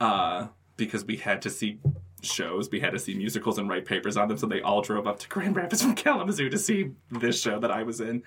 uh, 0.00 0.48
because 0.76 1.04
we 1.04 1.16
had 1.16 1.42
to 1.42 1.50
see 1.50 1.78
shows, 2.22 2.70
we 2.70 2.80
had 2.80 2.92
to 2.92 2.98
see 2.98 3.14
musicals 3.14 3.58
and 3.58 3.68
write 3.68 3.84
papers 3.84 4.16
on 4.16 4.28
them, 4.28 4.38
so 4.38 4.46
they 4.46 4.62
all 4.62 4.82
drove 4.82 5.06
up 5.06 5.18
to 5.20 5.28
Grand 5.28 5.56
Rapids 5.56 5.82
from 5.82 5.94
Kalamazoo 5.96 6.48
to 6.48 6.58
see 6.58 6.92
this 7.10 7.40
show 7.40 7.58
that 7.60 7.70
I 7.70 7.82
was 7.82 8.00
in. 8.00 8.22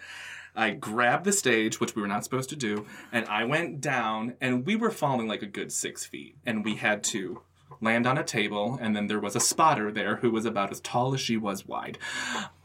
I 0.56 0.72
grabbed 0.72 1.26
the 1.26 1.32
stage, 1.32 1.80
which 1.80 1.96
we 1.96 2.02
were 2.02 2.08
not 2.08 2.24
supposed 2.24 2.50
to 2.50 2.56
do, 2.56 2.86
and 3.12 3.26
I 3.28 3.46
went 3.46 3.80
down, 3.80 4.36
and 4.42 4.66
we 4.66 4.76
were 4.76 4.92
falling 4.92 5.28
like 5.28 5.42
a 5.42 5.48
good 5.48 5.72
six 5.72 6.06
feet, 6.06 6.36
and 6.46 6.66
we 6.66 6.76
had 6.76 7.04
to 7.06 7.42
land 7.82 8.06
on 8.06 8.18
a 8.18 8.24
table, 8.24 8.78
and 8.80 8.96
then 8.96 9.08
there 9.08 9.20
was 9.20 9.36
a 9.36 9.40
spotter 9.40 9.92
there 9.92 10.18
who 10.18 10.32
was 10.32 10.46
about 10.46 10.72
as 10.72 10.80
tall 10.80 11.14
as 11.14 11.20
she 11.20 11.36
was 11.36 11.68
wide. 11.68 11.98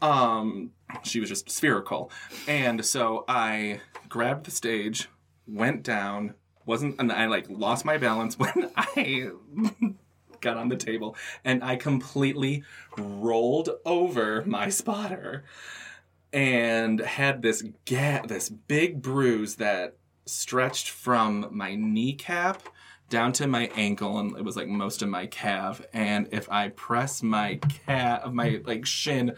Um, 0.01 0.71
she 1.03 1.19
was 1.19 1.29
just 1.29 1.49
spherical, 1.49 2.11
and 2.47 2.85
so 2.85 3.25
I 3.27 3.81
grabbed 4.07 4.45
the 4.45 4.51
stage, 4.51 5.09
went 5.47 5.83
down, 5.83 6.35
wasn't, 6.65 6.95
and 6.99 7.11
I 7.11 7.25
like 7.25 7.47
lost 7.49 7.83
my 7.83 7.97
balance 7.97 8.37
when 8.39 8.71
I 8.77 9.31
got 10.41 10.57
on 10.57 10.69
the 10.69 10.77
table, 10.77 11.15
and 11.43 11.63
I 11.63 11.75
completely 11.75 12.63
rolled 12.97 13.69
over 13.85 14.43
my 14.45 14.69
spotter 14.69 15.43
and 16.31 16.99
had 16.99 17.41
this 17.41 17.63
ga- 17.85 18.21
this 18.27 18.49
big 18.49 19.01
bruise 19.01 19.55
that 19.55 19.95
stretched 20.25 20.89
from 20.89 21.47
my 21.51 21.75
kneecap 21.75 22.63
down 23.09 23.31
to 23.33 23.47
my 23.47 23.69
ankle 23.75 24.19
and 24.19 24.35
it 24.37 24.43
was 24.43 24.55
like 24.57 24.67
most 24.67 25.01
of 25.01 25.09
my 25.09 25.25
calf 25.27 25.81
and 25.93 26.27
if 26.31 26.49
i 26.51 26.67
press 26.69 27.23
my 27.23 27.55
calf 27.85 28.31
my 28.31 28.59
like 28.65 28.85
shin 28.85 29.33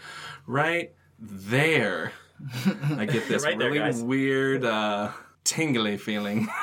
right 0.48 0.94
there 1.20 2.12
i 2.98 3.06
get 3.06 3.28
this 3.28 3.44
Right 3.46 3.58
really 3.58 3.78
guys. 3.80 4.02
weird 4.02 4.64
uh 4.66 5.12
tingly 5.44 5.98
feeling. 5.98 6.48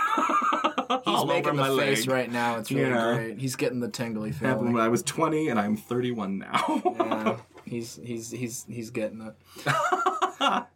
He's 0.89 1.01
all 1.07 1.27
making 1.27 1.49
over 1.49 1.57
the 1.65 1.75
my 1.75 1.77
face 1.85 2.07
leg. 2.07 2.15
right 2.15 2.31
now. 2.31 2.59
It's 2.59 2.71
really 2.71 2.89
Yeah. 2.91 3.15
great. 3.17 3.39
He's 3.41 3.57
getting 3.57 3.81
the 3.81 3.89
tingly 3.89 4.31
Happened 4.31 4.59
feeling. 4.59 4.73
when 4.75 4.83
I 4.85 4.87
was 4.89 5.03
20 5.03 5.49
and 5.49 5.59
I'm 5.59 5.77
31 5.77 6.39
now. 6.39 6.83
Yeah, 6.85 7.37
he's 7.65 7.99
he's 8.03 8.31
he's 8.31 8.65
he's 8.69 8.91
getting 8.91 9.21
it. 9.23 10.67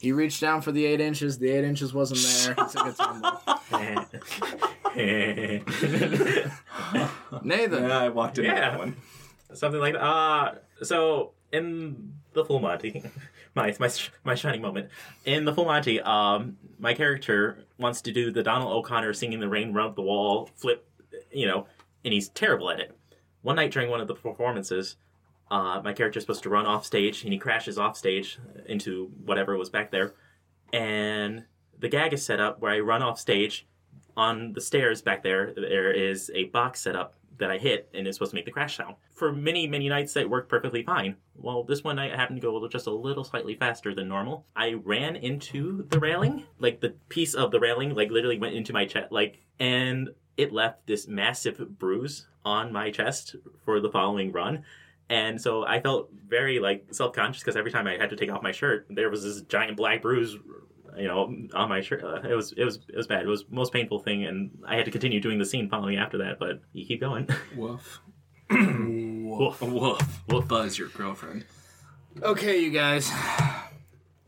He 0.00 0.12
reached 0.12 0.40
down 0.40 0.60
for 0.62 0.72
the 0.72 0.84
eight 0.86 1.00
inches. 1.00 1.38
The 1.38 1.50
eight 1.50 1.64
inches 1.64 1.92
wasn't 1.94 2.20
there. 2.54 2.66
He 2.66 2.72
took 2.72 2.86
a 2.86 2.92
tumble. 2.92 3.40
Nathan, 7.42 7.84
yeah, 7.84 7.98
I 7.98 8.08
walked 8.08 8.38
into 8.38 8.50
Yeah. 8.50 8.70
that 8.70 8.78
one. 8.78 8.96
Something 9.54 9.80
like 9.80 9.94
that. 9.94 10.02
Uh, 10.02 10.54
so 10.82 11.32
in 11.52 12.12
the 12.32 12.44
Full 12.44 12.60
Monty, 12.60 13.02
my 13.54 13.74
my 13.78 13.90
my 14.24 14.34
shining 14.34 14.60
moment 14.62 14.88
in 15.24 15.44
the 15.44 15.52
Full 15.54 15.64
Monty, 15.64 16.00
um, 16.00 16.56
my 16.78 16.94
character 16.94 17.64
wants 17.78 18.00
to 18.02 18.12
do 18.12 18.30
the 18.30 18.42
Donald 18.42 18.72
O'Connor 18.72 19.12
singing 19.12 19.40
the 19.40 19.48
rain 19.48 19.72
rub 19.72 19.94
the 19.96 20.02
wall 20.02 20.50
flip, 20.56 20.88
you 21.30 21.46
know, 21.46 21.66
and 22.04 22.12
he's 22.12 22.28
terrible 22.30 22.70
at 22.70 22.80
it. 22.80 22.96
One 23.42 23.56
night 23.56 23.70
during 23.70 23.90
one 23.90 24.00
of 24.00 24.08
the 24.08 24.14
performances, 24.14 24.96
uh, 25.50 25.80
my 25.84 25.92
character's 25.92 26.22
supposed 26.22 26.42
to 26.42 26.50
run 26.50 26.66
off 26.66 26.84
stage, 26.84 27.22
and 27.24 27.32
he 27.32 27.38
crashes 27.38 27.78
off 27.78 27.96
stage 27.96 28.38
into 28.66 29.10
whatever 29.24 29.56
was 29.56 29.70
back 29.70 29.90
there, 29.90 30.14
and 30.72 31.44
the 31.78 31.88
gag 31.88 32.12
is 32.12 32.24
set 32.24 32.40
up 32.40 32.60
where 32.60 32.72
I 32.72 32.80
run 32.80 33.02
off 33.02 33.18
stage. 33.18 33.66
On 34.16 34.54
the 34.54 34.62
stairs 34.62 35.02
back 35.02 35.22
there, 35.22 35.52
there 35.54 35.92
is 35.92 36.30
a 36.34 36.44
box 36.44 36.80
set 36.80 36.96
up 36.96 37.16
that 37.38 37.50
I 37.50 37.58
hit, 37.58 37.90
and 37.92 38.06
it's 38.06 38.16
supposed 38.16 38.30
to 38.30 38.34
make 38.34 38.46
the 38.46 38.50
crash 38.50 38.78
sound. 38.78 38.96
For 39.12 39.30
many, 39.30 39.66
many 39.66 39.90
nights, 39.90 40.14
that 40.14 40.30
worked 40.30 40.48
perfectly 40.48 40.82
fine. 40.82 41.16
Well, 41.34 41.64
this 41.64 41.84
one 41.84 41.96
night 41.96 42.12
I 42.12 42.16
happened 42.16 42.40
to 42.40 42.46
go 42.46 42.66
just 42.68 42.86
a 42.86 42.90
little 42.90 43.24
slightly 43.24 43.54
faster 43.54 43.94
than 43.94 44.08
normal. 44.08 44.46
I 44.56 44.72
ran 44.72 45.16
into 45.16 45.86
the 45.90 46.00
railing, 46.00 46.44
like 46.58 46.80
the 46.80 46.94
piece 47.10 47.34
of 47.34 47.50
the 47.50 47.60
railing, 47.60 47.94
like 47.94 48.10
literally 48.10 48.38
went 48.38 48.54
into 48.54 48.72
my 48.72 48.86
chest, 48.86 49.12
like, 49.12 49.42
and 49.58 50.10
it 50.36 50.52
left 50.52 50.86
this 50.86 51.08
massive 51.08 51.78
bruise 51.78 52.26
on 52.44 52.72
my 52.72 52.90
chest 52.90 53.36
for 53.64 53.80
the 53.80 53.90
following 53.90 54.32
run. 54.32 54.64
And 55.08 55.40
so 55.40 55.64
I 55.64 55.80
felt 55.80 56.10
very 56.26 56.58
like 56.58 56.86
self-conscious 56.92 57.42
because 57.42 57.56
every 57.56 57.70
time 57.70 57.86
I 57.86 57.96
had 57.96 58.10
to 58.10 58.16
take 58.16 58.30
off 58.30 58.42
my 58.42 58.52
shirt, 58.52 58.86
there 58.90 59.08
was 59.08 59.22
this 59.22 59.40
giant 59.42 59.76
black 59.76 60.02
bruise, 60.02 60.36
you 60.96 61.06
know, 61.06 61.32
on 61.54 61.68
my 61.68 61.80
shirt. 61.80 62.02
Uh, 62.02 62.28
it 62.28 62.34
was 62.34 62.52
it 62.52 62.64
was 62.64 62.80
it 62.88 62.96
was 62.96 63.06
bad. 63.06 63.22
It 63.22 63.28
was 63.28 63.44
most 63.48 63.72
painful 63.72 64.00
thing, 64.00 64.24
and 64.24 64.50
I 64.66 64.76
had 64.76 64.84
to 64.86 64.90
continue 64.90 65.20
doing 65.20 65.38
the 65.38 65.44
scene 65.44 65.68
following 65.68 65.96
after 65.96 66.18
that. 66.18 66.38
But 66.38 66.60
you 66.72 66.84
keep 66.84 67.00
going. 67.00 67.28
Woof. 67.56 68.00
Woof. 68.50 69.60
Woof. 69.62 70.22
Woof. 70.28 70.48
Buzz, 70.48 70.78
your 70.78 70.88
girlfriend. 70.88 71.44
Okay, 72.22 72.58
you 72.58 72.70
guys. 72.70 73.12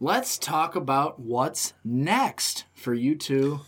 Let's 0.00 0.38
talk 0.38 0.76
about 0.76 1.18
what's 1.18 1.74
next 1.84 2.66
for 2.74 2.94
you 2.94 3.16
two 3.16 3.60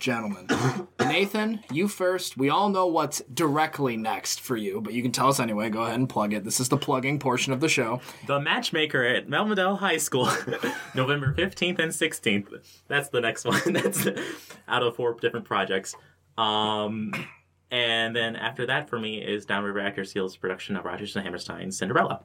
gentlemen. 0.00 0.48
Nathan, 1.00 1.60
you 1.70 1.86
first. 1.86 2.36
We 2.36 2.48
all 2.48 2.68
know 2.70 2.86
what's 2.86 3.20
directly 3.32 3.96
next 3.96 4.40
for 4.40 4.56
you, 4.56 4.80
but 4.80 4.94
you 4.94 5.02
can 5.02 5.12
tell 5.12 5.28
us 5.28 5.38
anyway. 5.38 5.70
Go 5.70 5.82
ahead 5.82 5.98
and 5.98 6.08
plug 6.08 6.32
it. 6.32 6.42
This 6.42 6.58
is 6.58 6.68
the 6.68 6.76
plugging 6.76 7.18
portion 7.18 7.52
of 7.52 7.60
the 7.60 7.68
show. 7.68 8.00
The 8.26 8.40
Matchmaker 8.40 9.04
at 9.04 9.28
Melvindale 9.28 9.78
High 9.78 9.98
School, 9.98 10.28
November 10.94 11.34
15th 11.34 11.78
and 11.78 11.92
16th. 11.92 12.82
That's 12.88 13.10
the 13.10 13.20
next 13.20 13.44
one. 13.44 13.60
That's 13.72 14.08
out 14.66 14.82
of 14.82 14.96
four 14.96 15.14
different 15.14 15.46
projects. 15.46 15.94
Um, 16.36 17.12
and 17.70 18.16
then 18.16 18.34
after 18.34 18.66
that 18.66 18.88
for 18.88 18.98
me 18.98 19.18
is 19.22 19.46
Downriver 19.46 19.80
Actors 19.80 20.12
Guild's 20.12 20.36
production 20.36 20.74
of 20.76 20.84
Rodgers 20.84 21.14
and 21.14 21.24
Hammerstein's 21.24 21.76
Cinderella, 21.78 22.22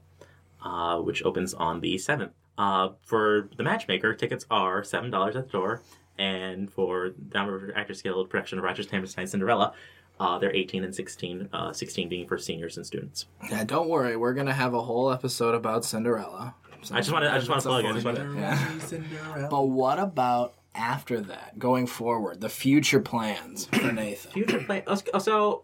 uh, 0.63 0.99
which 0.99 1.23
opens 1.23 1.53
on 1.53 1.81
the 1.81 1.95
7th. 1.95 2.31
Uh, 2.57 2.89
for 3.03 3.49
the 3.57 3.63
Matchmaker, 3.63 4.13
tickets 4.13 4.45
are 4.49 4.81
$7 4.81 5.27
at 5.27 5.33
the 5.33 5.51
door. 5.51 5.81
And 6.17 6.71
for 6.71 7.09
Downriver 7.09 7.73
Actors 7.75 8.01
Guild 8.01 8.29
production 8.29 8.57
of 8.57 8.63
Rodgers 8.63 8.85
and 8.85 8.93
Hammerstein's 8.93 9.31
Cinderella, 9.31 9.73
uh, 10.19 10.39
they're 10.39 10.55
18 10.55 10.83
and 10.85 10.95
16, 10.95 11.49
uh, 11.51 11.73
16 11.73 12.07
being 12.07 12.27
for 12.27 12.37
seniors 12.37 12.77
and 12.77 12.85
students. 12.85 13.25
Yeah, 13.49 13.63
don't 13.65 13.89
worry. 13.89 14.15
We're 14.15 14.33
gonna 14.33 14.53
have 14.53 14.73
a 14.73 14.81
whole 14.81 15.11
episode 15.11 15.55
about 15.55 15.83
Cinderella. 15.83 16.55
I 16.91 16.99
just 16.99 17.11
want 17.11 17.25
to, 17.25 17.31
I 17.33 17.37
just 17.37 17.49
want 17.49 17.61
to 17.63 17.67
plug 17.67 17.83
it. 17.85 17.87
I 17.89 17.93
just 17.93 18.05
wanna- 18.05 18.33
Yeah. 18.39 18.79
Cinderella. 18.79 19.47
But 19.49 19.63
what 19.63 19.99
about 19.99 20.53
after 20.73 21.19
that, 21.21 21.57
going 21.59 21.87
forward, 21.87 22.41
the 22.41 22.49
future 22.49 22.99
plans 22.99 23.65
for 23.65 23.91
Nathan? 23.91 24.31
future 24.31 24.59
play. 24.59 24.83
oh, 24.87 25.17
So, 25.19 25.63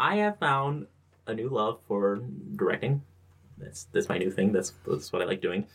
I 0.00 0.16
have 0.16 0.38
found 0.38 0.86
a 1.26 1.34
new 1.34 1.48
love 1.48 1.80
for 1.86 2.20
directing. 2.56 3.02
That's 3.58 3.84
that's 3.92 4.08
my 4.08 4.18
new 4.18 4.30
thing. 4.30 4.52
That's 4.52 4.72
that's 4.86 5.12
what 5.12 5.22
I 5.22 5.24
like 5.24 5.40
doing. 5.40 5.66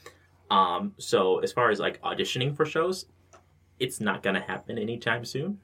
Um, 0.49 0.93
so 0.97 1.39
as 1.39 1.51
far 1.51 1.70
as 1.72 1.80
like 1.80 2.01
auditioning 2.01 2.55
for 2.55 2.66
shows, 2.66 3.05
it's 3.82 4.00
not 4.00 4.24
gonna 4.24 4.42
happen 4.42 4.78
anytime 4.78 5.26
soon. 5.26 5.60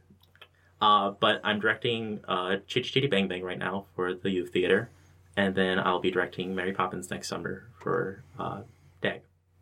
Uh, 0.79 1.11
but 1.19 1.41
I'm 1.43 1.59
directing 1.59 2.19
uh, 2.27 2.57
Chitty 2.67 2.89
Chitty 2.89 3.07
Bang 3.07 3.27
Bang 3.27 3.43
right 3.43 3.57
now 3.57 3.85
for 3.95 4.13
the 4.13 4.29
youth 4.29 4.51
theater, 4.51 4.89
and 5.35 5.55
then 5.55 5.79
I'll 5.79 5.99
be 5.99 6.11
directing 6.11 6.53
Mary 6.53 6.73
Poppins 6.73 7.09
next 7.09 7.27
summer 7.29 7.69
for 7.79 8.23
uh. 8.37 8.61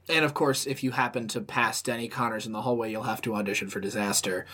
And 0.07 0.23
of 0.23 0.33
course, 0.33 0.65
if 0.67 0.83
you 0.83 0.91
happen 0.91 1.27
to 1.29 1.41
pass 1.41 1.81
Denny 1.81 2.07
Connors 2.07 2.45
in 2.45 2.51
the 2.51 2.61
hallway, 2.61 2.91
you'll 2.91 3.03
have 3.03 3.21
to 3.23 3.35
audition 3.35 3.69
for 3.69 3.79
Disaster 3.79 4.45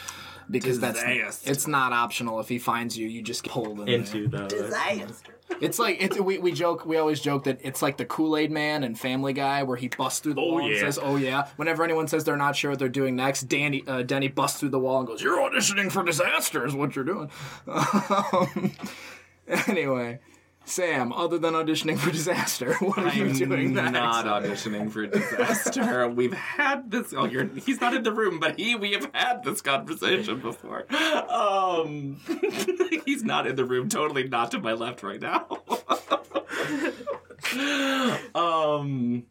because 0.50 0.80
that's 0.80 1.02
it's 1.46 1.68
not 1.68 1.92
optional. 1.94 2.40
If 2.40 2.48
he 2.50 2.58
finds 2.60 2.98
you, 2.98 3.08
you 3.08 3.22
just 3.22 3.44
get 3.44 3.52
pulled 3.54 3.80
in 3.82 3.86
there. 3.86 3.96
Into 3.96 4.28
the 4.28 5.14
It's 5.60 5.78
like 5.78 6.02
it's 6.02 6.18
we, 6.18 6.38
we 6.38 6.54
joke 6.54 6.86
we 6.86 6.96
always 6.98 7.20
joke 7.20 7.44
that 7.44 7.60
it's 7.64 7.82
like 7.82 7.98
the 7.98 8.06
Kool 8.06 8.38
Aid 8.38 8.50
Man 8.52 8.84
and 8.86 8.98
Family 8.98 9.34
Guy 9.34 9.64
where 9.64 9.76
he 9.76 9.90
busts 9.90 10.22
through 10.22 10.36
the 10.36 10.42
Oh, 10.42 10.54
wall 10.54 10.66
and 10.66 10.78
says, 10.78 10.98
"Oh 11.02 11.18
yeah." 11.18 11.48
Whenever 11.58 11.84
anyone 11.84 12.08
says 12.08 12.24
they're 12.24 12.38
not 12.38 12.56
sure 12.56 12.72
what 12.72 12.80
they're 12.80 12.88
doing 12.88 13.18
next, 13.18 13.44
Danny 13.44 13.84
uh, 13.86 14.04
Denny 14.04 14.30
busts 14.30 14.60
through 14.62 14.70
the 14.70 14.80
wall 14.80 15.00
and 15.00 15.08
goes, 15.08 15.22
"You're 15.22 15.38
auditioning 15.38 15.92
for 15.92 16.04
Disaster," 16.04 16.66
is 16.66 16.74
what 16.74 16.96
you're 16.96 17.06
doing. 17.06 17.30
Um, 17.68 18.72
anyway, 19.68 20.20
Sam, 20.66 21.12
other 21.12 21.38
than 21.38 21.54
auditioning 21.54 21.98
for 21.98 22.12
Disaster, 22.12 22.74
what 22.80 22.98
are 23.00 23.14
you 23.14 23.26
I'm 23.26 23.34
doing 23.34 23.74
next? 23.74 23.92
not 23.92 24.26
auditioning 24.26 24.90
for 24.92 25.06
disaster. 25.08 26.08
We've 26.16 26.34
had 26.34 26.90
this. 26.92 27.14
Oh, 27.14 27.26
you're. 27.26 27.46
He's 27.46 27.82
not 27.82 27.94
in 27.94 28.04
the 28.04 28.14
room, 28.14 28.40
but 28.40 28.58
he. 28.60 28.76
We 28.76 28.94
have 28.94 29.10
had 29.14 29.44
this 29.44 29.62
conversation 29.62 30.40
before. 30.40 30.86
Um, 31.30 32.18
he's 33.06 33.24
not 33.24 33.48
in 33.48 33.56
the 33.56 33.66
room. 33.66 33.90
Totally 33.90 34.28
not 34.30 34.52
to 34.52 34.60
my 34.60 34.74
left 34.74 35.04
right 35.04 35.20
now. 35.22 35.48
um. 38.36 39.24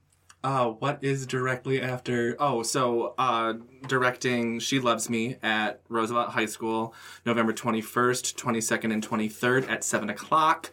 Uh, 0.43 0.68
what 0.68 0.99
is 1.03 1.26
directly 1.26 1.82
after? 1.82 2.34
Oh, 2.38 2.62
so 2.62 3.14
uh, 3.18 3.55
directing 3.86 4.59
She 4.59 4.80
Loves 4.80 5.11
Me 5.11 5.36
at 5.43 5.80
Roosevelt 5.88 6.30
High 6.30 6.47
School, 6.47 6.95
November 7.26 7.53
21st, 7.53 8.34
22nd, 8.36 8.93
and 8.93 9.07
23rd 9.07 9.68
at 9.68 9.84
7 9.84 10.09
o'clock. 10.09 10.70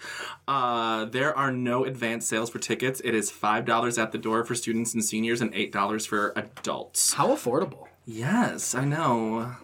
Uh, 0.47 1.05
there 1.05 1.37
are 1.37 1.51
no 1.51 1.83
advance 1.83 2.25
sales 2.25 2.49
for 2.49 2.59
tickets. 2.59 3.01
It 3.03 3.13
is 3.13 3.29
$5 3.29 4.01
at 4.01 4.11
the 4.13 4.17
door 4.17 4.45
for 4.45 4.55
students 4.55 4.93
and 4.93 5.03
seniors 5.03 5.41
and 5.41 5.53
$8 5.53 6.07
for 6.07 6.31
adults. 6.37 7.13
How 7.13 7.27
affordable? 7.27 7.87
Yes, 8.05 8.73
I 8.73 8.85
know. 8.85 9.57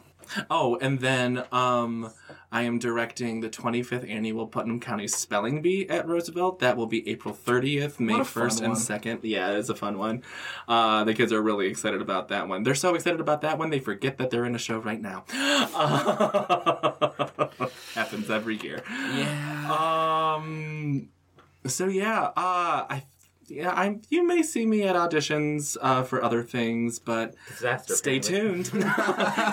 Oh, 0.50 0.78
and 0.82 1.00
then 1.00 1.44
um, 1.52 2.12
I 2.52 2.64
am 2.64 2.80
directing 2.80 3.42
the 3.42 3.50
25th 3.50 4.10
annual 4.10 4.48
Putnam 4.48 4.80
County 4.80 5.08
Spelling 5.08 5.62
Bee 5.62 5.88
at 5.90 6.08
Roosevelt. 6.08 6.60
That 6.60 6.78
will 6.78 6.88
be 6.88 7.08
April 7.10 7.34
30th, 7.34 8.00
May 8.00 8.14
What 8.14 8.22
a 8.22 8.26
fun 8.26 8.50
1st, 8.50 8.60
and 8.60 8.68
one. 8.70 8.78
2nd. 8.78 9.20
Yeah, 9.24 9.52
it's 9.52 9.70
a 9.70 9.76
fun 9.76 9.98
one. 9.98 10.24
Uh, 10.68 11.04
the 11.04 11.14
kids 11.14 11.34
are 11.34 11.42
really 11.42 11.68
excited 11.68 12.02
about 12.02 12.28
that 12.30 12.48
one. 12.48 12.64
They're 12.64 12.76
so 12.76 12.96
excited 12.96 13.20
about 13.20 13.42
that 13.42 13.58
one, 13.58 13.70
they 13.70 13.80
forget 13.80 14.18
that 14.20 14.30
they're 14.30 14.46
in 14.46 14.56
a 14.56 14.60
show 14.60 14.78
right 14.80 15.02
now. 15.02 15.26
happens 17.96 18.30
every 18.30 18.58
year. 18.58 18.84
Yeah. 19.16 20.36
Um. 20.38 21.10
So 21.66 21.88
yeah, 21.88 22.24
uh, 22.36 22.86
I 22.90 23.04
yeah, 23.48 23.72
I'm. 23.72 24.02
you 24.10 24.26
may 24.26 24.42
see 24.44 24.66
me 24.66 24.84
at 24.84 24.96
auditions 24.96 25.78
uh, 25.82 26.04
for 26.04 26.24
other 26.24 26.44
things, 26.44 27.00
but 27.00 27.36
Disaster. 27.50 27.96
stay 27.96 28.18
apparently. 28.18 28.82
tuned. 28.82 28.94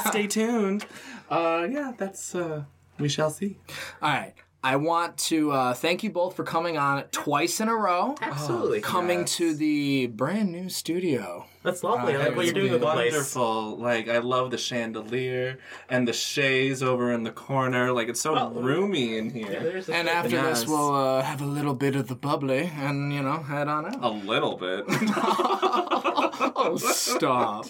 stay 0.09 0.27
tuned. 0.27 0.87
Uh, 1.31 1.67
yeah, 1.71 1.93
that's 1.97 2.35
uh, 2.35 2.65
we 2.99 3.09
shall 3.09 3.31
see. 3.31 3.59
All 4.03 4.11
right. 4.11 4.35
I 4.63 4.77
want 4.77 5.17
to 5.31 5.53
uh, 5.53 5.73
thank 5.73 6.03
you 6.03 6.11
both 6.11 6.37
for 6.37 6.45
coming 6.45 6.77
on 6.77 7.05
twice 7.13 7.61
in 7.61 7.69
a 7.69 7.75
row. 7.75 8.15
Absolutely. 8.21 8.83
Coming 8.83 9.21
Yes. 9.21 9.37
to 9.37 9.55
the 9.55 10.07
brand 10.09 10.53
new 10.53 10.69
studio. 10.69 11.47
That's 11.63 11.83
lovely. 11.85 12.15
I 12.15 12.19
like 12.27 12.37
what 12.37 12.47
you're 12.47 12.55
doing 12.55 12.73
with 12.73 12.81
the 12.81 12.87
place. 12.91 13.13
Wonderful. 13.13 13.77
Like 13.79 14.09
I 14.09 14.19
love 14.19 14.51
the 14.51 14.57
chandelier 14.57 15.59
and 15.91 16.09
the 16.09 16.13
chaise 16.15 16.83
over 16.83 17.13
in 17.13 17.23
the 17.23 17.31
corner. 17.31 17.93
Like 17.93 18.09
it's 18.09 18.21
so 18.21 18.33
Well, 18.33 18.51
roomy 18.53 19.19
in 19.19 19.29
here. 19.31 19.61
There's 19.61 19.89
a- 19.91 19.95
And 19.95 20.09
after 20.09 20.31
Yes. 20.31 20.61
this, 20.61 20.69
we'll 20.69 20.95
uh, 20.95 21.23
have 21.23 21.43
a 21.43 21.47
little 21.47 21.75
bit 21.75 21.97
of 21.97 22.09
the 22.09 22.15
bubbly 22.15 22.71
and, 22.79 23.13
you 23.13 23.23
know, 23.23 23.43
head 23.43 23.69
on 23.69 23.87
out. 23.87 23.99
A 24.03 24.09
little 24.09 24.57
bit. 24.57 24.85
oh, 24.89 26.77
stop. 26.79 27.67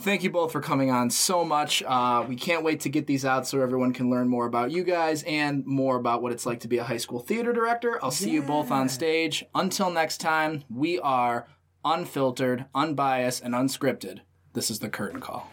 Thank 0.00 0.22
you 0.22 0.30
both 0.30 0.50
for 0.52 0.62
coming 0.62 0.90
on 0.90 1.10
so 1.10 1.44
much. 1.44 1.82
Uh, 1.82 2.24
we 2.26 2.34
can't 2.34 2.64
wait 2.64 2.80
to 2.80 2.88
get 2.88 3.06
these 3.06 3.24
out 3.26 3.46
so 3.46 3.60
everyone 3.60 3.92
can 3.92 4.08
learn 4.10 4.28
more 4.28 4.46
about 4.46 4.70
you 4.70 4.82
guys 4.82 5.22
and 5.24 5.64
more 5.66 5.96
about 5.96 6.22
what 6.22 6.32
it's 6.32 6.46
like 6.46 6.60
to 6.60 6.68
be 6.68 6.78
a 6.78 6.84
high 6.84 6.96
school 6.96 7.20
theater 7.20 7.52
director. 7.52 7.98
I'll 8.02 8.10
see 8.10 8.30
you 8.30 8.40
both 8.42 8.70
on 8.70 8.88
stage. 8.88 9.44
Until 9.54 9.90
next 9.90 10.18
time, 10.18 10.64
we 10.70 10.98
are 11.00 11.46
unfiltered, 11.84 12.66
unbiased, 12.74 13.42
and 13.42 13.54
unscripted. 13.54 14.20
This 14.52 14.70
is 14.70 14.80
the 14.80 14.88
curtain 14.88 15.20
call. 15.20 15.50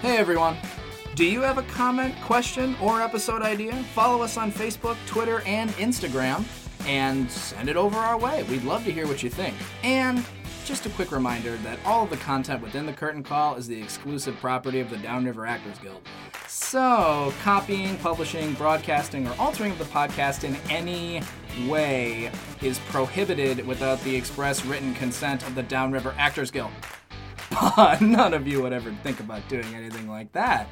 Hey 0.00 0.18
everyone! 0.18 0.56
Do 1.14 1.24
you 1.24 1.40
have 1.40 1.58
a 1.58 1.62
comment, 1.62 2.14
question, 2.22 2.76
or 2.80 3.00
episode 3.00 3.42
idea? 3.42 3.74
Follow 3.94 4.22
us 4.22 4.36
on 4.36 4.52
Facebook, 4.52 4.96
Twitter, 5.06 5.40
and 5.46 5.70
Instagram 5.72 6.44
and 6.86 7.30
send 7.30 7.68
it 7.68 7.76
over 7.76 7.98
our 7.98 8.18
way. 8.18 8.42
We'd 8.44 8.64
love 8.64 8.84
to 8.84 8.92
hear 8.92 9.06
what 9.06 9.22
you 9.22 9.30
think. 9.30 9.54
And 9.82 10.24
just 10.64 10.86
a 10.86 10.90
quick 10.90 11.12
reminder 11.12 11.56
that 11.58 11.78
all 11.84 12.04
of 12.04 12.10
the 12.10 12.16
content 12.16 12.62
within 12.62 12.86
the 12.86 12.92
Curtain 12.92 13.22
Call 13.22 13.56
is 13.56 13.66
the 13.66 13.80
exclusive 13.80 14.36
property 14.36 14.80
of 14.80 14.88
the 14.90 14.96
Downriver 14.96 15.46
Actors 15.46 15.78
Guild. 15.78 16.00
So, 16.48 17.32
copying, 17.42 17.96
publishing, 17.98 18.54
broadcasting, 18.54 19.26
or 19.26 19.34
altering 19.38 19.72
of 19.72 19.78
the 19.78 19.84
podcast 19.84 20.44
in 20.44 20.56
any 20.70 21.20
way 21.68 22.30
is 22.62 22.78
prohibited 22.88 23.66
without 23.66 24.00
the 24.00 24.16
express 24.16 24.64
written 24.64 24.94
consent 24.94 25.46
of 25.46 25.54
the 25.54 25.62
Downriver 25.62 26.14
Actors 26.18 26.50
Guild. 26.50 26.70
But 27.76 28.00
none 28.00 28.34
of 28.34 28.48
you 28.48 28.62
would 28.62 28.72
ever 28.72 28.90
think 29.04 29.20
about 29.20 29.46
doing 29.48 29.72
anything 29.74 30.08
like 30.08 30.32
that, 30.32 30.66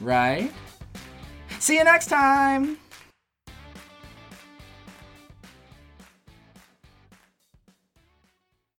right? 0.00 0.52
See 1.58 1.78
you 1.78 1.84
next 1.84 2.06
time! 2.06 2.78